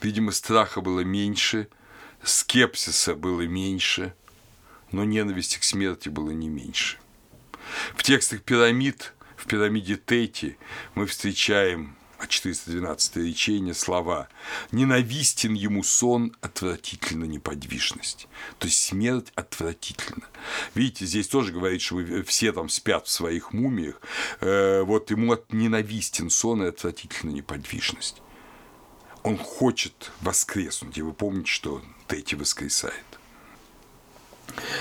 видимо, 0.00 0.32
страха 0.32 0.80
было 0.80 1.00
меньше, 1.00 1.68
скепсиса 2.22 3.14
было 3.14 3.42
меньше, 3.42 4.14
но 4.90 5.04
ненависти 5.04 5.58
к 5.58 5.64
смерти 5.64 6.08
было 6.08 6.30
не 6.30 6.48
меньше. 6.48 6.98
В 7.94 8.02
текстах 8.02 8.42
пирамид, 8.42 9.12
в 9.36 9.46
пирамиде 9.46 9.96
Тети 9.96 10.58
мы 10.94 11.06
встречаем 11.06 11.96
412 12.26 13.16
речение 13.16 13.74
слова 13.74 14.28
«Ненавистен 14.72 15.54
ему 15.54 15.82
сон, 15.82 16.36
отвратительно 16.40 17.24
неподвижность». 17.24 18.28
То 18.58 18.66
есть 18.66 18.78
смерть 18.78 19.32
отвратительна. 19.34 20.26
Видите, 20.74 21.06
здесь 21.06 21.28
тоже 21.28 21.52
говорит, 21.52 21.82
что 21.82 22.00
все 22.24 22.52
там 22.52 22.68
спят 22.68 23.06
в 23.06 23.10
своих 23.10 23.52
мумиях. 23.52 24.00
Э, 24.40 24.82
вот 24.82 25.10
ему 25.10 25.36
ненавистен 25.50 26.30
сон 26.30 26.62
и 26.62 26.68
отвратительно 26.68 27.30
неподвижность. 27.30 28.22
Он 29.22 29.36
хочет 29.36 30.12
воскреснуть, 30.20 30.96
и 30.98 31.02
вы 31.02 31.12
помните, 31.12 31.50
что 31.50 31.82
Тети 32.08 32.34
воскресает. 32.34 33.04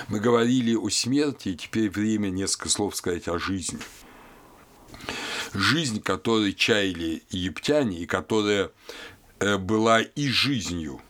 Мы 0.07 0.19
говорили 0.19 0.75
о 0.75 0.89
смерти, 0.89 1.49
и 1.49 1.55
теперь 1.55 1.89
время 1.89 2.29
несколько 2.29 2.69
слов 2.69 2.95
сказать 2.95 3.27
о 3.27 3.37
жизни– 3.37 3.79
жизнь, 5.53 6.01
которой 6.01 6.53
чаяли 6.53 7.23
египтяне, 7.29 7.99
и 7.99 8.05
которая 8.05 8.71
э, 9.39 9.57
была 9.57 10.01
и 10.01 10.27
жизнью 10.27 11.01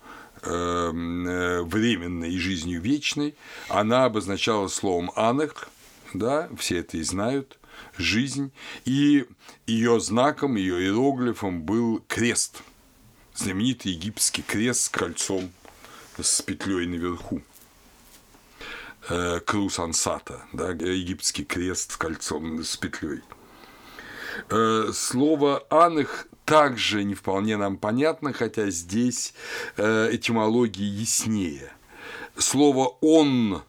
э, 0.41 0.49
э, 0.49 1.61
временной, 1.63 2.31
и 2.31 2.39
жизнью 2.39 2.81
вечной, 2.81 3.35
она 3.67 4.05
обозначала 4.05 4.67
словом 4.67 5.11
«анах», 5.15 5.69
да, 6.13 6.49
все 6.57 6.79
это 6.79 6.97
и 6.97 7.03
знают, 7.03 7.57
жизнь, 7.97 8.51
и 8.85 9.25
ее 9.67 9.99
знаком, 9.99 10.55
ее 10.55 10.81
иероглифом 10.81 11.61
был 11.61 12.03
крест, 12.07 12.63
знаменитый 13.35 13.91
египетский 13.93 14.41
крест 14.41 14.83
с 14.83 14.89
кольцом, 14.89 15.51
с 16.19 16.41
петлей 16.41 16.87
наверху. 16.87 17.41
э, 19.09 19.39
крус 19.45 19.79
ансата, 19.79 20.41
да, 20.53 20.69
египетский 20.69 21.43
крест 21.45 21.93
с 21.93 21.97
кольцом, 21.97 22.63
с 22.63 22.77
петлей. 22.77 23.21
Э, 24.49 24.91
слово 24.93 25.65
«аных» 25.69 26.27
также 26.45 27.03
не 27.03 27.13
вполне 27.13 27.57
нам 27.57 27.77
понятно, 27.77 28.33
хотя 28.33 28.69
здесь 28.69 29.33
э, 29.77 30.09
этимология 30.11 30.85
яснее. 30.85 31.71
Слово 32.37 32.95
«он» 33.01 33.61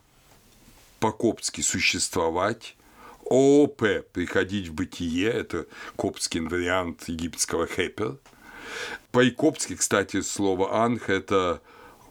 по-коптски 0.98 1.60
«существовать», 1.60 2.76
ООП– 3.30 3.82
приходить 4.12 4.68
в 4.68 4.74
бытие, 4.74 5.30
это 5.30 5.66
коптский 5.96 6.40
вариант 6.40 7.08
египетского 7.08 7.66
хепер. 7.68 8.16
По-коптски, 9.12 9.76
кстати, 9.76 10.20
слово 10.20 10.82
«анх»– 10.84 11.08
это 11.08 11.60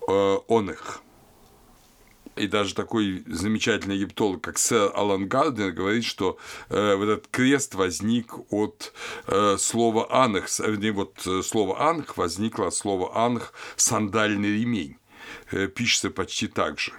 э. 0.08 0.38
И 2.40 2.48
даже 2.48 2.74
такой 2.74 3.24
замечательный 3.28 3.98
египтолог, 3.98 4.42
как 4.42 4.58
сэр 4.58 4.92
Алан 4.96 5.28
Гарднер, 5.28 5.72
говорит, 5.72 6.06
что 6.06 6.38
э, 6.70 6.96
вот 6.96 7.10
этот 7.10 7.28
крест 7.28 7.76
возник 7.76 8.34
от 8.52 8.94
э, 9.28 9.58
слова 9.60 10.08
«анх», 10.10 10.48
вернее, 10.60 10.94
вот 10.94 11.22
э, 11.28 11.42
слово 11.44 11.82
«анх» 11.82 12.16
возникло 12.16 12.68
от 12.68 12.74
слова 12.74 13.12
«анх»– 13.14 13.54
«сандальный 13.76 14.58
ремень». 14.60 14.98
Э, 15.52 15.68
пишется 15.68 16.10
почти 16.10 16.48
так 16.48 16.80
же. 16.80 16.94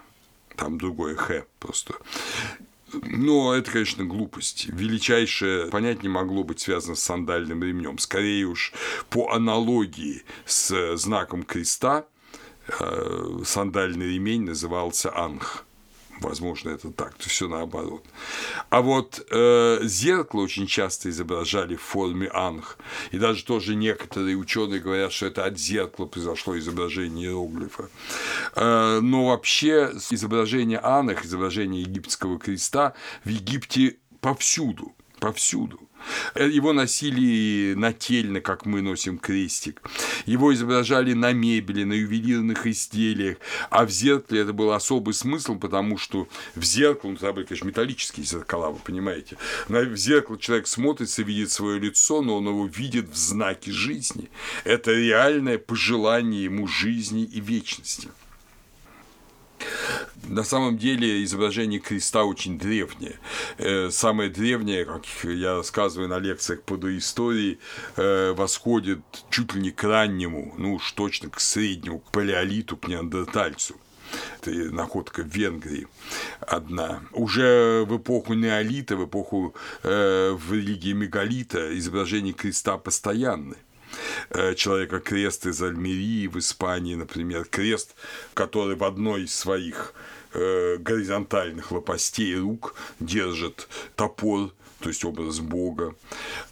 Там 0.57 0.79
другое 0.79 1.17
«х» 1.17 1.45
просто. 1.59 1.95
Но 2.93 3.55
это, 3.55 3.71
конечно, 3.71 4.05
глупость. 4.05 4.67
Величайшее 4.67 5.67
понять 5.67 6.03
не 6.03 6.09
могло 6.09 6.45
быть 6.45 6.61
связано 6.61 6.97
с 6.97 7.03
сандальным 7.03 7.63
ремнем. 7.63 7.99
Скорее 7.99 8.47
уж 8.47 8.73
по 9.09 9.31
аналогии 9.33 10.25
с 10.45 10.97
знаком 10.97 11.45
креста 11.45 12.01
э, 12.01 12.10
сандальный 13.45 14.15
ремень 14.15 14.45
назывался 14.45 15.17
анх. 15.17 15.65
Возможно, 16.21 16.69
это 16.69 16.91
так, 16.91 17.15
то 17.15 17.29
все 17.29 17.49
наоборот. 17.49 18.05
А 18.69 18.83
вот 18.83 19.27
э, 19.31 19.79
зеркало 19.83 20.43
очень 20.43 20.67
часто 20.67 21.09
изображали 21.09 21.77
в 21.77 21.83
форме 21.83 22.29
анх. 22.33 22.77
И 23.11 23.19
даже 23.19 23.43
тоже 23.43 23.75
некоторые 23.75 24.37
ученые 24.37 24.81
говорят, 24.81 25.13
что 25.13 25.27
это 25.27 25.47
от 25.47 25.59
зеркала 25.59 26.07
произошло 26.07 26.59
изображение 26.59 27.29
иероглифа. 27.29 27.89
Э, 28.55 29.01
но 29.01 29.29
вообще 29.29 29.93
изображение 30.11 30.79
анх, 30.83 31.25
изображение 31.25 31.83
египетского 31.83 32.39
креста 32.39 32.93
в 33.25 33.29
Египте 33.31 33.97
повсюду, 34.21 34.95
повсюду. 35.21 35.79
Э, 36.35 36.49
его 36.49 36.73
носили 36.73 37.75
нательно, 37.75 38.41
как 38.41 38.67
мы 38.67 38.83
носим 38.83 39.19
крестик. 39.19 39.83
Его 40.27 40.53
изображали 40.55 41.13
на 41.13 41.33
мебели, 41.33 41.85
на 41.85 41.93
ювелирных 41.93 42.67
изделиях. 42.67 43.39
А 43.71 43.85
в 43.85 43.91
зеркале 43.91 44.43
это 44.43 44.53
был 44.53 44.73
особый 44.73 45.15
смысл, 45.15 45.57
потому 45.57 45.99
что 45.99 46.29
в 46.55 46.65
зеркало, 46.65 47.11
ну, 47.11 47.17
тогда 47.17 47.33
были, 47.33 47.47
конечно, 47.47 47.69
металлические 47.69 48.27
зеркала, 48.27 48.71
вы 48.71 48.79
понимаете. 48.79 49.37
В 49.69 49.97
зеркало 49.97 50.39
человек 50.39 50.67
смотрится, 50.67 51.23
видит 51.23 51.51
свое 51.51 51.79
лицо, 51.79 52.23
но 52.23 52.37
он 52.37 52.49
его 52.49 52.67
видит 52.67 53.11
в 53.11 53.17
знаке 53.17 53.71
жизни. 53.71 54.31
Это 54.65 54.93
реальное 54.93 55.59
пожелание 55.59 56.45
ему 56.45 56.67
жизни 56.67 57.25
и 57.25 57.41
вечности. 57.41 58.09
На 60.25 60.45
самом 60.45 60.79
деле 60.79 61.25
изображение 61.25 61.81
креста 61.81 62.25
очень 62.25 62.59
древнее. 62.59 63.19
Э, 63.59 63.91
самое 63.91 64.31
древнее, 64.31 64.85
как 64.85 65.05
я 65.25 65.57
рассказываю 65.57 66.09
на 66.09 66.19
лекциях 66.19 66.63
по 66.63 66.77
доистории, 66.77 67.59
э, 67.97 68.33
восходит 68.33 69.01
чуть 69.31 69.55
ли 69.55 69.61
не 69.61 69.71
к 69.71 69.83
раннему, 69.83 70.55
ну 70.59 70.75
уж 70.75 70.93
точно 70.93 71.31
к 71.31 71.41
среднему, 71.41 72.01
к 72.01 72.11
палеолиту, 72.13 72.77
к 72.77 72.89
неандертальцу. 72.89 73.77
Это 74.39 74.51
находка 74.51 75.23
в 75.23 75.29
Венгрии 75.29 75.87
одна. 76.41 77.03
Уже 77.13 77.85
в 77.85 77.97
эпоху 77.97 78.35
неолита, 78.35 78.97
в 78.97 79.05
эпоху 79.07 79.55
э, 79.83 80.33
в 80.33 80.53
религии 80.53 80.93
мегалита 80.93 81.77
изображение 81.79 82.33
креста 82.33 82.77
постоянны. 82.77 83.57
Э, 84.31 84.55
человека 84.55 85.01
крест 85.01 85.47
из 85.47 85.63
Альмерии 85.63 86.27
в 86.27 86.39
Испании, 86.39 86.95
например, 86.95 87.45
крест, 87.45 87.95
который 88.35 88.77
в 88.77 88.85
одной 88.85 89.25
из 89.25 89.35
своих 89.35 89.95
э, 90.33 90.77
горизонтальных 90.79 91.73
лопастей 91.73 92.37
рук 92.37 92.75
держит 93.01 93.69
топор, 93.97 94.53
то 94.81 94.89
есть 94.89 95.05
образ 95.05 95.41
Бога. 95.41 95.95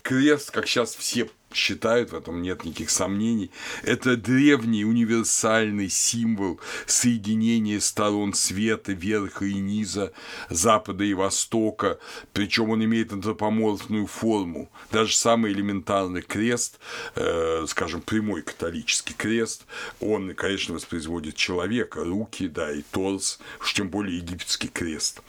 Крест, 0.02 0.50
как 0.50 0.66
сейчас 0.66 0.94
все 0.94 1.30
считают, 1.52 2.12
в 2.12 2.16
этом 2.16 2.42
нет 2.42 2.64
никаких 2.64 2.90
сомнений, 2.90 3.50
это 3.82 4.16
древний 4.16 4.84
универсальный 4.84 5.88
символ 5.88 6.60
соединения 6.86 7.80
сторон 7.80 8.34
света, 8.34 8.92
верха 8.92 9.44
и 9.44 9.54
низа, 9.54 10.12
запада 10.50 11.04
и 11.04 11.14
востока, 11.14 11.98
причем 12.32 12.70
он 12.70 12.84
имеет 12.84 13.12
антропоморфную 13.12 14.06
форму. 14.06 14.70
Даже 14.90 15.16
самый 15.16 15.52
элементарный 15.52 16.22
крест, 16.22 16.78
э, 17.14 17.64
скажем, 17.68 18.00
прямой 18.00 18.42
католический 18.42 19.14
крест, 19.14 19.64
он, 20.00 20.34
конечно, 20.34 20.74
воспроизводит 20.74 21.36
человека, 21.36 22.04
руки, 22.04 22.48
да, 22.48 22.72
и 22.72 22.82
торс, 22.82 23.38
уж 23.60 23.74
тем 23.74 23.88
более 23.88 24.18
египетский 24.18 24.68
крест. 24.68 25.22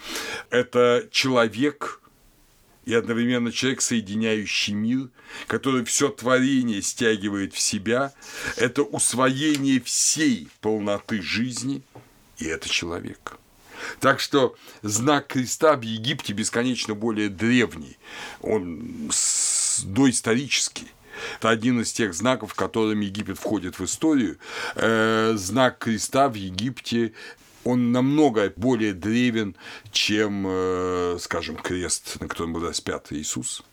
Это 0.50 1.08
человек, 1.12 2.02
и 2.90 2.94
одновременно 2.96 3.52
человек, 3.52 3.82
соединяющий 3.82 4.74
мир, 4.74 5.10
который 5.46 5.86
все 5.86 6.10
творение 6.10 6.82
стягивает 6.82 7.54
в 7.54 7.60
себя, 7.60 8.14
это 8.58 8.82
усвоение 8.82 9.80
всей 9.80 10.50
полноты 10.60 11.22
жизни, 11.22 11.84
и 12.40 12.46
это 12.46 12.68
человек. 12.68 13.38
Так 14.00 14.20
что 14.20 14.56
знак 14.82 15.28
креста 15.28 15.76
в 15.76 15.84
Египте 15.84 16.34
бесконечно 16.34 16.96
более 16.96 17.30
древний, 17.30 18.00
он 18.42 19.12
доисторический. 19.84 20.88
Это 21.38 21.50
один 21.50 21.82
из 21.82 21.92
тех 21.92 22.16
знаков, 22.16 22.56
которыми 22.56 23.06
Египет 23.06 23.38
входит 23.38 23.78
в 23.78 23.86
историю. 23.86 24.40
Э, 24.76 25.34
знак 25.36 25.78
креста 25.78 26.28
в 26.28 26.34
Египте 26.34 27.14
он 27.64 27.91
намного 27.91 28.51
более 28.55 28.93
древен, 28.93 29.55
чем, 29.91 30.45
э, 30.47 31.18
скажем, 31.20 31.57
крест, 31.57 32.18
на 32.20 32.28
котором 32.28 32.53
был 32.53 32.66
распят 32.66 33.12
Иисус. 33.12 33.64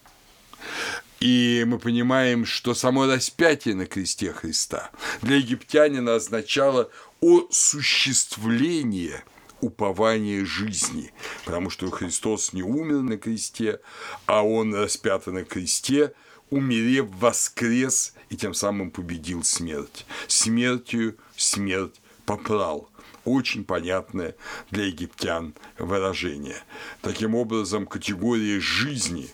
И 1.21 1.65
мы 1.67 1.79
понимаем, 1.79 2.45
что 2.45 2.75
само 2.75 3.07
распятие 3.07 3.75
на 3.75 3.87
кресте 3.87 4.33
Христа 4.33 4.91
для 5.23 5.37
египтянина 5.37 6.17
означало 6.17 6.91
осуществление 7.23 9.25
упования 9.61 10.45
жизни, 10.45 11.13
потому 11.47 11.71
что 11.71 11.91
Христос 11.91 12.53
не 12.53 12.63
умер 12.63 13.01
на 13.01 13.17
кресте, 13.17 13.81
а 14.27 14.43
Он 14.43 14.75
распят 14.75 15.27
на 15.27 15.45
кресте, 15.45 16.13
умерев, 16.51 17.07
воскрес 17.19 18.13
и 18.29 18.37
тем 18.37 18.53
самым 18.53 18.91
победил 18.91 19.43
смерть. 19.43 20.05
Смертью 20.29 21.17
смерть 21.37 21.95
попрал– 22.27 22.91
очень 23.27 23.65
понятное 23.65 24.37
для 24.71 24.87
египтян 24.87 25.55
выражение. 25.79 26.57
Таким 27.03 27.35
образом, 27.35 27.87
категория 27.87 28.61
жизни, 28.61 29.29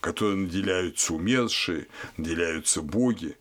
которой 0.00 0.36
наделяются 0.36 1.14
умершие, 1.14 1.88
наделяются 2.16 2.80
боги, 2.80 3.36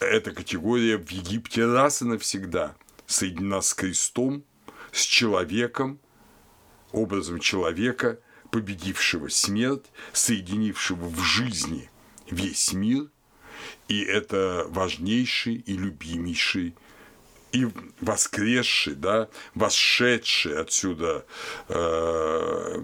эта 0.00 0.32
категория 0.32 0.96
в 0.96 1.10
Египте 1.10 1.66
раз 1.66 2.02
и 2.02 2.06
навсегда 2.06 2.74
соединена 3.06 3.60
с 3.60 3.74
крестом, 3.74 4.44
с 4.92 5.02
человеком, 5.02 5.98
образом 6.92 7.38
человека, 7.38 8.18
победившего 8.50 9.28
смерть, 9.28 9.84
соединившего 10.12 11.06
в 11.06 11.20
жизни 11.20 11.90
весь 12.30 12.72
мир, 12.72 13.08
и 13.88 14.00
это 14.00 14.66
важнейший 14.68 15.56
и 15.56 15.74
любимейший 15.74 16.74
и 17.52 17.66
воскресший, 18.00 18.94
да, 18.94 19.28
восшедший 19.54 20.60
отсюда, 20.60 21.24
э, 21.68 22.82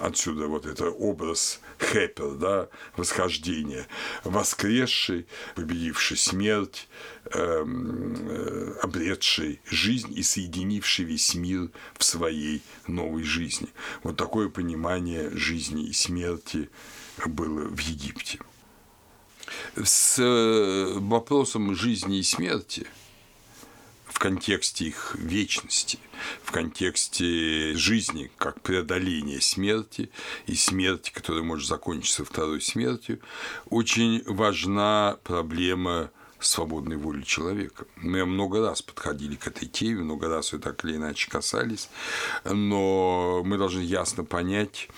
отсюда 0.00 0.46
вот 0.46 0.66
это 0.66 0.90
образ 0.90 1.60
Хеппер, 1.78 2.34
да, 2.34 2.68
восхождения, 2.96 3.86
воскресший, 4.24 5.26
победивший 5.54 6.16
смерть, 6.16 6.88
э, 7.26 7.64
э, 7.64 8.74
обретший 8.82 9.60
жизнь 9.66 10.12
и 10.16 10.22
соединивший 10.22 11.04
весь 11.04 11.34
мир 11.34 11.70
в 11.96 12.04
своей 12.04 12.62
новой 12.86 13.22
жизни. 13.22 13.68
Вот 14.02 14.16
такое 14.16 14.48
понимание 14.48 15.30
жизни 15.30 15.84
и 15.86 15.92
смерти 15.92 16.70
было 17.26 17.68
в 17.68 17.78
Египте. 17.80 18.38
С 19.76 20.18
э, 20.18 20.98
вопросом 20.98 21.74
жизни 21.74 22.18
и 22.18 22.22
смерти– 22.22 22.86
контексте 24.20 24.84
их 24.84 25.16
вечности, 25.18 25.98
в 26.42 26.52
контексте 26.52 27.74
жизни 27.74 28.30
как 28.36 28.60
преодоления 28.60 29.40
смерти 29.40 30.10
и 30.46 30.54
смерти, 30.54 31.10
которая 31.10 31.42
может 31.42 31.66
закончиться 31.66 32.26
второй 32.26 32.60
смертью, 32.60 33.20
очень 33.70 34.22
важна 34.26 35.16
проблема 35.24 36.10
свободной 36.38 36.98
воли 36.98 37.22
человека. 37.22 37.86
Мы 37.96 38.26
много 38.26 38.60
раз 38.60 38.82
подходили 38.82 39.36
к 39.36 39.46
этой 39.46 39.66
теме, 39.66 40.02
много 40.02 40.28
раз 40.28 40.52
ее 40.52 40.58
так 40.58 40.84
или 40.84 40.96
иначе 40.96 41.30
касались, 41.30 41.88
но 42.44 43.42
мы 43.42 43.56
должны 43.56 43.80
ясно 43.80 44.24
понять, 44.24 44.88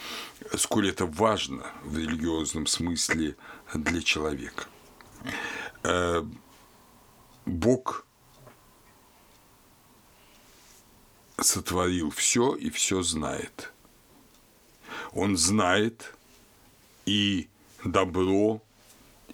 сколь 0.56 0.88
это 0.88 1.06
важно 1.06 1.64
в 1.84 1.96
религиозном 1.96 2.66
смысле 2.66 3.36
для 3.72 4.02
человека. 4.02 4.64
Э, 5.84 6.24
Бог 7.46 8.04
сотворил 11.42 12.10
все 12.10 12.54
и 12.54 12.70
все 12.70 13.02
знает. 13.02 13.72
Он 15.12 15.36
знает 15.36 16.14
и 17.06 17.48
добро, 17.84 18.62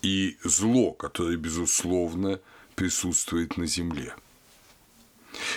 и 0.02 0.36
зло, 0.44 0.92
которое, 0.92 1.36
безусловно, 1.36 2.40
присутствует 2.74 3.56
на 3.56 3.66
земле. 3.66 4.14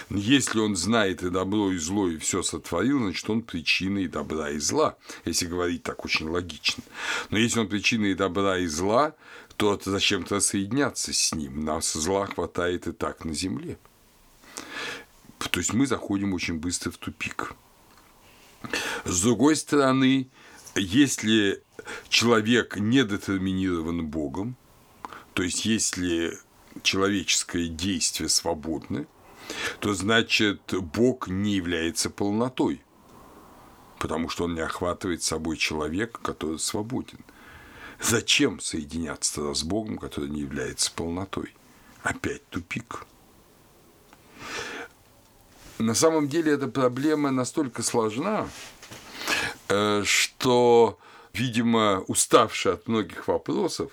Если 0.10 0.60
он 0.60 0.76
знает 0.76 1.24
и 1.24 1.30
добро, 1.30 1.72
и 1.72 1.78
зло, 1.78 2.08
и 2.08 2.18
все 2.18 2.44
сотворил, 2.44 3.00
значит, 3.00 3.30
он 3.30 3.42
причина 3.42 4.00
и 4.00 4.08
добра, 4.08 4.50
и 4.50 4.60
зла, 4.60 4.98
если 5.26 5.48
говорить 5.48 5.84
так 5.84 6.04
очень 6.06 6.28
логично. 6.28 6.84
Но 7.30 7.38
если 7.38 7.60
он 7.60 7.68
причина 7.68 8.06
и 8.08 8.14
добра, 8.14 8.58
и 8.58 8.68
зла, 8.68 9.16
то 9.58 9.80
зачем-то 9.84 10.40
соединяться 10.40 11.14
с 11.14 11.34
ним. 11.34 11.64
Нас 11.64 11.94
зла 11.94 12.26
хватает 12.28 12.88
и 12.88 12.92
так 12.92 13.26
на 13.26 13.34
земле. 13.34 13.78
То 15.50 15.60
есть 15.60 15.74
мы 15.74 15.88
заходим 15.88 16.34
очень 16.34 16.60
быстро 16.60 16.92
в 16.92 16.98
тупик. 16.98 17.54
С 19.06 19.22
другой 19.22 19.56
стороны, 19.56 20.30
если 20.76 21.64
человек 22.10 22.78
не 22.78 23.04
детерминирован 23.04 24.06
Богом, 24.06 24.56
то 25.34 25.44
есть 25.44 25.66
если 25.66 26.38
человеческое 26.84 27.68
действие 27.68 28.30
свободно, 28.30 29.06
то 29.80 29.94
значит 29.94 30.74
Бог 30.94 31.28
не 31.28 31.56
является 31.56 32.10
полнотой, 32.10 32.82
потому 34.00 34.30
что 34.30 34.46
он 34.46 34.56
не 34.56 34.62
охватывает 34.62 35.24
собой 35.24 35.58
человека, 35.58 36.20
который 36.22 36.60
свободен. 36.60 37.20
Зачем 38.00 38.60
соединяться 38.60 39.54
с 39.54 39.64
Богом, 39.64 39.98
который 39.98 40.30
не 40.30 40.42
является 40.42 40.92
полнотой? 40.92 41.54
Опять 42.02 42.48
тупик. 42.50 43.06
На 45.82 45.96
самом 45.96 46.28
деле 46.28 46.54
эта 46.54 46.68
проблема 46.68 47.32
настолько 47.32 47.82
сложна, 47.82 48.48
э, 49.68 50.04
что 50.06 51.00
видимо, 51.34 52.04
уставший 52.08 52.74
от 52.74 52.88
многих 52.88 53.28
вопросов, 53.28 53.92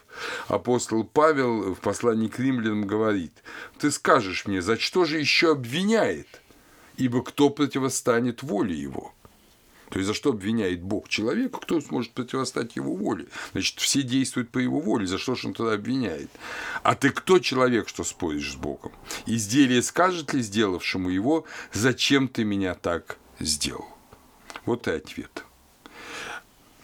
апостол 0.48 1.04
Павел 1.04 1.74
в 1.74 1.80
послании 1.80 2.28
к 2.28 2.38
римлянам 2.38 2.86
говорит, 2.86 3.32
«Ты 3.78 3.90
скажешь 3.90 4.46
мне, 4.46 4.60
за 4.60 4.78
что 4.78 5.04
же 5.04 5.18
еще 5.18 5.52
обвиняет? 5.52 6.42
Ибо 6.96 7.22
кто 7.22 7.48
противостанет 7.48 8.42
воле 8.42 8.74
его?» 8.74 9.14
То 9.90 9.98
есть 9.98 10.06
за 10.06 10.14
что 10.14 10.30
обвиняет 10.30 10.82
Бог 10.82 11.08
человека, 11.08 11.58
кто 11.60 11.80
сможет 11.80 12.12
противостать 12.12 12.76
его 12.76 12.94
воле? 12.94 13.26
Значит, 13.52 13.78
все 13.78 14.02
действуют 14.02 14.50
по 14.50 14.58
его 14.58 14.80
воле, 14.80 15.06
за 15.06 15.18
что 15.18 15.34
же 15.34 15.48
он 15.48 15.54
тогда 15.54 15.72
обвиняет? 15.72 16.30
А 16.82 16.94
ты 16.94 17.10
кто 17.10 17.38
человек, 17.38 17.88
что 17.88 18.04
споришь 18.04 18.52
с 18.52 18.56
Богом? 18.56 18.92
Изделие 19.26 19.82
скажет 19.82 20.34
ли 20.34 20.42
сделавшему 20.42 21.08
его, 21.08 21.44
зачем 21.72 22.28
ты 22.28 22.44
меня 22.44 22.74
так 22.74 23.18
сделал? 23.38 23.88
Вот 24.66 24.86
и 24.88 24.90
ответ. 24.90 25.44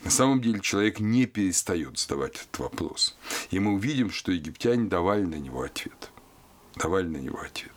На 0.04 0.10
самом 0.10 0.40
деле 0.40 0.60
человек 0.60 1.00
не 1.00 1.26
перестает 1.26 1.98
задавать 1.98 2.36
этот 2.36 2.58
вопрос. 2.58 3.16
И 3.50 3.58
мы 3.58 3.72
увидим, 3.72 4.10
что 4.10 4.32
египтяне 4.32 4.88
давали 4.88 5.24
на 5.24 5.36
него 5.36 5.62
ответ. 5.62 6.10
Давали 6.76 7.06
на 7.06 7.16
него 7.18 7.40
ответ. 7.40 7.72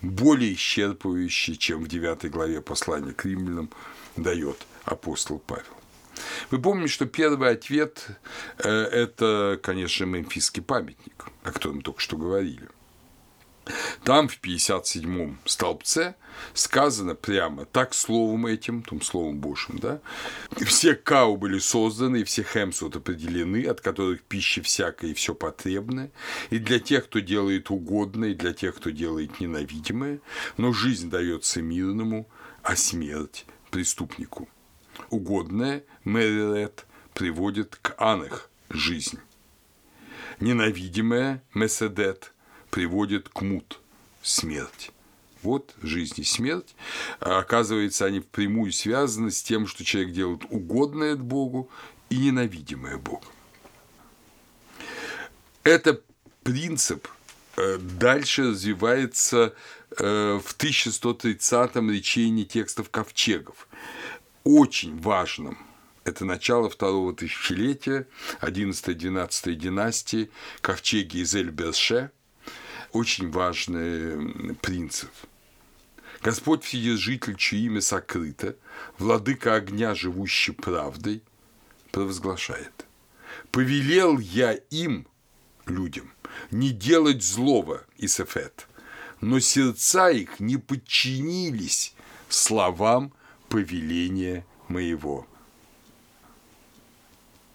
Более 0.00 0.54
исчерпывающий, 0.54 1.56
чем 1.56 1.84
в 1.84 1.88
9 1.88 2.30
главе 2.30 2.60
послания 2.60 3.12
к 3.12 3.24
римлянам 3.24 3.70
дает 4.16 4.58
апостол 4.84 5.38
Павел. 5.38 5.64
Вы 6.50 6.60
помните, 6.60 6.92
что 6.92 7.06
первый 7.06 7.50
ответ 7.50 8.06
э,– 8.58 8.68
это, 8.68 9.58
конечно, 9.62 10.04
мемфисский 10.04 10.62
памятник, 10.62 11.26
о 11.42 11.52
котором 11.52 11.82
только 11.82 12.00
что 12.00 12.16
говорили– 12.16 12.68
там 14.04 14.28
в 14.28 14.40
57-м 14.40 15.38
столбце 15.44 16.16
сказано 16.52 17.14
прямо 17.14 17.64
так 17.64 17.94
словом 17.94 18.46
этим, 18.46 18.82
том 18.82 19.00
словом 19.00 19.38
Божьим, 19.38 19.78
да, 19.78 20.00
все 20.56 20.94
кау 20.96 21.36
были 21.36 21.58
созданы, 21.58 22.18
и 22.18 22.24
все 22.24 22.42
хемсут 22.42 22.96
определены, 22.96 23.64
от 23.66 23.80
которых 23.80 24.22
пища 24.22 24.62
всякая 24.62 25.12
и 25.12 25.14
все 25.14 25.34
потребное, 25.34 26.10
и 26.50 26.58
для 26.58 26.80
тех, 26.80 27.04
кто 27.04 27.20
делает 27.20 27.70
угодное, 27.70 28.30
и 28.30 28.34
для 28.34 28.52
тех, 28.52 28.74
кто 28.74 28.90
делает 28.90 29.38
ненавидимое, 29.38 30.20
но 30.56 30.72
жизнь 30.72 31.08
дается 31.08 31.62
мирному, 31.62 32.28
а 32.62 32.74
смерть 32.74 33.46
преступнику. 33.70 34.48
Угодное 35.12 35.84
Мерилет 36.06 36.86
приводит 37.12 37.76
к 37.76 37.94
анах 37.98 38.48
жизнь. 38.70 39.18
Ненавидимое 40.40 41.42
Меседет 41.52 42.32
приводит 42.70 43.28
к 43.28 43.42
мут– 43.42 43.78
смерть. 44.22 44.90
Вот 45.42 45.74
жизнь 45.82 46.22
и 46.22 46.24
смерть. 46.24 46.74
А 47.20 47.40
оказывается, 47.40 48.06
они 48.06 48.20
впрямую 48.20 48.72
связаны 48.72 49.30
с 49.30 49.42
тем, 49.42 49.66
что 49.66 49.84
человек 49.84 50.14
делает 50.14 50.44
угодное 50.48 51.14
Богу 51.14 51.68
и 52.08 52.16
ненавидимое 52.16 52.96
Богом. 52.96 53.28
Это 55.62 56.00
принцип 56.42 57.06
э, 57.56 57.76
дальше 57.76 58.48
развивается 58.48 59.54
э, 59.98 60.40
в 60.42 60.56
1130-м 60.56 61.90
речении 61.90 62.44
текстов 62.44 62.88
ковчегов. 62.88 63.68
Очень 64.44 65.00
важным 65.00 65.58
это 66.04 66.24
начало 66.24 66.68
второго 66.68 67.14
тысячелетия, 67.14 68.08
11-12 68.40 69.54
династии, 69.54 70.30
ковчеги 70.60 71.18
из 71.18 71.34
Эль-Берше– 71.34 72.10
очень 72.92 73.30
важный 73.30 74.54
принцип. 74.56 75.10
Господь 76.22 76.62
Вседержитель, 76.62 77.36
чье 77.36 77.60
имя 77.60 77.80
сокрыто, 77.80 78.56
владыка 78.98 79.54
огня, 79.54 79.94
живущий 79.94 80.52
правдой, 80.52 81.22
провозглашает. 81.90 82.86
«Повелел 83.50 84.18
я 84.18 84.52
им, 84.52 85.06
людям, 85.66 86.12
не 86.50 86.70
делать 86.70 87.22
злого, 87.22 87.84
Исефет, 87.98 88.68
но 89.20 89.40
сердца 89.40 90.10
их 90.10 90.38
не 90.38 90.58
подчинились 90.58 91.94
словам 92.28 93.12
повеления 93.52 94.46
моего». 94.68 95.26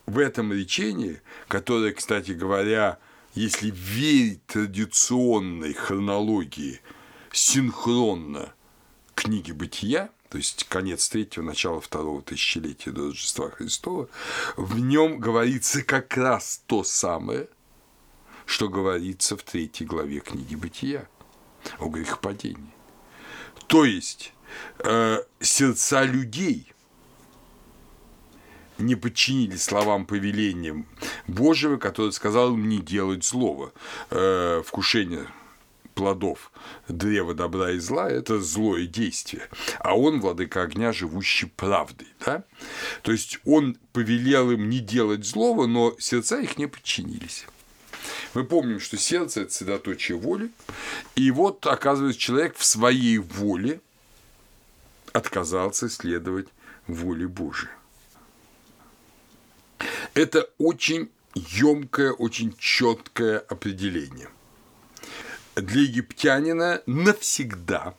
В 0.06 0.20
этом 0.20 0.54
речении, 0.54 1.22
которое, 1.48 1.92
кстати 1.92 2.32
говоря, 2.32 3.00
если 3.34 3.72
верить 3.72 4.46
традиционной 4.46 5.74
хронологии 5.74 6.80
синхронно 7.32 8.54
книги 9.16 9.52
«Бытия», 9.52 10.10
то 10.30 10.38
есть 10.38 10.66
конец 10.70 11.10
третьего, 11.10 11.44
начало 11.44 11.82
второго 11.82 12.22
тысячелетия 12.22 12.92
до 12.92 13.08
Рождества 13.08 13.50
Христова, 13.50 14.08
в 14.56 14.80
нем 14.80 15.20
говорится 15.20 15.84
как 15.84 16.16
раз 16.16 16.62
то 16.68 16.84
самое, 16.84 17.50
что 18.46 18.70
говорится 18.70 19.36
в 19.36 19.44
третьей 19.44 19.88
главе 19.88 20.20
книги 20.20 20.56
«Бытия» 20.56 21.08
о 21.80 21.90
грехопадении. 21.90 22.72
То 23.68 23.86
есть 23.86 24.34
э, 24.80 25.24
сердца 25.40 26.04
людей– 26.04 26.72
не 28.78 28.96
подчинились 28.96 29.64
словам 29.64 30.06
повелениям 30.06 30.86
Божьего, 31.28 31.78
который 31.78 32.12
сказал 32.12 32.54
им 32.54 32.68
не 32.70 32.80
делать 32.80 33.24
злого. 33.24 33.74
Э, 34.10 34.62
вкушение 34.66 35.28
плодов 35.96 36.52
древа 36.88 37.34
добра 37.34 37.72
и 37.72 37.80
зла– 37.80 38.10
это 38.12 38.40
злое 38.40 38.86
действие, 38.86 39.50
а 39.80 39.98
он, 39.98 40.22
владыка 40.22 40.62
огня, 40.62 40.94
живущий 40.94 41.48
правдой. 41.48 42.08
Да? 42.24 42.44
То 43.02 43.12
есть 43.12 43.40
он 43.46 43.78
повелел 43.94 44.52
им 44.52 44.70
не 44.70 44.80
делать 44.80 45.26
злого, 45.26 45.66
но 45.66 45.96
сердца 45.98 46.40
их 46.40 46.58
не 46.58 46.68
подчинились. 46.68 47.48
Мы 48.34 48.44
помним, 48.44 48.80
что 48.80 48.98
сердце– 48.98 49.42
это 49.42 49.54
средоточие 49.54 50.18
воли, 50.18 50.52
и 51.16 51.32
вот, 51.32 51.66
оказывается, 51.66 52.20
человек 52.20 52.56
в 52.58 52.66
своей 52.66 53.18
воле 53.18 53.82
отказался 55.14 55.90
следовать 55.90 56.48
воле 56.88 57.28
Божией. 57.28 57.72
Это 60.14 60.50
очень 60.58 61.10
емкое, 61.36 62.12
очень 62.12 62.56
четкое 62.58 63.40
определение. 63.40 64.30
Для 65.56 65.82
египтянина 65.82 66.82
навсегда 66.86 67.96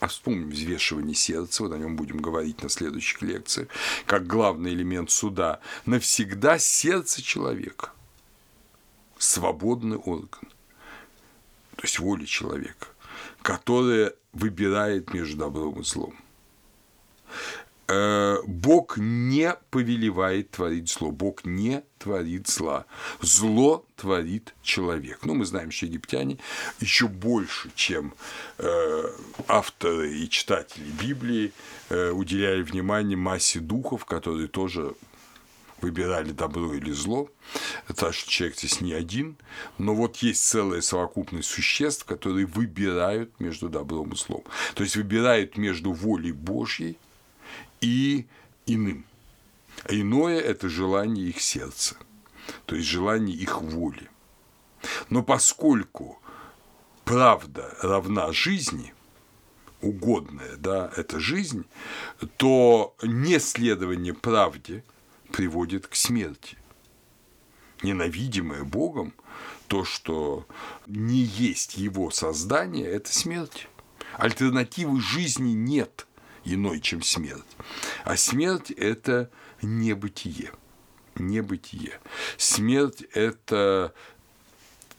а 0.00 0.08
вспомним 0.08 0.50
взвешивание 0.50 1.14
сердца, 1.14 1.62
вот 1.62 1.72
о 1.72 1.78
нем 1.78 1.96
будем 1.96 2.18
говорить 2.18 2.62
на 2.62 2.68
следующих 2.68 3.22
лекциях, 3.22 3.68
как 4.06 4.26
главный 4.26 4.74
элемент 4.74 5.10
суда, 5.10 5.60
навсегда 5.86 6.58
сердце 6.58 7.22
человека, 7.22 7.90
свободный 9.18 9.96
орган, 9.96 10.48
есть 11.82 11.98
воли 11.98 12.24
человека, 12.24 12.88
которая 13.42 14.12
выбирает 14.32 15.12
между 15.12 15.38
добром 15.38 15.80
и 15.80 15.84
злом. 15.84 16.14
Э, 17.88 18.38
Бог 18.46 18.96
не 18.96 19.54
повелевает 19.70 20.50
творить 20.50 20.90
зло, 20.90 21.12
Бог 21.12 21.44
не 21.44 21.84
творит 21.98 22.48
зла. 22.48 22.84
Зло 23.20 23.86
творит 23.96 24.54
человек. 24.62 25.20
Ну, 25.24 25.34
мы 25.34 25.44
знаем, 25.44 25.70
что 25.70 25.86
египтяне 25.86 26.38
еще 26.80 27.06
больше, 27.06 27.70
чем 27.76 28.14
э, 28.58 29.02
авторы 29.46 30.12
и 30.12 30.28
читатели 30.28 30.90
Библии, 31.00 31.52
э, 31.88 32.10
уделяли 32.10 32.62
внимание 32.62 33.16
массе 33.16 33.60
духов, 33.60 34.04
которые 34.04 34.48
тоже 34.48 34.94
выбирали 35.86 36.32
добро 36.32 36.74
или 36.74 36.90
зло. 36.90 37.28
Так 37.94 38.12
что 38.12 38.30
человек 38.30 38.58
здесь 38.58 38.80
не 38.80 38.92
один, 38.92 39.36
но 39.78 39.94
вот 39.94 40.16
есть 40.16 40.44
целая 40.44 40.80
совокупность 40.80 41.48
существ, 41.48 42.04
которые 42.04 42.46
выбирают 42.46 43.38
между 43.40 43.68
добром 43.68 44.12
и 44.12 44.16
злом. 44.16 44.42
То 44.74 44.82
есть 44.82 44.96
выбирают 44.96 45.56
между 45.56 45.92
волей 45.92 46.32
Божьей 46.32 46.98
и 47.80 48.26
иным. 48.66 49.04
А 49.84 49.94
иное– 49.94 50.40
это 50.52 50.68
желание 50.68 51.28
их 51.28 51.40
сердца, 51.40 51.96
то 52.64 52.74
есть 52.74 52.88
желание 52.88 53.36
их 53.36 53.62
воли. 53.62 54.10
Но 55.10 55.22
поскольку 55.22 56.20
правда 57.04 57.76
равна 57.82 58.32
жизни, 58.32 58.92
угодная, 59.82 60.56
да, 60.56 60.90
это 60.96 61.20
жизнь, 61.20 61.64
то 62.38 62.96
неследование 63.02 64.14
правде 64.14 64.82
приводит 65.36 65.86
к 65.86 65.94
смерти. 65.94 66.56
Ненавидимое 67.82 68.64
Богом, 68.64 69.12
то, 69.66 69.84
что 69.84 70.46
не 70.86 71.18
есть 71.18 71.76
его 71.76 72.10
создание, 72.10 72.86
это 72.86 73.12
смерть. 73.12 73.68
Альтернативы 74.14 74.98
жизни 74.98 75.50
нет 75.50 76.06
иной, 76.44 76.80
чем 76.80 77.02
смерть. 77.02 77.44
А 78.04 78.16
смерть– 78.16 78.70
это 78.78 79.30
небытие. 79.60 80.52
Небытие. 81.16 82.00
Смерть– 82.38 83.02
это 83.12 83.92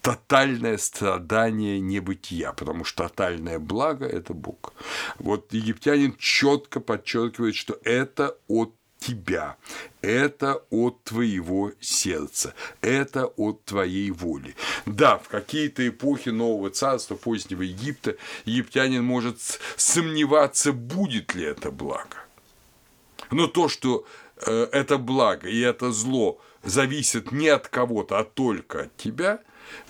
тотальное 0.04 0.78
страдание 0.78 1.80
небытия, 1.80 2.52
потому 2.52 2.84
что 2.84 3.08
тотальное 3.08 3.58
благо– 3.58 4.06
это 4.06 4.36
Бог. 4.36 4.76
Вот 5.18 5.52
египтянин 5.52 6.16
четко 6.20 6.80
подчеркивает, 6.80 7.56
что 7.56 7.80
это 7.84 8.38
от 8.48 8.76
тебя, 9.00 9.58
это 10.02 10.64
от 10.70 11.04
твоего 11.04 11.72
сердца, 11.80 12.54
это 12.82 13.26
от 13.26 13.64
твоей 13.66 14.12
воли. 14.12 14.56
Да, 14.86 15.18
в 15.18 15.28
какие-то 15.28 15.88
эпохи 15.88 16.30
Нового 16.30 16.70
Царства, 16.70 17.16
позднего 17.16 17.62
Египта, 17.62 18.18
египтянин 18.46 19.04
может 19.04 19.40
сомневаться, 19.76 20.74
будет 20.74 21.36
ли 21.36 21.46
это 21.46 21.72
благо. 21.72 22.18
Но 23.32 23.48
то, 23.48 23.70
что 23.70 24.06
э, 24.46 24.68
это 24.72 24.98
благо 24.98 25.48
и 25.48 25.60
это 25.60 25.92
зло 25.92 26.40
зависит 26.64 27.32
не 27.32 27.50
от 27.50 27.68
кого-то, 27.68 28.20
а 28.20 28.24
только 28.24 28.84
от 28.84 28.98
тебя, 28.98 29.40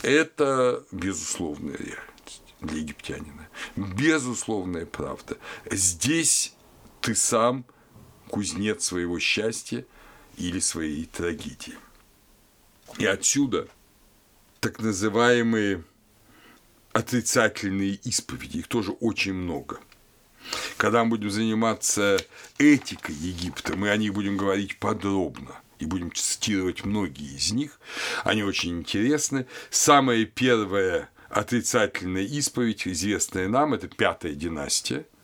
это 0.02 0.84
безусловная 0.92 1.78
реальность 1.78 2.44
для 2.62 2.80
египтянина. 2.80 3.48
Безусловная 3.76 4.86
правда. 4.86 5.38
Здесь 5.70 6.54
ты 7.02 7.16
сам– 7.16 7.66
кузнец 8.28 8.86
своего 8.86 9.20
счастья 9.20 9.86
или 10.38 10.60
своей 10.60 11.06
трагедии. 11.06 11.76
И 12.98 13.06
отсюда 13.06 13.68
так 14.60 14.80
называемые 14.80 15.84
отрицательные 16.94 17.96
исповеди, 18.04 18.58
их 18.58 18.68
тоже 18.68 18.92
очень 18.92 19.34
много. 19.34 19.80
Когда 20.78 21.04
мы 21.04 21.12
будем 21.12 21.30
заниматься 21.30 22.18
этикой 22.58 23.16
Египта, 23.16 23.76
мы 23.76 23.90
о 23.90 23.98
них 23.98 24.14
будем 24.14 24.38
говорить 24.38 24.80
подробно 24.80 25.60
и 25.80 25.86
будем 25.86 26.12
цитировать 26.14 26.86
многие 26.86 27.36
из 27.36 27.52
них. 27.52 27.80
Они 28.24 28.44
очень 28.44 28.80
интересны. 28.80 29.46
Самая 29.70 30.26
первая 30.26 31.10
отрицательная 31.30 32.24
исповедь, 32.24 32.88
известная 32.88 33.48
нам, 33.48 33.74
это 33.74 33.88
пятая 33.88 34.34
династия– 34.34 35.06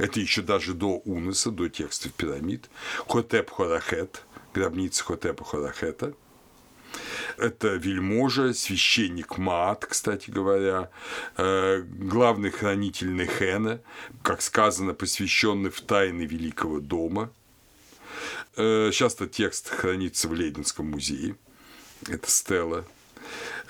это 0.00 0.18
еще 0.18 0.40
даже 0.40 0.72
до 0.72 0.96
Уныса, 1.04 1.50
до 1.50 1.68
текстов 1.68 2.12
пирамид. 2.14 2.70
Хотеп 3.06 3.50
Хорахет, 3.50 4.22
гробница 4.54 5.04
Хотепа 5.04 5.44
Хорахета. 5.44 6.14
Это 7.36 7.74
вельможа, 7.74 8.54
священник 8.54 9.36
Маат, 9.36 9.84
кстати 9.84 10.30
говоря, 10.30 10.90
э, 11.36 11.82
главный 11.82 12.50
хранитель 12.50 13.14
Нехена, 13.14 13.80
как 14.22 14.40
сказано, 14.40 14.94
посвященный 14.94 15.70
в 15.70 15.82
тайны 15.82 16.22
Великого 16.22 16.80
дома. 16.80 17.30
Э, 18.56 18.90
сейчас 18.92 19.14
этот 19.14 19.32
текст 19.32 19.68
хранится 19.68 20.28
в 20.28 20.32
Лейденском 20.32 20.90
музее. 20.90 21.36
Это 22.08 22.28
стела 22.30 22.86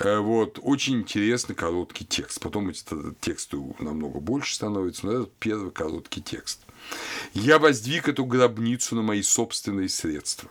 вот, 0.03 0.59
очень 0.63 1.01
интересный 1.01 1.55
короткий 1.55 2.05
текст. 2.05 2.41
Потом 2.41 2.71
эти 2.71 2.85
тексты 3.21 3.59
намного 3.79 4.21
больше 4.21 4.55
становятся, 4.55 5.07
но 5.07 5.13
это 5.13 5.31
первый 5.39 5.71
короткий 5.71 6.23
текст. 6.23 6.61
«Я 7.35 7.59
воздвиг 7.59 8.09
эту 8.09 8.25
гробницу 8.25 8.97
на 8.97 9.03
мои 9.03 9.23
собственные 9.23 9.89
средства. 9.89 10.51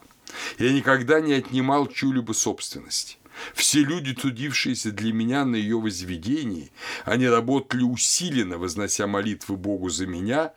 Я 0.60 0.72
никогда 0.72 1.20
не 1.20 1.34
отнимал 1.34 1.88
чью-либо 1.88 2.34
собственности. 2.34 3.18
Все 3.54 3.84
люди, 3.84 4.14
трудившиеся 4.14 4.92
для 4.92 5.14
меня 5.14 5.46
на 5.46 5.56
ее 5.56 5.80
возведении, 5.80 6.72
они 7.06 7.28
работали 7.28 7.84
усиленно, 7.84 8.58
вознося 8.58 9.08
молитвы 9.08 9.56
Богу 9.56 9.90
за 9.90 10.06
меня, 10.08 10.54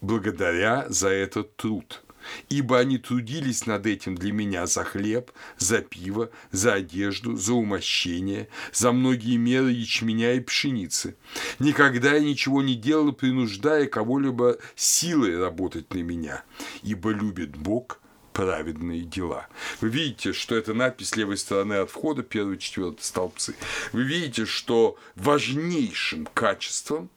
благодаря 0.00 0.86
за 0.88 1.08
этот 1.08 1.56
труд 1.56 2.01
ибо 2.48 2.78
они 2.78 2.98
трудились 2.98 3.66
над 3.66 3.86
этим 3.86 4.14
для 4.14 4.32
меня 4.32 4.66
за 4.66 4.84
хлеб, 4.84 5.30
за 5.58 5.80
пиво, 5.80 6.30
за 6.50 6.74
одежду, 6.74 7.36
за 7.36 7.54
умощение, 7.54 8.48
за 8.72 8.92
многие 8.92 9.36
меры 9.36 9.70
ячменя 9.70 10.34
и 10.34 10.40
пшеницы. 10.40 11.16
Никогда 11.58 12.14
я 12.14 12.20
ничего 12.20 12.62
не 12.62 12.74
делал, 12.74 13.12
принуждая 13.12 13.86
кого-либо 13.86 14.58
силой 14.74 15.38
работать 15.38 15.92
на 15.94 16.02
меня, 16.02 16.44
ибо 16.82 17.10
любит 17.10 17.56
Бог 17.56 18.00
праведные 18.32 19.02
дела. 19.02 19.46
Вы 19.80 19.88
видите, 19.88 20.32
что 20.32 20.56
это 20.56 20.74
надпись 20.74 21.10
с 21.10 21.16
левой 21.16 21.36
стороны 21.36 21.74
от 21.74 21.90
входа, 21.90 22.22
первый, 22.22 22.58
четвертый 22.58 23.02
столбцы. 23.02 23.54
Вы 23.92 24.02
видите, 24.04 24.46
что 24.46 24.98
важнейшим 25.16 26.26
качеством 26.26 27.10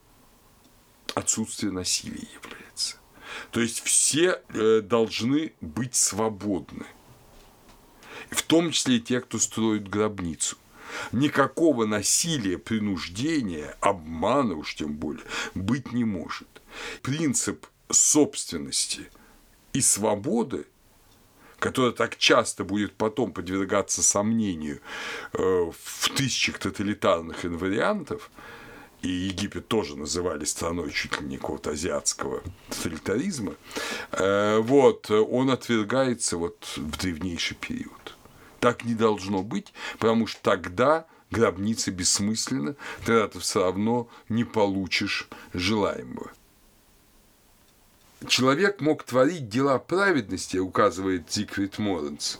отсутствие 1.14 1.72
насилия 1.72 2.28
является. 2.34 2.65
То 3.52 3.62
есть 3.62 3.82
все 3.84 4.42
э, 4.50 4.82
должны 4.82 5.54
быть 5.62 5.96
свободны. 5.96 6.86
В 8.30 8.42
том 8.42 8.72
числе 8.72 8.98
и 8.98 9.02
те, 9.02 9.22
кто 9.22 9.40
строит 9.40 9.88
гробницу. 9.88 10.58
Никакого 11.12 11.86
насилия, 11.86 12.58
принуждения, 12.58 13.76
обмана 13.82 14.56
уж 14.56 14.76
тем 14.76 14.94
более 14.94 15.26
быть 15.54 15.92
не 15.92 16.04
может. 16.04 16.48
Принцип 17.02 17.66
собственности 17.90 19.10
и 19.74 19.82
свободы 19.82 20.66
который 21.60 21.94
так 21.94 22.18
часто 22.18 22.64
будет 22.64 22.94
потом 22.94 23.32
подвергаться 23.32 24.04
сомнению 24.04 24.82
э, 25.34 25.40
в 25.40 26.10
тысячах 26.10 26.60
тоталитарных 26.60 27.44
инвариантов, 27.44 28.30
и 29.06 29.28
Египет 29.28 29.68
тоже 29.68 29.96
называли 29.96 30.46
страной 30.46 30.92
чуть 30.92 31.22
ли 31.22 31.28
не 31.28 31.38
какого-то 31.38 31.72
азиатского 31.72 32.42
тоталитаризма, 32.70 33.56
э, 34.12 34.60
вот, 34.60 35.12
он 35.12 35.52
отвергается 35.52 36.38
вот 36.38 36.66
в 36.76 36.98
древнейший 36.98 37.56
период. 37.56 38.18
Так 38.60 38.84
не 38.84 38.96
должно 38.96 39.44
быть, 39.44 39.74
потому 40.00 40.26
что 40.26 40.42
тогда 40.42 41.06
гробница 41.30 41.92
бессмысленна, 41.92 42.76
тогда 43.06 43.28
ты 43.28 43.40
все 43.40 43.64
равно 43.64 44.10
не 44.28 44.44
получишь 44.44 45.28
желаемого. 45.54 46.32
Человек 48.28 48.82
мог 48.82 49.04
творить 49.04 49.50
дела 49.50 49.78
праведности, 49.78 50.58
указывает 50.58 51.32
Зигфрид 51.32 51.78
Моренс, 51.78 52.40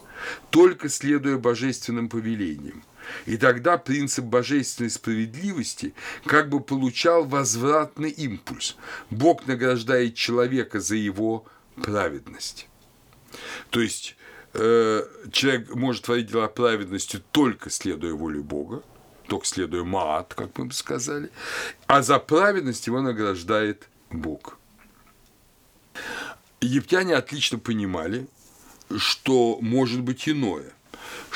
только 0.50 0.88
следуя 0.88 1.38
божественным 1.38 2.08
повелениям– 2.08 2.82
и 3.26 3.36
тогда 3.36 3.78
принцип 3.78 4.24
божественной 4.24 4.90
справедливости 4.90 5.94
как 6.24 6.48
бы 6.48 6.60
получал 6.60 7.24
возвратный 7.24 8.10
импульс. 8.10 8.76
Бог 9.10 9.46
награждает 9.46 10.14
человека 10.14 10.80
за 10.80 10.96
его 10.96 11.44
праведность. 11.82 12.68
То 13.70 13.80
есть 13.80 14.16
э, 14.54 15.02
человек 15.32 15.74
может 15.74 16.04
творить 16.04 16.30
дела 16.30 16.48
праведности 16.48 17.22
только 17.32 17.70
следуя 17.70 18.14
воле 18.14 18.40
Бога, 18.40 18.82
только 19.28 19.46
следуя 19.46 19.84
Маат, 19.84 20.34
как 20.34 20.56
мы 20.58 20.66
бы 20.66 20.72
сказали, 20.72 21.30
а 21.86 22.02
за 22.02 22.18
праведность 22.18 22.86
его 22.86 23.00
награждает 23.00 23.88
Бог. 24.10 24.58
Египтяне 26.60 27.14
отлично 27.14 27.58
понимали, 27.58 28.28
что 28.96 29.58
может 29.60 30.00
быть 30.02 30.28
иное 30.28 30.75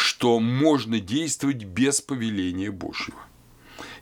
что 0.01 0.41
можно 0.41 0.99
действовать 0.99 1.65
без 1.65 2.01
повеления 2.01 2.71
Божьего. 2.71 3.19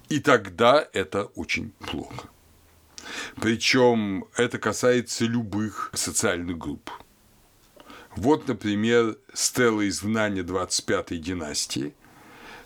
И 0.08 0.20
тогда 0.20 0.88
это 0.92 1.24
очень 1.24 1.70
плохо. 1.70 2.28
Причем 3.40 4.26
это 4.36 4.58
касается 4.58 5.24
любых 5.24 5.90
социальных 5.94 6.56
групп. 6.56 6.90
Вот, 8.14 8.46
например, 8.46 9.16
стела 9.34 9.86
изгнания 9.88 10.44
25-й 10.44 11.18
династии. 11.18 11.94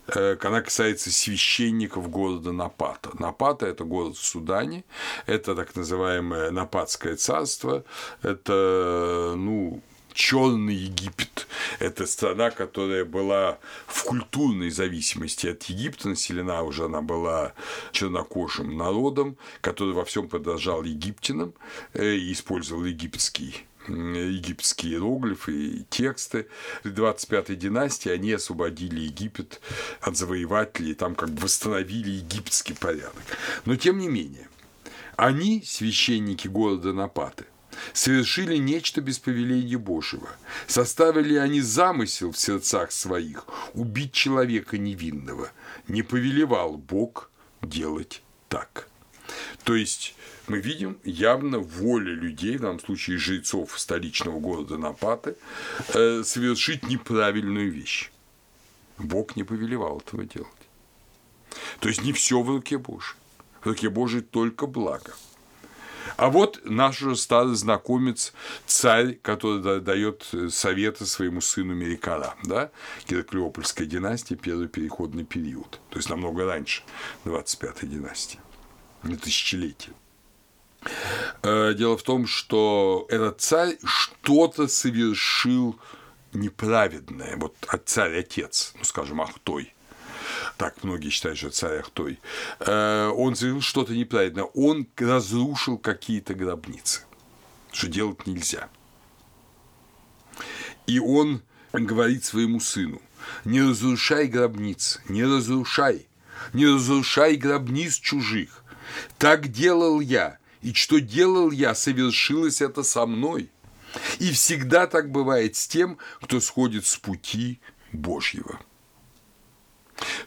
Э, 0.08 0.36
она 0.42 0.60
касается 0.60 1.10
священников 1.10 2.10
города 2.10 2.52
Напата. 2.52 3.10
Напата– 3.18 3.66
это 3.68 3.84
город 3.84 4.16
в 4.16 4.24
Судане, 4.24 4.84
это 5.26 5.54
так 5.54 5.74
называемое 5.74 6.50
Напатское 6.50 7.16
царство, 7.16 7.84
это, 8.22 9.34
ну, 9.36 9.82
Черный 10.12 10.74
Египет. 10.74 11.46
Это 11.78 12.06
страна, 12.06 12.50
которая 12.50 13.04
была 13.04 13.58
в 13.86 14.04
культурной 14.04 14.70
зависимости 14.70 15.46
от 15.46 15.62
Египта, 15.64 16.08
населена 16.08 16.62
уже 16.62 16.84
она 16.84 17.02
была 17.02 17.52
чернокожим 17.92 18.76
народом, 18.76 19.36
который 19.60 19.94
во 19.94 20.04
всем 20.04 20.28
подражал 20.28 20.82
египтянам 20.84 21.54
э, 21.94 22.14
и 22.14 22.32
использовал 22.32 22.84
египетский 22.84 23.66
египетские 23.88 24.92
иероглифы 24.92 25.52
и 25.52 25.84
тексты 25.90 26.46
25-й 26.84 27.56
династии, 27.56 28.10
они 28.10 28.32
освободили 28.32 29.00
Египет 29.00 29.60
от 30.00 30.16
завоевателей, 30.16 30.94
там 30.94 31.14
как 31.14 31.30
бы 31.30 31.42
восстановили 31.42 32.10
египетский 32.10 32.74
порядок. 32.74 33.22
Но 33.64 33.76
тем 33.76 33.98
не 33.98 34.08
менее, 34.08 34.48
они, 35.16 35.62
священники 35.66 36.48
города 36.48 36.92
Напаты, 36.92 37.46
совершили 37.92 38.56
нечто 38.56 39.00
без 39.00 39.18
повеления 39.18 39.78
Божьего. 39.78 40.28
Составили 40.66 41.36
они 41.36 41.60
замысел 41.60 42.32
в 42.32 42.38
сердцах 42.38 42.92
своих 42.92 43.46
убить 43.74 44.12
человека 44.12 44.78
невинного. 44.78 45.50
Не 45.88 46.02
повелевал 46.02 46.76
Бог 46.76 47.30
делать 47.62 48.22
так. 48.48 48.88
То 49.64 49.74
есть 49.74 50.14
мы 50.48 50.58
видим 50.58 50.98
явно 51.04 51.58
воля 51.58 52.12
людей, 52.12 52.56
в 52.56 52.60
данном 52.60 52.80
случае 52.80 53.18
жрецов 53.18 53.78
столичного 53.78 54.40
города 54.40 54.76
Напаты, 54.76 55.36
э, 55.94 56.22
совершить 56.24 56.88
неправильную 56.88 57.70
вещь. 57.70 58.10
Бог 58.98 59.36
не 59.36 59.44
повелевал 59.44 59.98
этого 59.98 60.24
делать. 60.24 60.50
То 61.80 61.88
есть 61.88 62.02
не 62.02 62.12
все 62.12 62.42
в 62.42 62.48
руке 62.48 62.78
Божьей. 62.78 63.16
В 63.60 63.66
руке 63.66 63.88
Божьей 63.88 64.22
только 64.22 64.66
благо. 64.66 65.14
А 66.16 66.30
вот 66.30 66.60
наш 66.64 67.02
уже 67.02 67.16
старый 67.16 67.54
знакомец, 67.54 68.32
царь, 68.66 69.14
который 69.22 69.80
дает 69.80 70.28
советы 70.50 71.06
своему 71.06 71.40
сыну 71.40 71.74
Мерикара, 71.74 72.34
да, 72.44 72.70
Гераклеопольская 73.08 73.86
династия, 73.86 74.36
первый 74.36 74.68
переходный 74.68 75.24
период, 75.24 75.80
то 75.90 75.96
есть 75.96 76.10
намного 76.10 76.44
раньше 76.44 76.82
25-й 77.24 77.86
династии, 77.86 78.40
на 79.02 79.16
тысячелетие. 79.16 79.94
Э, 81.42 81.74
дело 81.74 81.96
в 81.96 82.02
том, 82.02 82.26
что 82.26 83.06
этот 83.08 83.40
царь 83.40 83.78
что-то 83.84 84.68
совершил 84.68 85.78
неправедное, 86.32 87.36
вот 87.36 87.54
царь-отец, 87.84 88.74
ну, 88.78 88.84
скажем, 88.84 89.20
Ахтой– 89.20 89.74
так 90.56 90.82
многие 90.84 91.10
считают, 91.10 91.38
что 91.38 91.50
царь 91.50 91.78
Ахтой, 91.78 92.18
э, 92.60 93.08
он 93.16 93.34
сделал 93.34 93.60
что-то 93.60 93.94
неправильно, 93.94 94.44
он 94.44 94.86
разрушил 94.96 95.78
какие-то 95.78 96.34
гробницы, 96.34 97.02
что 97.72 97.88
делать 97.88 98.26
нельзя. 98.26 98.68
И 100.86 100.98
он 100.98 101.42
говорит 101.72 102.24
своему 102.24 102.60
сыну, 102.60 103.00
не 103.44 103.62
разрушай 103.62 104.26
гробниц, 104.26 105.00
не 105.08 105.24
разрушай, 105.24 106.06
не 106.52 106.66
разрушай 106.66 107.36
гробниц 107.36 107.94
чужих. 107.96 108.64
Так 109.18 109.48
делал 109.48 110.00
я, 110.00 110.38
и 110.60 110.72
что 110.74 111.00
делал 111.00 111.50
я, 111.50 111.74
совершилось 111.74 112.60
это 112.60 112.82
со 112.82 113.06
мной. 113.06 113.50
И 114.18 114.32
всегда 114.32 114.86
так 114.86 115.10
бывает 115.10 115.56
с 115.56 115.66
тем, 115.66 115.98
кто 116.20 116.40
сходит 116.40 116.86
с 116.86 116.96
пути 116.96 117.60
Божьего. 117.92 118.58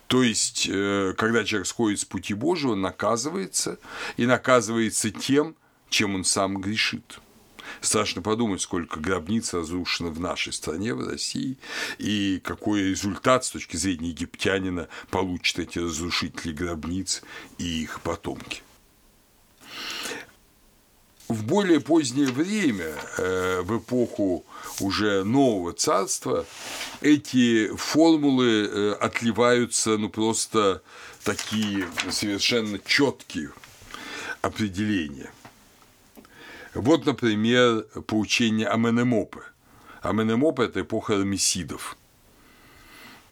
То 0.08 0.24
есть, 0.24 0.68
э, 0.72 1.14
когда 1.18 1.44
человек 1.44 1.68
сходит 1.68 2.00
с 2.00 2.06
пути 2.06 2.34
Божьего, 2.34 2.76
наказывается, 2.76 3.80
и 4.18 4.26
наказывается 4.26 5.12
тем, 5.12 5.56
чем 5.90 6.16
он 6.16 6.24
сам 6.24 6.60
грешит. 6.62 7.20
Страшно 7.82 8.22
подумать, 8.22 8.62
сколько 8.62 9.00
гробниц 9.00 9.54
разрушено 9.54 10.10
в 10.10 10.20
нашей 10.20 10.54
стране, 10.54 10.94
в 10.94 11.08
России, 11.08 11.58
и 11.98 12.40
какой 12.44 12.84
результат 12.90 13.46
с 13.46 13.52
точки 13.52 13.76
зрения 13.76 14.10
египтянина 14.10 14.88
получат 15.10 15.60
эти 15.60 15.80
разрушители 15.80 16.54
гробниц 16.54 17.22
и 17.58 17.84
их 17.84 18.02
потомки. 18.02 18.62
В 21.28 21.44
более 21.44 21.80
позднее 21.80 22.28
время, 22.28 22.94
э, 23.18 23.62
в 23.62 23.80
эпоху 23.80 24.46
уже 24.80 25.24
нового 25.24 25.74
царства, 25.74 26.46
эти 27.02 27.76
формулы 27.76 28.68
э, 28.68 28.94
отливаются, 28.94 29.98
ну, 29.98 30.10
просто 30.10 30.84
такие 31.24 31.88
совершенно 32.12 32.78
четкие 32.78 33.52
определения. 34.44 35.32
Вот, 36.76 37.08
например, 37.08 37.88
поучение 38.06 38.68
Аменемопы. 38.68 39.42
Аменемопа– 40.02 40.62
это 40.64 40.82
эпоха 40.82 41.18
рамесидов. 41.18 41.98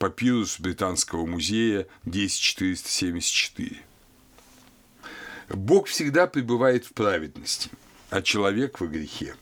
Папирус 0.00 0.58
Британского 0.58 1.26
музея 1.26 1.86
10474. 2.06 3.76
Бог 5.50 5.86
всегда 5.86 6.26
пребывает 6.26 6.86
в 6.86 6.92
праведности– 6.92 7.70
а 8.14 8.22
человек 8.22 8.78
во 8.78 8.86
грехе. 8.86 9.34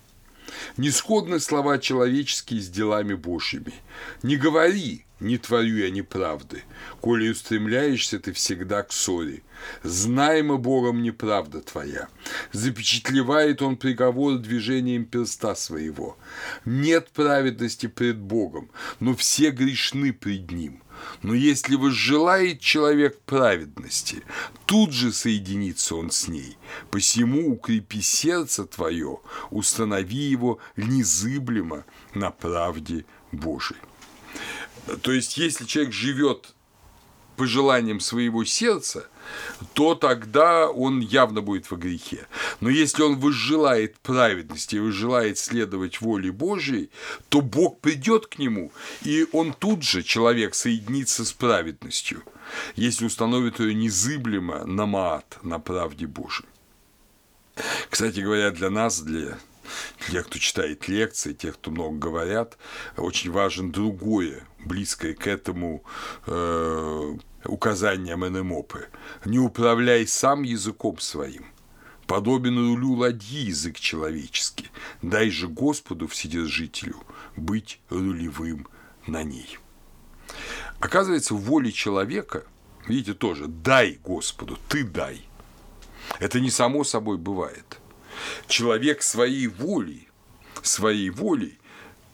Не 0.78 0.90
сходны 0.90 1.40
слова 1.40 1.78
человеческие 1.78 2.62
с 2.62 2.70
делами 2.70 3.12
Божьими. 3.12 3.74
Не 4.22 4.36
говори, 4.36 5.04
не 5.20 5.36
творю 5.36 5.76
я 5.76 5.90
неправды, 5.90 6.62
коли 7.02 7.28
устремляешься 7.28 8.18
ты 8.18 8.32
всегда 8.32 8.82
к 8.82 8.90
ссоре. 8.92 9.42
Знаемо 9.82 10.56
Богом 10.56 11.02
неправда 11.02 11.60
твоя. 11.60 12.08
Запечатлевает 12.52 13.60
он 13.60 13.76
приговор 13.76 14.38
движением 14.38 15.04
перста 15.04 15.54
своего. 15.54 16.16
Нет 16.64 17.10
праведности 17.10 17.88
пред 17.88 18.16
Богом, 18.16 18.70
но 19.00 19.14
все 19.14 19.50
грешны 19.50 20.14
пред 20.14 20.50
Ним. 20.50 20.81
Но 21.22 21.34
если 21.34 21.76
возжелает 21.76 22.61
человек 22.61 23.20
праведности, 23.22 24.22
тут 24.66 24.92
же 24.92 25.12
соединится 25.12 25.96
он 25.96 26.11
с 26.11 26.28
ней. 26.28 26.57
Посему 26.90 27.53
укрепи 27.53 28.00
сердце 28.00 28.66
твое, 28.66 29.20
установи 29.50 30.16
его 30.16 30.59
незыблемо 30.76 31.84
на 32.14 32.30
правде 32.30 33.05
Божией. 33.30 33.80
То 35.03 35.12
есть, 35.12 35.36
если 35.36 35.64
человек 35.64 35.92
живет 35.92 36.55
по 37.36 37.46
желаниям 37.46 38.00
своего 38.00 38.44
сердца, 38.44 39.09
то 39.74 39.94
тогда 39.94 40.68
он 40.68 41.00
явно 41.00 41.40
будет 41.40 41.70
во 41.70 41.76
грехе. 41.76 42.26
Но 42.60 42.68
если 42.68 43.02
он 43.02 43.18
возжелает 43.18 43.98
праведности 43.98 44.76
возжелает 44.76 45.38
следовать 45.38 46.00
воле 46.00 46.32
Божьей, 46.32 46.90
то 47.28 47.40
Бог 47.40 47.80
придет 47.80 48.26
к 48.26 48.38
нему, 48.38 48.72
и 49.02 49.26
он 49.32 49.52
тут 49.52 49.82
же, 49.82 50.02
человек, 50.02 50.54
соединится 50.54 51.24
с 51.24 51.32
праведностью, 51.32 52.22
если 52.76 53.06
установит 53.06 53.60
ее 53.60 53.74
незыблемо 53.74 54.64
на 54.64 54.86
маат, 54.86 55.38
на 55.42 55.59
правде 55.59 56.06
Божьей. 56.06 56.46
Кстати 57.90 58.20
говоря, 58.20 58.50
для 58.50 58.70
нас, 58.70 59.00
для 59.00 59.38
тех, 60.10 60.26
кто 60.26 60.38
читает 60.38 60.88
лекции, 60.88 61.32
тех, 61.32 61.54
кто 61.54 61.70
много 61.70 61.98
говорят, 61.98 62.59
очень 62.96 63.30
важен 63.30 63.70
другое, 63.70 64.46
близкое 64.64 65.14
к 65.14 65.26
этому 65.26 65.82
э, 66.26 67.16
указание 67.44 68.16
МНМОПы. 68.16 68.89
Не 69.24 69.39
управляй 69.39 70.06
сам 70.06 70.43
языком 70.43 70.98
своим. 70.98 71.47
Подобен 72.06 72.59
рулю 72.59 72.94
ладьи 72.94 73.44
язык 73.47 73.78
человеческий. 73.78 74.70
Дай 75.02 75.31
же 75.31 75.48
Господу 75.48 76.09
Вседержителю 76.09 76.97
быть 77.36 77.81
рулевым 77.90 78.66
на 79.06 79.23
ней. 79.23 79.59
Оказывается, 80.81 81.35
в 81.35 81.40
воле 81.40 81.73
человека, 81.73 82.44
видите, 82.86 83.14
тоже 83.14 83.47
дай 83.47 83.98
Господу, 84.05 84.59
ты 84.69 84.85
дай. 84.85 85.23
Это 86.19 86.40
не 86.40 86.51
само 86.51 86.85
собой 86.85 87.19
бывает. 87.19 87.78
Человек 88.47 89.02
своей 89.02 89.47
волей, 89.47 90.09
своей 90.62 91.10
волей 91.10 91.59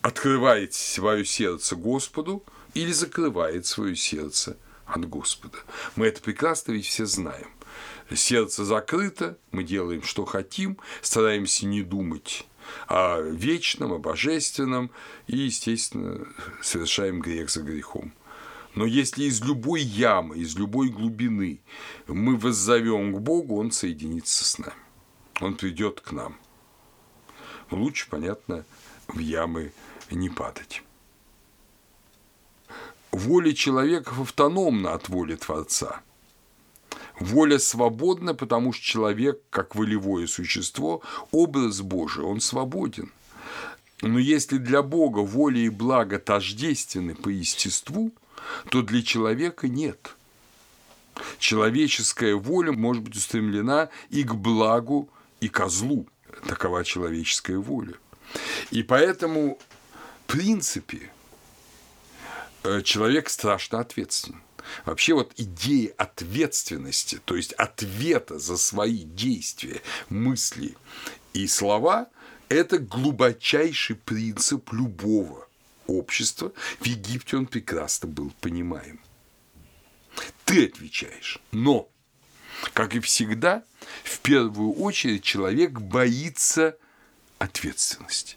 открывает 0.02 0.74
свое 0.74 1.24
сердце 1.24 1.76
Господу 1.76 2.44
или 2.74 2.92
закрывает 2.92 3.66
свое 3.66 3.96
сердце 3.96 4.56
от 4.88 5.08
Господа. 5.08 5.58
Мы 5.96 6.06
это 6.06 6.20
прекрасно 6.20 6.72
ведь 6.72 6.86
все 6.86 7.06
знаем. 7.06 7.48
Сердце 8.14 8.64
закрыто, 8.64 9.38
мы 9.52 9.62
делаем, 9.62 10.02
что 10.02 10.24
хотим, 10.24 10.78
стараемся 11.02 11.66
не 11.66 11.82
думать 11.82 12.46
о 12.86 13.20
вечном, 13.20 13.92
о 13.92 13.98
божественном 13.98 14.90
и, 15.26 15.36
естественно, 15.36 16.26
совершаем 16.62 17.20
грех 17.20 17.50
за 17.50 17.62
грехом. 17.62 18.12
Но 18.74 18.84
если 18.84 19.24
из 19.24 19.42
любой 19.42 19.80
ямы, 19.82 20.38
из 20.38 20.56
любой 20.56 20.88
глубины 20.88 21.60
мы 22.06 22.36
воззовем 22.36 23.14
к 23.14 23.18
Богу, 23.20 23.58
Он 23.58 23.72
соединится 23.72 24.44
с 24.44 24.58
нами. 24.58 24.74
Он 25.40 25.56
придет 25.56 26.00
к 26.00 26.12
нам. 26.12 26.36
Лучше, 27.70 28.08
понятно, 28.08 28.64
в 29.08 29.18
ямы 29.18 29.72
не 30.10 30.30
падать. 30.30 30.82
Воля 33.10 33.52
человека 33.52 34.12
автономна 34.20 34.92
от 34.92 35.08
воли 35.08 35.36
Творца. 35.36 36.00
Воля 37.18 37.58
свободна, 37.58 38.34
потому 38.34 38.72
что 38.72 38.84
человек, 38.84 39.40
как 39.50 39.74
волевое 39.74 40.26
существо, 40.26 41.02
образ 41.30 41.80
Божий, 41.80 42.24
он 42.24 42.40
свободен. 42.40 43.10
Но 44.02 44.18
если 44.18 44.58
для 44.58 44.82
Бога 44.82 45.20
воля 45.20 45.60
и 45.60 45.68
благо 45.68 46.18
тождественны 46.18 47.14
по 47.14 47.28
естеству, 47.28 48.12
то 48.70 48.82
для 48.82 49.02
человека 49.02 49.68
нет. 49.68 50.14
Человеческая 51.38 52.36
воля 52.36 52.72
может 52.72 53.02
быть 53.02 53.16
устремлена 53.16 53.88
и 54.10 54.22
к 54.22 54.34
благу, 54.34 55.08
и 55.40 55.48
ко 55.48 55.68
злу. 55.68 56.06
Такова 56.46 56.84
человеческая 56.84 57.58
воля. 57.58 57.94
И 58.70 58.82
поэтому, 58.84 59.58
в 60.26 60.32
принципе, 60.32 61.10
человек 62.84 63.28
страшно 63.28 63.80
ответственен. 63.80 64.42
Вообще 64.84 65.14
вот 65.14 65.32
идея 65.36 65.92
ответственности, 65.96 67.20
то 67.24 67.36
есть 67.36 67.52
ответа 67.54 68.38
за 68.38 68.56
свои 68.56 69.04
действия, 69.04 69.80
мысли 70.10 70.76
и 71.32 71.46
слова– 71.46 72.08
это 72.48 72.78
глубочайший 72.78 73.96
принцип 73.96 74.72
любого 74.72 75.48
общества. 75.86 76.52
В 76.80 76.86
Египте 76.86 77.36
он 77.36 77.46
прекрасно 77.46 78.08
был 78.08 78.32
понимаем. 78.40 79.00
Ты 80.44 80.66
отвечаешь, 80.66 81.38
но, 81.52 81.88
как 82.72 82.94
и 82.94 83.00
всегда, 83.00 83.64
в 84.04 84.18
первую 84.20 84.72
очередь 84.72 85.22
человек 85.22 85.72
боится 85.72 86.76
ответственности. 87.38 88.36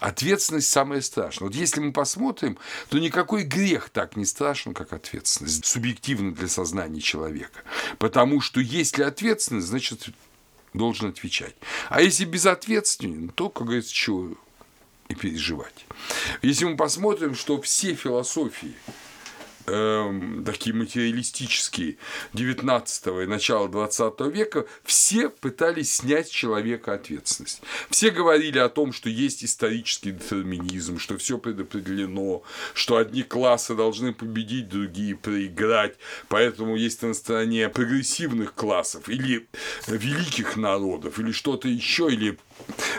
Ответственность 0.00 0.70
самое 0.70 1.02
страшное. 1.02 1.48
Вот 1.48 1.56
если 1.56 1.80
мы 1.80 1.92
посмотрим, 1.92 2.58
то 2.88 2.98
никакой 2.98 3.44
грех 3.44 3.90
так 3.90 4.16
не 4.16 4.24
страшен, 4.24 4.74
как 4.74 4.92
ответственность, 4.92 5.64
субъективно 5.64 6.32
для 6.32 6.48
сознания 6.48 7.00
человека. 7.00 7.60
Потому 7.98 8.40
что 8.40 8.60
если 8.60 9.02
ответственность, 9.02 9.68
значит, 9.68 10.08
должен 10.72 11.08
отвечать. 11.10 11.54
А 11.88 12.02
если 12.02 12.24
безответственен, 12.24 13.28
то, 13.28 13.48
как 13.48 13.66
говорится, 13.66 13.94
чего 13.94 14.34
и 15.08 15.14
переживать. 15.14 15.86
Если 16.42 16.64
мы 16.64 16.76
посмотрим, 16.76 17.34
что 17.34 17.60
все 17.60 17.94
философии 17.94 18.74
э, 19.66 20.42
такие 20.44 20.74
материалистические 20.74 21.96
19 22.32 23.06
и 23.06 23.26
начала 23.26 23.68
20 23.68 24.20
века, 24.32 24.66
все 24.84 25.28
пытались 25.28 25.96
снять 25.96 26.28
с 26.28 26.30
человека 26.30 26.94
ответственность. 26.94 27.62
Все 27.90 28.10
говорили 28.10 28.58
о 28.58 28.68
том, 28.68 28.92
что 28.92 29.08
есть 29.08 29.44
исторический 29.44 30.12
детерминизм, 30.12 30.98
что 30.98 31.16
все 31.18 31.38
предопределено, 31.38 32.42
что 32.74 32.96
одни 32.96 33.22
классы 33.22 33.74
должны 33.74 34.12
победить, 34.12 34.68
другие 34.68 35.16
проиграть, 35.16 35.96
поэтому 36.28 36.76
есть 36.76 37.02
на 37.02 37.14
стороне 37.14 37.68
прогрессивных 37.68 38.54
классов 38.54 39.08
или 39.08 39.46
великих 39.86 40.56
народов, 40.56 41.18
или 41.18 41.32
что-то 41.32 41.68
еще, 41.68 42.08
или 42.08 42.38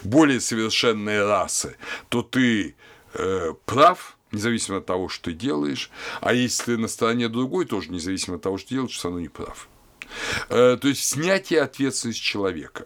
более 0.04 0.40
совершенные 0.40 1.26
расы, 1.26 1.78
то 2.10 2.22
ты 2.22 2.76
э, 3.14 3.54
прав, 3.66 4.18
независимо 4.36 4.78
от 4.78 4.86
того, 4.86 5.10
что 5.10 5.26
ты 5.26 5.34
делаешь, 5.34 5.90
а 6.22 6.34
если 6.34 6.64
ты 6.64 6.78
на 6.78 6.88
стороне 6.88 7.28
другой, 7.30 7.66
тоже 7.66 7.92
независимо 7.92 8.38
от 8.38 8.44
того, 8.44 8.58
что 8.58 8.70
ты 8.70 8.76
делаешь, 8.76 8.94
все 8.94 9.08
равно 9.08 9.22
не 9.22 9.30
прав. 9.30 9.68
Э, 10.50 10.78
то 10.80 10.88
есть 10.88 11.04
снятие 11.04 11.62
ответственности 11.62 12.22
человека. 12.22 12.86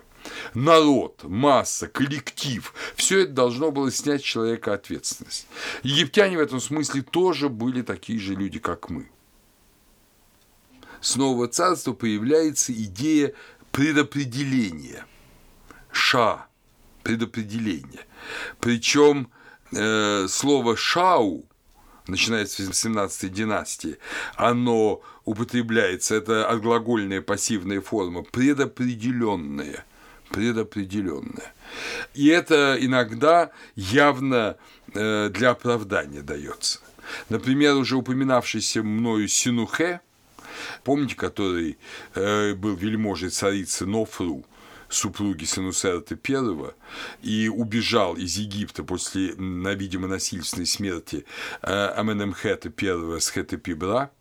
Народ, 0.53 1.23
масса, 1.23 1.87
коллектив– 1.87 2.73
все 2.95 3.21
это 3.21 3.31
должно 3.31 3.71
было 3.71 3.91
снять 3.91 4.21
с 4.21 4.25
человека 4.25 4.73
ответственность. 4.73 5.47
Египтяне 5.83 6.37
в 6.37 6.41
этом 6.41 6.59
смысле 6.59 7.01
тоже 7.01 7.49
были 7.49 7.81
такие 7.81 8.19
же 8.19 8.35
люди, 8.35 8.59
как 8.59 8.89
мы. 8.89 9.09
С 11.01 11.15
нового 11.15 11.47
царства 11.47 11.93
появляется 11.93 12.73
идея 12.73 13.33
предопределения. 13.71 15.05
Ша– 15.91 16.47
предопределение. 17.03 18.05
Причем 18.59 19.29
э, 19.71 20.27
слово 20.27 20.75
«шау», 20.75 21.45
начинается 22.07 22.63
с 22.63 22.77
17 22.77 23.31
династии, 23.31 23.97
оно 24.35 25.01
употребляется, 25.25 26.15
это 26.15 26.47
отглагольная 26.47 27.21
пассивная 27.21 27.81
форма, 27.81 28.23
предопределенная, 28.23 29.85
предопределенная. 30.29 31.53
И 32.13 32.27
это 32.27 32.77
иногда 32.79 33.51
явно 33.75 34.57
э, 34.93 35.29
для 35.29 35.51
оправдания 35.51 36.21
дается. 36.21 36.79
Например, 37.29 37.75
уже 37.75 37.95
упоминавшийся 37.95 38.83
мною 38.83 39.27
Синухе, 39.27 40.01
помните, 40.83 41.15
который 41.15 41.77
э, 42.15 42.53
был 42.53 42.75
вельможей 42.75 43.29
царицы 43.29 43.85
Нофру, 43.85 44.45
супруги 44.89 45.45
Сенусерта 45.45 46.17
I 46.27 46.73
и 47.21 47.47
убежал 47.47 48.15
из 48.15 48.37
Египта 48.37 48.83
после, 48.83 49.35
на, 49.35 49.73
видимо, 49.73 50.07
насильственной 50.07 50.65
смерти 50.65 51.25
э, 51.61 51.87
Аменемхета 51.95 52.71
I 52.75 53.19
с 53.19 53.31
Хетепибра, 53.31 54.11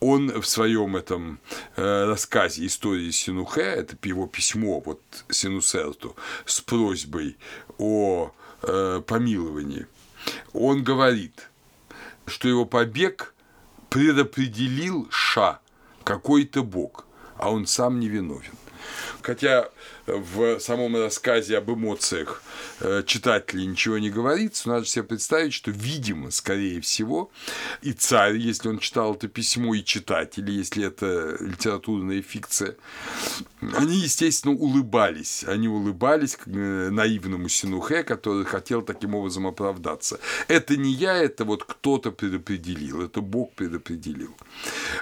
он 0.00 0.40
в 0.40 0.46
своем 0.46 0.96
этом 0.96 1.38
э, 1.76 2.04
рассказе 2.04 2.66
«Истории 2.66 3.10
Синухе», 3.10 3.62
это 3.62 3.96
его 4.02 4.26
письмо 4.26 4.82
вот 4.84 5.00
Синусерту 5.28 6.16
с 6.44 6.60
просьбой 6.60 7.36
о 7.78 8.32
э, 8.62 9.02
помиловании, 9.06 9.86
он 10.52 10.82
говорит, 10.82 11.48
что 12.26 12.48
его 12.48 12.64
побег 12.64 13.34
предопределил 13.88 15.08
Ша, 15.10 15.60
какой-то 16.04 16.62
бог, 16.64 17.06
а 17.36 17.50
он 17.50 17.66
сам 17.66 18.00
не 18.00 18.08
виновен. 18.08 18.52
Хотя 19.22 19.70
в 20.06 20.58
самом 20.60 20.96
рассказе 20.96 21.58
об 21.58 21.70
эмоциях 21.70 22.42
читателей 23.06 23.66
ничего 23.66 23.98
не 23.98 24.10
говорится, 24.10 24.68
надо 24.68 24.86
себе 24.86 25.04
представить, 25.04 25.52
что, 25.52 25.70
видимо, 25.70 26.30
скорее 26.30 26.80
всего, 26.80 27.30
и 27.82 27.92
царь, 27.92 28.36
если 28.36 28.68
он 28.68 28.78
читал 28.78 29.14
это 29.14 29.28
письмо, 29.28 29.74
и 29.74 29.84
читатели, 29.84 30.50
если 30.52 30.86
это 30.86 31.36
литературная 31.40 32.22
фикция, 32.22 32.76
они, 33.60 33.96
естественно, 33.96 34.54
улыбались. 34.54 35.44
Они 35.44 35.68
улыбались 35.68 36.38
э, 36.46 36.90
наивному 36.90 37.48
Синухе, 37.48 38.02
который 38.02 38.44
хотел 38.44 38.82
таким 38.82 39.14
образом 39.14 39.46
оправдаться. 39.46 40.20
Это 40.48 40.76
не 40.76 40.92
я, 40.92 41.16
это 41.16 41.44
вот 41.44 41.64
кто-то 41.64 42.10
предопределил, 42.10 43.02
это 43.02 43.20
Бог 43.20 43.54
предопределил. 43.54 44.36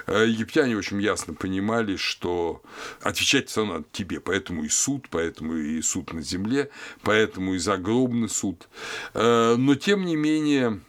Э, 0.07 0.25
египтяне 0.27 0.77
очень 0.77 1.01
ясно 1.01 1.33
понимали, 1.33 1.95
что 1.97 2.61
отвечать 3.01 3.49
все 3.49 3.65
равно 3.65 3.85
тебе, 3.91 4.19
поэтому 4.19 4.63
и 4.63 4.69
суд, 4.69 5.07
поэтому 5.09 5.55
и 5.55 5.81
суд 5.81 6.13
на 6.13 6.21
земле, 6.21 6.69
поэтому 7.01 7.44
и 7.53 7.59
загробный 7.59 8.29
суд. 8.29 8.67
Э, 9.13 9.55
но, 9.57 9.75
тем 9.75 10.05
не 10.05 10.15
менее, 10.15 10.79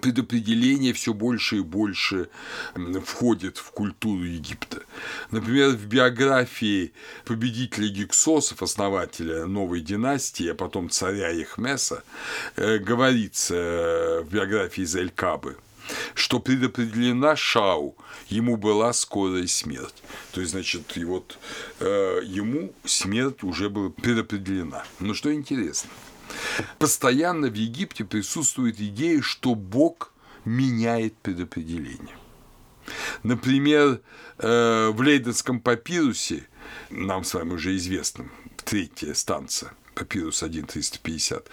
предопределение 0.00 0.92
все 0.92 1.12
больше 1.12 1.58
и 1.58 1.60
больше 1.60 2.28
входит 3.04 3.58
в 3.58 3.70
культуру 3.72 4.24
Египта. 4.24 4.82
Например, 5.30 5.70
в 5.70 5.86
биографии 5.86 6.92
победителя 7.24 7.88
Гиксосов, 7.88 8.62
основателя 8.62 9.46
новой 9.46 9.80
династии, 9.80 10.48
а 10.48 10.54
потом 10.54 10.90
царя 10.90 11.30
Эхмеса, 11.30 12.02
э, 12.56 12.78
говорится 12.78 13.54
э, 13.54 14.22
в 14.22 14.32
биографии 14.32 14.84
Зелькабы– 14.84 15.56
что 16.14 16.40
предопределена 16.40 17.36
Шау, 17.36 17.96
ему 18.28 18.56
была 18.56 18.92
скорая 18.92 19.46
смерть. 19.46 20.02
То 20.32 20.40
есть, 20.40 20.52
значит, 20.52 20.96
и 20.96 21.04
вот 21.04 21.38
э, 21.80 22.20
ему 22.24 22.72
смерть 22.84 23.42
уже 23.42 23.68
была 23.68 23.90
предопределена. 23.90 24.84
Но 25.00 25.14
что 25.14 25.32
интересно, 25.32 25.90
постоянно 26.78 27.48
в 27.48 27.54
Египте 27.54 28.04
присутствует 28.04 28.80
идея, 28.80 29.22
что 29.22 29.54
Бог 29.54 30.12
меняет 30.44 31.16
предопределение. 31.18 32.16
Например, 33.22 34.00
э, 34.38 34.90
в 34.92 35.00
Лейденском 35.00 35.60
папирусе, 35.60 36.48
нам 36.90 37.24
с 37.24 37.34
вами 37.34 37.52
уже 37.52 37.76
известном, 37.76 38.32
третья 38.64 39.14
станция, 39.14 39.72
папирус 39.94 40.42
1.350, 40.42 41.46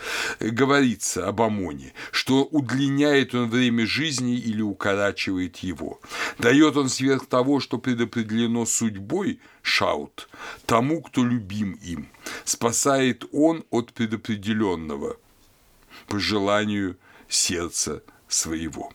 говорится 0.52 1.28
об 1.28 1.42
Амоне, 1.42 1.94
что 2.12 2.44
удлиняет 2.44 3.36
он 3.36 3.50
время 3.50 3.86
жизни 3.86 4.38
или 4.38 4.62
укорачивает 4.62 5.58
его. 5.58 6.00
Дает 6.38 6.78
он 6.78 6.90
сверх 6.90 7.28
того, 7.28 7.60
что 7.60 7.78
предопределено 7.78 8.66
судьбой, 8.66 9.40
шаут, 9.62 10.30
тому, 10.66 11.02
кто 11.02 11.24
любим 11.24 11.74
им. 11.74 12.10
Спасает 12.46 13.26
он 13.32 13.64
от 13.70 13.94
предопределенного 13.94 15.18
по 16.08 16.20
желанию 16.20 16.98
сердца 17.28 18.02
своего. 18.28 18.92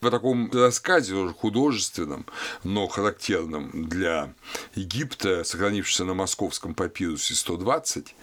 В 0.00 0.10
таком 0.10 0.50
рассказе, 0.52 1.12
тоже 1.12 1.34
художественном, 1.34 2.26
но 2.64 2.86
характерном 2.86 3.88
для 3.88 4.32
Египта, 4.74 5.44
сохранившемся 5.44 6.04
на 6.04 6.14
московском 6.14 6.74
папирусе 6.74 7.34
120, 7.34 8.14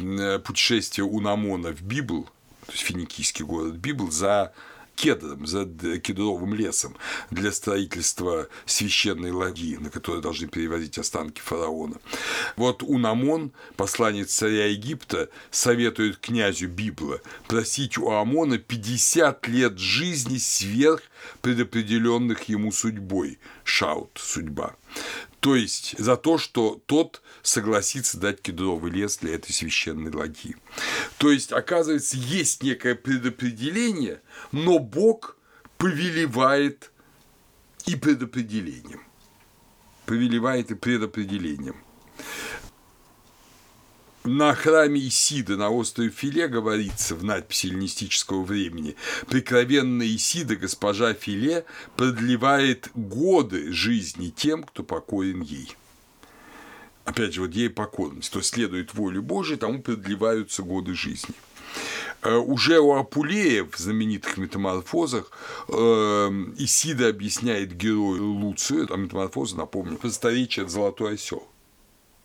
э, 0.00 0.38
путешествие 0.38 1.04
Унамона 1.04 1.72
в 1.72 1.82
Библ, 1.82 2.24
то 2.66 2.72
есть 2.72 2.84
финикийский 2.84 3.44
город 3.44 3.74
Библ, 3.74 4.10
за 4.10 4.52
кедром, 4.94 5.46
за 5.46 5.66
кедровым 5.98 6.54
лесом 6.54 6.96
для 7.30 7.52
строительства 7.52 8.48
священной 8.66 9.30
ладьи, 9.30 9.76
на 9.76 9.90
которой 9.90 10.20
должны 10.20 10.48
перевозить 10.48 10.98
останки 10.98 11.40
фараона. 11.40 11.96
Вот 12.56 12.82
Унамон, 12.82 13.52
посланец 13.76 14.32
царя 14.32 14.66
Египта, 14.66 15.28
советует 15.50 16.18
князю 16.18 16.68
Библа 16.68 17.20
просить 17.48 17.98
у 17.98 18.10
Амона 18.10 18.58
50 18.58 19.48
лет 19.48 19.78
жизни 19.78 20.38
сверх 20.38 21.02
предопределенных 21.40 22.44
ему 22.44 22.72
судьбой. 22.72 23.38
Шаут– 23.64 24.10
судьба. 24.16 24.76
То 25.40 25.56
есть 25.56 25.98
за 25.98 26.16
то, 26.16 26.38
что 26.38 26.80
тот 26.86 27.22
согласится 27.42 28.18
дать 28.18 28.40
кедровый 28.40 28.92
лес 28.92 29.18
для 29.18 29.34
этой 29.34 29.52
священной 29.52 30.12
ладьи. 30.12 30.56
То 31.18 31.30
есть, 31.30 31.52
оказывается, 31.52 32.16
есть 32.16 32.62
некое 32.62 32.94
предопределение, 32.94 34.20
но 34.52 34.78
Бог 34.78 35.36
повелевает 35.78 36.92
и 37.86 37.96
предопределением. 37.96 39.02
Повелевает 40.06 40.70
и 40.70 40.74
предопределением 40.74 41.76
на 44.24 44.54
храме 44.54 45.00
Исида 45.00 45.56
на 45.56 45.70
острове 45.70 46.10
Филе 46.10 46.48
говорится 46.48 47.14
в 47.14 47.24
надписи 47.24 47.66
эллинистического 47.66 48.42
времени 48.42 48.96
«Прикровенная 49.28 50.06
Исида, 50.06 50.56
госпожа 50.56 51.12
Филе, 51.14 51.64
продлевает 51.96 52.90
годы 52.94 53.72
жизни 53.72 54.28
тем, 54.28 54.62
кто 54.62 54.82
покорен 54.82 55.40
ей». 55.40 55.76
Опять 57.04 57.34
же, 57.34 57.40
вот 57.40 57.52
ей 57.52 57.68
покорность, 57.68 58.30
кто 58.30 58.42
следует 58.42 58.94
воле 58.94 59.20
Божией, 59.20 59.58
тому 59.58 59.82
продлеваются 59.82 60.62
годы 60.62 60.94
жизни. 60.94 61.34
Э, 62.22 62.36
уже 62.36 62.78
у 62.78 62.94
Апулея 62.94 63.64
в 63.64 63.76
знаменитых 63.76 64.36
метаморфозах 64.36 65.32
э, 65.68 65.72
Исида 66.58 67.08
объясняет 67.08 67.72
герою 67.72 68.34
Луцию, 68.34 68.84
это 68.84 68.96
метаморфоза, 68.96 69.56
напомню, 69.56 69.96
просторечие 69.96 70.68
«Золотой 70.68 71.14
осел» 71.14 71.51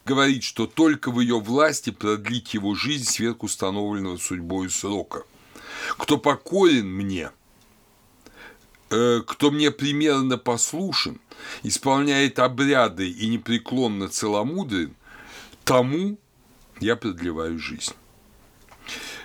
говорит, 0.07 0.43
что 0.43 0.65
только 0.65 1.11
в 1.11 1.19
ее 1.19 1.39
власти 1.39 1.91
продлить 1.91 2.53
его 2.53 2.73
жизнь 2.73 3.03
сверх 3.03 3.43
установленного 3.43 4.17
судьбой 4.17 4.69
срока. 4.69 5.23
Кто 5.97 6.17
покорен 6.17 6.87
мне, 6.87 7.31
э, 8.89 9.21
кто 9.27 9.51
мне 9.51 9.69
примерно 9.69 10.37
послушен, 10.37 11.19
исполняет 11.61 12.39
обряды 12.39 13.09
и 13.09 13.27
непреклонно 13.27 14.07
целомудрен, 14.07 14.95
тому 15.65 16.17
я 16.79 16.95
продлеваю 16.95 17.59
жизнь. 17.59 17.93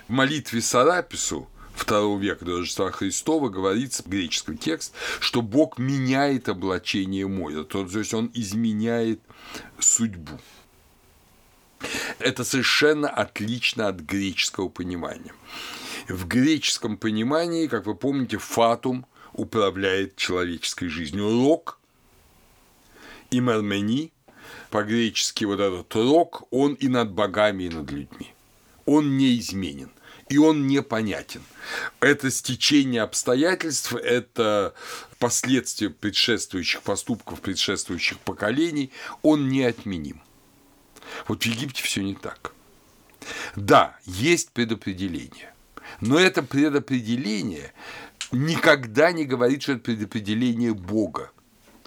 В 0.09 0.13
молитве 0.13 0.61
Сарапису 0.61 1.49
II 1.77 2.19
века 2.19 2.45
до 2.45 2.59
Рождества 2.59 2.91
Христова 2.91 3.49
говорится, 3.49 4.03
греческий 4.05 4.57
текст, 4.57 4.93
что 5.21 5.43
Бог 5.43 5.79
меняет 5.79 6.49
облачение 6.49 7.27
моря, 7.29 7.63
то 7.63 7.87
есть 7.87 8.15
Он 8.15 8.31
изменяет 8.35 9.21
судьбу. 9.79 10.39
Это 12.19 12.45
совершенно 12.45 13.09
отлично 13.09 13.89
от 13.89 14.01
греческого 14.01 14.69
понимания. 14.69 15.33
В 16.09 16.27
греческом 16.27 16.97
понимании, 16.97 17.67
как 17.67 17.87
вы 17.87 17.95
помните, 17.95 18.39
фатум 18.39 19.07
управляет 19.33 20.17
человеческой 20.17 20.89
жизнью. 20.89 21.29
Рок 21.29 21.79
и 23.31 23.41
мармени, 23.41 24.13
по-гречески 24.71 25.45
вот 25.45 25.61
этот 25.61 25.95
рок, 25.95 26.45
он 26.51 26.75
и 26.75 26.89
над 26.89 27.13
богами, 27.13 27.65
и 27.65 27.69
над 27.69 27.91
людьми. 27.91 28.35
Он 28.85 29.17
неизменен 29.17 29.91
и 30.33 30.39
он 30.39 30.67
непонятен. 30.67 31.43
Это 32.01 32.31
стечение 32.31 33.03
обстоятельств, 33.03 33.95
это 33.95 34.73
последствия 35.19 35.91
предшествующих 35.91 36.81
поступков, 36.81 37.43
предшествующих 37.43 38.19
поколений, 38.19 38.91
он 39.21 39.51
неотменим. 39.51 40.23
Вот 41.29 41.43
в 41.43 41.47
Египте 41.47 41.83
все 41.83 42.03
не 42.03 42.15
так. 42.15 42.53
Да, 43.57 43.97
есть 44.05 44.51
предопределение, 44.51 45.55
но 46.01 46.19
это 46.19 46.43
предопределение 46.43 47.73
никогда 48.33 49.13
не 49.13 49.25
говорит, 49.25 49.63
что 49.63 49.73
это 49.73 49.83
предопределение 49.83 50.75
Бога. 50.75 51.31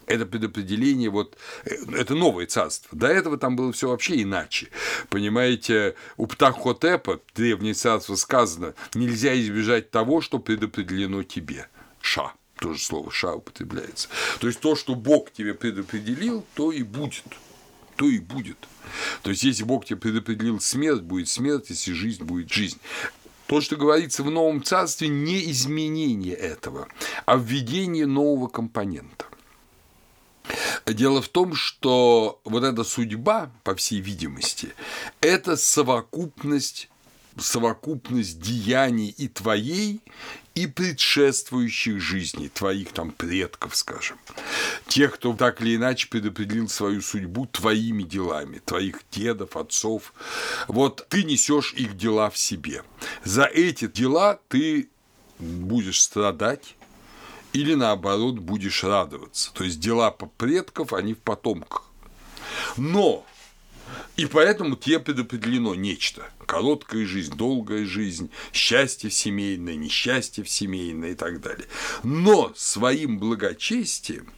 Это 0.07 0.27
предопределение, 0.27 1.09
вот, 1.09 1.35
э, 1.65 1.71
это 1.93 2.13
новое 2.13 2.45
царство. 2.45 2.95
До 2.95 3.07
этого 3.07 3.37
там 3.37 3.55
было 3.55 3.71
все 3.73 3.89
вообще 3.89 4.21
иначе. 4.21 4.69
Понимаете, 5.09 5.95
у 6.17 6.27
Птахотепа, 6.27 7.21
древнее 7.33 7.73
царство, 7.73 8.15
сказано, 8.15 8.75
нельзя 8.93 9.35
избежать 9.39 9.89
того, 9.89 10.21
что 10.21 10.37
предопределено 10.37 11.23
тебе. 11.23 11.67
Ша. 12.01 12.33
Тоже 12.59 12.81
слово 12.81 13.11
ша 13.11 13.33
употребляется. 13.33 14.07
То 14.39 14.47
есть 14.47 14.59
то, 14.61 14.75
что 14.75 14.95
Бог 14.95 15.31
тебе 15.31 15.53
предопределил, 15.53 16.45
то 16.53 16.71
и 16.71 16.83
будет. 16.83 17.25
То 17.95 18.07
и 18.09 18.19
будет. 18.19 18.57
То 19.23 19.29
есть, 19.29 19.43
если 19.43 19.63
Бог 19.63 19.85
тебе 19.85 19.97
предопределил 19.97 20.59
смерть, 20.59 21.01
будет 21.01 21.29
смерть, 21.29 21.65
если 21.69 21.93
жизнь, 21.93 22.23
будет 22.23 22.51
жизнь. 22.51 22.79
То, 23.47 23.61
что 23.61 23.75
говорится 23.75 24.23
в 24.23 24.31
Новом 24.31 24.63
Царстве, 24.63 25.07
не 25.07 25.51
изменение 25.51 26.33
этого, 26.33 26.87
а 27.25 27.37
введение 27.37 28.05
нового 28.05 28.47
компонента. 28.47 29.25
Дело 30.85 31.21
в 31.21 31.29
том, 31.29 31.55
что 31.55 32.39
вот 32.43 32.63
эта 32.63 32.83
судьба, 32.83 33.51
по 33.63 33.75
всей 33.75 34.01
видимости, 34.01 34.73
это 35.21 35.57
совокупность 35.57 36.89
совокупность 37.37 38.39
деяний 38.39 39.09
и 39.09 39.27
твоей, 39.27 40.01
и 40.55 40.67
предшествующих 40.67 41.99
жизней, 41.99 42.47
твоих 42.47 42.93
там 42.93 43.11
предков, 43.11 43.75
скажем. 43.75 44.17
Тех, 44.87 45.15
кто 45.15 45.33
так 45.33 45.61
или 45.61 45.75
иначе 45.75 46.07
предопределил 46.07 46.69
свою 46.69 47.01
судьбу 47.01 47.45
твоими 47.45 48.03
делами, 48.03 48.61
твоих 48.63 49.01
дедов, 49.11 49.57
отцов. 49.57 50.13
Вот 50.69 51.05
ты 51.09 51.25
несешь 51.25 51.73
их 51.73 51.97
дела 51.97 52.29
в 52.29 52.37
себе. 52.37 52.83
За 53.25 53.43
эти 53.43 53.87
дела 53.87 54.39
ты 54.47 54.89
будешь 55.39 56.01
страдать, 56.01 56.75
или 57.51 57.73
наоборот 57.73 58.39
будешь 58.39 58.83
радоваться. 58.83 59.53
То 59.53 59.63
есть 59.65 59.79
дела 59.79 60.11
предков, 60.11 60.93
они 60.93 61.13
в 61.13 61.19
потомках. 61.19 61.89
Но 62.77 63.25
и 64.17 64.25
поэтому 64.25 64.75
тебе 64.75 64.99
предопределено 64.99 65.75
нечто. 65.75 66.29
Короткая 66.45 67.05
жизнь, 67.05 67.35
долгая 67.35 67.85
жизнь, 67.85 68.29
счастье 68.53 69.09
семейное, 69.09 69.75
несчастье 69.75 70.43
в 70.43 70.49
семейное 70.49 71.11
и 71.11 71.15
так 71.15 71.41
далее. 71.41 71.67
Но 72.03 72.53
своим 72.55 73.19
благочестием 73.19 74.31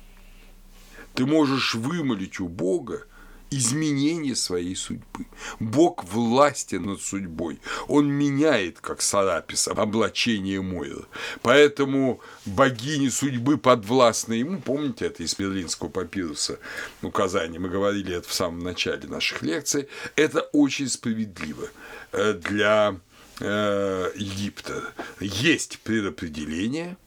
ты 1.13 1.25
можешь 1.25 1.75
вымолить 1.75 2.39
у 2.39 2.47
Бога 2.47 3.05
изменение 3.49 4.35
своей 4.35 4.75
судьбы. 4.75 5.25
Бог 5.59 6.03
властен 6.03 6.83
над 6.83 7.01
судьбой. 7.01 7.59
Он 7.87 8.07
меняет, 8.07 8.79
как 8.79 9.01
Сарапис, 9.01 9.67
облачение 9.67 10.61
Мойры. 10.61 11.05
Поэтому 11.41 12.21
богини 12.45 13.09
судьбы 13.09 13.57
подвластны 13.57 14.33
ему. 14.33 14.59
Помните 14.59 15.05
это 15.05 15.23
из 15.23 15.35
Берлинского 15.35 15.89
папируса 15.89 16.59
указание? 17.01 17.59
Мы 17.59 17.69
говорили 17.69 18.15
это 18.15 18.27
в 18.27 18.33
самом 18.33 18.59
начале 18.59 19.07
наших 19.07 19.41
лекций. 19.41 19.87
Это 20.15 20.41
очень 20.51 20.89
справедливо 20.89 21.69
э, 22.11 22.33
для 22.33 22.99
э, 23.39 24.11
Египта. 24.15 24.93
Есть 25.19 25.79
предопределение, 25.79 26.97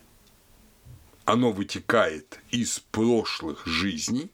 оно 1.24 1.52
вытекает 1.52 2.40
из 2.50 2.80
прошлых 2.90 3.66
жизней, 3.66 4.30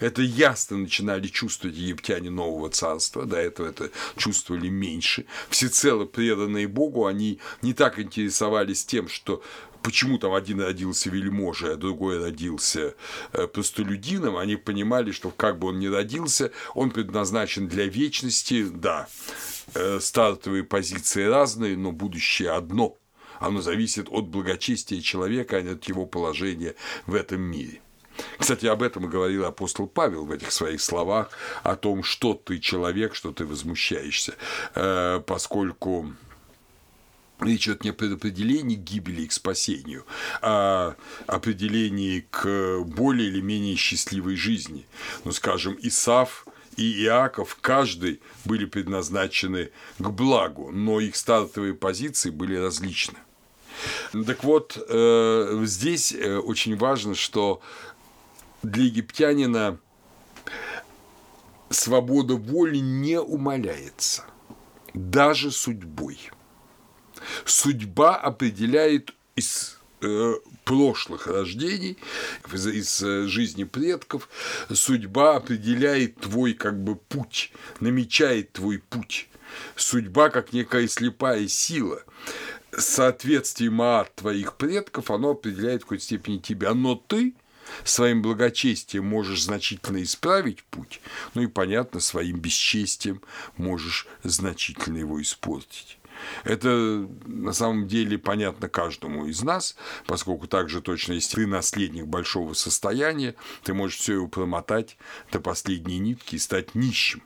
это 0.00 0.22
ясно 0.22 0.76
начинали 0.76 1.28
чувствовать 1.28 1.76
египтяне 1.76 2.30
нового 2.30 2.70
царства, 2.70 3.24
до 3.24 3.36
этого 3.36 3.68
это 3.68 3.90
чувствовали 4.16 4.68
меньше. 4.68 5.26
Всецело 5.48 6.04
преданные 6.04 6.68
Богу, 6.68 7.06
они 7.06 7.40
не 7.62 7.74
так 7.74 7.98
интересовались 7.98 8.84
тем, 8.84 9.08
что 9.08 9.42
почему 9.86 10.18
там 10.18 10.34
один 10.34 10.60
родился 10.60 11.10
вельможей, 11.10 11.74
а 11.74 11.76
другой 11.76 12.20
родился 12.20 12.94
э, 13.32 13.46
простолюдином, 13.46 14.36
они 14.36 14.56
понимали, 14.56 15.12
что 15.12 15.30
как 15.30 15.60
бы 15.60 15.68
он 15.68 15.78
ни 15.78 15.86
родился, 15.86 16.50
он 16.74 16.90
предназначен 16.90 17.68
для 17.68 17.86
вечности, 17.86 18.66
да, 18.68 19.06
э, 19.74 20.00
стартовые 20.00 20.64
позиции 20.64 21.24
разные, 21.24 21.76
но 21.76 21.92
будущее 21.92 22.50
одно. 22.50 22.98
Оно 23.38 23.60
зависит 23.60 24.08
от 24.10 24.26
благочестия 24.26 25.00
человека, 25.00 25.58
а 25.58 25.62
не 25.62 25.70
от 25.70 25.84
его 25.84 26.04
положения 26.04 26.74
в 27.06 27.14
этом 27.14 27.42
мире. 27.42 27.80
Кстати, 28.38 28.66
об 28.66 28.82
этом 28.82 29.06
и 29.06 29.08
говорил 29.08 29.44
апостол 29.44 29.86
Павел 29.86 30.24
в 30.24 30.30
этих 30.30 30.52
своих 30.52 30.80
словах, 30.80 31.30
о 31.62 31.76
том, 31.76 32.02
что 32.02 32.34
ты 32.34 32.58
человек, 32.58 33.14
что 33.14 33.32
ты 33.32 33.44
возмущаешься, 33.44 34.34
э, 34.74 35.20
поскольку 35.26 36.12
Речь 37.40 37.68
идет 37.68 37.84
не 37.84 37.90
о 37.90 37.92
предопределении 37.92 38.76
гибели 38.76 39.22
и 39.22 39.26
к 39.26 39.32
спасению, 39.32 40.06
а 40.40 40.96
определении 41.26 42.26
к 42.30 42.80
более 42.86 43.28
или 43.28 43.42
менее 43.42 43.76
счастливой 43.76 44.36
жизни. 44.36 44.86
Ну, 45.24 45.32
скажем, 45.32 45.76
Исав 45.82 46.46
и 46.76 47.04
Иаков, 47.04 47.58
каждый 47.60 48.22
были 48.46 48.64
предназначены 48.64 49.70
к 49.98 50.08
благу, 50.08 50.70
но 50.72 50.98
их 50.98 51.14
стартовые 51.14 51.74
позиции 51.74 52.30
были 52.30 52.56
различны. 52.56 53.18
Так 54.26 54.42
вот, 54.42 54.78
э, 54.88 55.62
здесь 55.64 56.12
э, 56.12 56.38
очень 56.38 56.76
важно, 56.78 57.14
что 57.14 57.60
для 58.70 58.84
египтянина 58.84 59.78
свобода 61.70 62.34
воли 62.34 62.78
не 62.78 63.20
умаляется, 63.20 64.24
даже 64.94 65.50
судьбой. 65.50 66.18
Судьба 67.44 68.16
определяет 68.16 69.14
из 69.34 69.78
э, 70.00 70.34
прошлых 70.64 71.26
рождений, 71.26 71.98
из, 72.52 72.66
из 72.66 73.02
э, 73.02 73.26
жизни 73.26 73.64
предков, 73.64 74.28
судьба 74.72 75.36
определяет 75.36 76.16
твой 76.16 76.54
как 76.54 76.82
бы 76.82 76.96
путь, 76.96 77.52
намечает 77.80 78.52
твой 78.52 78.78
путь. 78.78 79.28
Судьба 79.76 80.30
как 80.30 80.52
некая 80.52 80.86
слепая 80.88 81.48
сила. 81.48 82.02
Соответствие 82.76 83.70
маат 83.70 84.14
твоих 84.16 84.56
предков, 84.56 85.10
оно 85.10 85.30
определяет 85.30 85.82
в 85.82 85.84
какой-то 85.86 86.04
степени 86.04 86.38
тебя, 86.38 86.74
но 86.74 86.94
ты– 86.94 87.34
своим 87.84 88.22
благочестием 88.22 89.06
можешь 89.06 89.44
значительно 89.44 90.02
исправить 90.02 90.62
путь, 90.64 91.00
ну 91.34 91.42
и, 91.42 91.46
понятно, 91.46 92.00
своим 92.00 92.38
бесчестием 92.38 93.22
можешь 93.56 94.06
значительно 94.22 94.98
его 94.98 95.20
испортить. 95.20 95.98
Это 96.44 97.08
на 97.26 97.52
самом 97.52 97.88
деле 97.88 98.18
понятно 98.18 98.68
каждому 98.68 99.26
из 99.26 99.42
нас, 99.42 99.76
поскольку 100.06 100.46
также 100.46 100.80
точно, 100.80 101.12
если 101.14 101.36
ты 101.36 101.46
наследник 101.46 102.06
большого 102.06 102.54
состояния, 102.54 103.34
ты 103.64 103.74
можешь 103.74 103.98
все 103.98 104.14
его 104.14 104.28
промотать 104.28 104.96
до 105.32 105.40
последней 105.40 105.98
нитки 105.98 106.36
и 106.36 106.38
стать 106.38 106.74
нищим. 106.74 107.22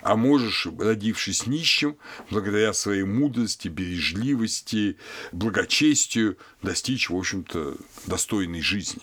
А 0.00 0.16
можешь, 0.16 0.68
родившись 0.78 1.46
нищим, 1.46 1.96
благодаря 2.30 2.72
своей 2.72 3.02
мудрости, 3.02 3.68
бережливости, 3.68 4.96
благочестию, 5.32 6.38
достичь, 6.62 7.10
в 7.10 7.16
общем-то, 7.16 7.76
достойной 8.06 8.60
жизни. 8.60 9.02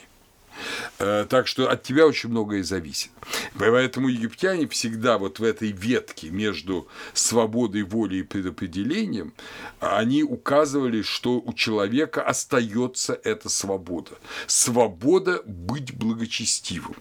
Э, 0.99 1.25
так 1.29 1.47
что 1.47 1.69
от 1.69 1.83
тебя 1.83 2.05
очень 2.05 2.29
многое 2.29 2.63
зависит. 2.63 3.11
Поэтому 3.57 4.07
египтяне 4.09 4.67
всегда 4.67 5.17
вот 5.17 5.39
в 5.39 5.43
этой 5.43 5.71
ветке 5.71 6.29
между 6.29 6.87
свободой 7.13 7.83
воли 7.83 8.17
и 8.17 8.23
предопределением, 8.23 9.33
они 9.79 10.23
указывали, 10.23 11.01
что 11.01 11.39
у 11.39 11.53
человека 11.53 12.21
остается 12.21 13.19
эта 13.23 13.49
свобода. 13.49 14.11
Свобода 14.47 15.41
быть 15.45 15.95
благочестивым. 15.95 16.95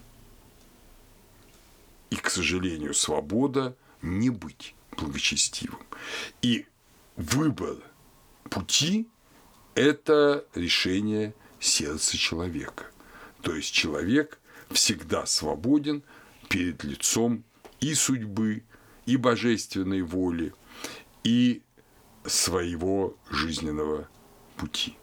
И, 2.11 2.17
к 2.17 2.31
сожалению, 2.31 2.95
свобода 2.95 3.77
не 4.01 4.31
быть 4.31 4.75
благочестивым. 4.97 5.83
И 6.41 6.67
выбор 7.17 7.77
пути– 8.49 9.09
это 9.75 10.45
решение 10.55 11.35
сердца 11.61 12.17
человека– 12.17 12.87
то 13.43 13.55
есть 13.55 13.73
человек 13.73 14.41
всегда 14.71 15.27
свободен 15.27 16.03
перед 16.49 16.85
лицом 16.85 17.45
и 17.81 17.95
судьбы, 17.95 18.65
и 19.07 19.17
божественной 19.17 20.03
воли, 20.03 20.53
и 21.25 21.63
своего 22.27 23.17
жизненного 23.31 24.09
пути. 24.57 24.97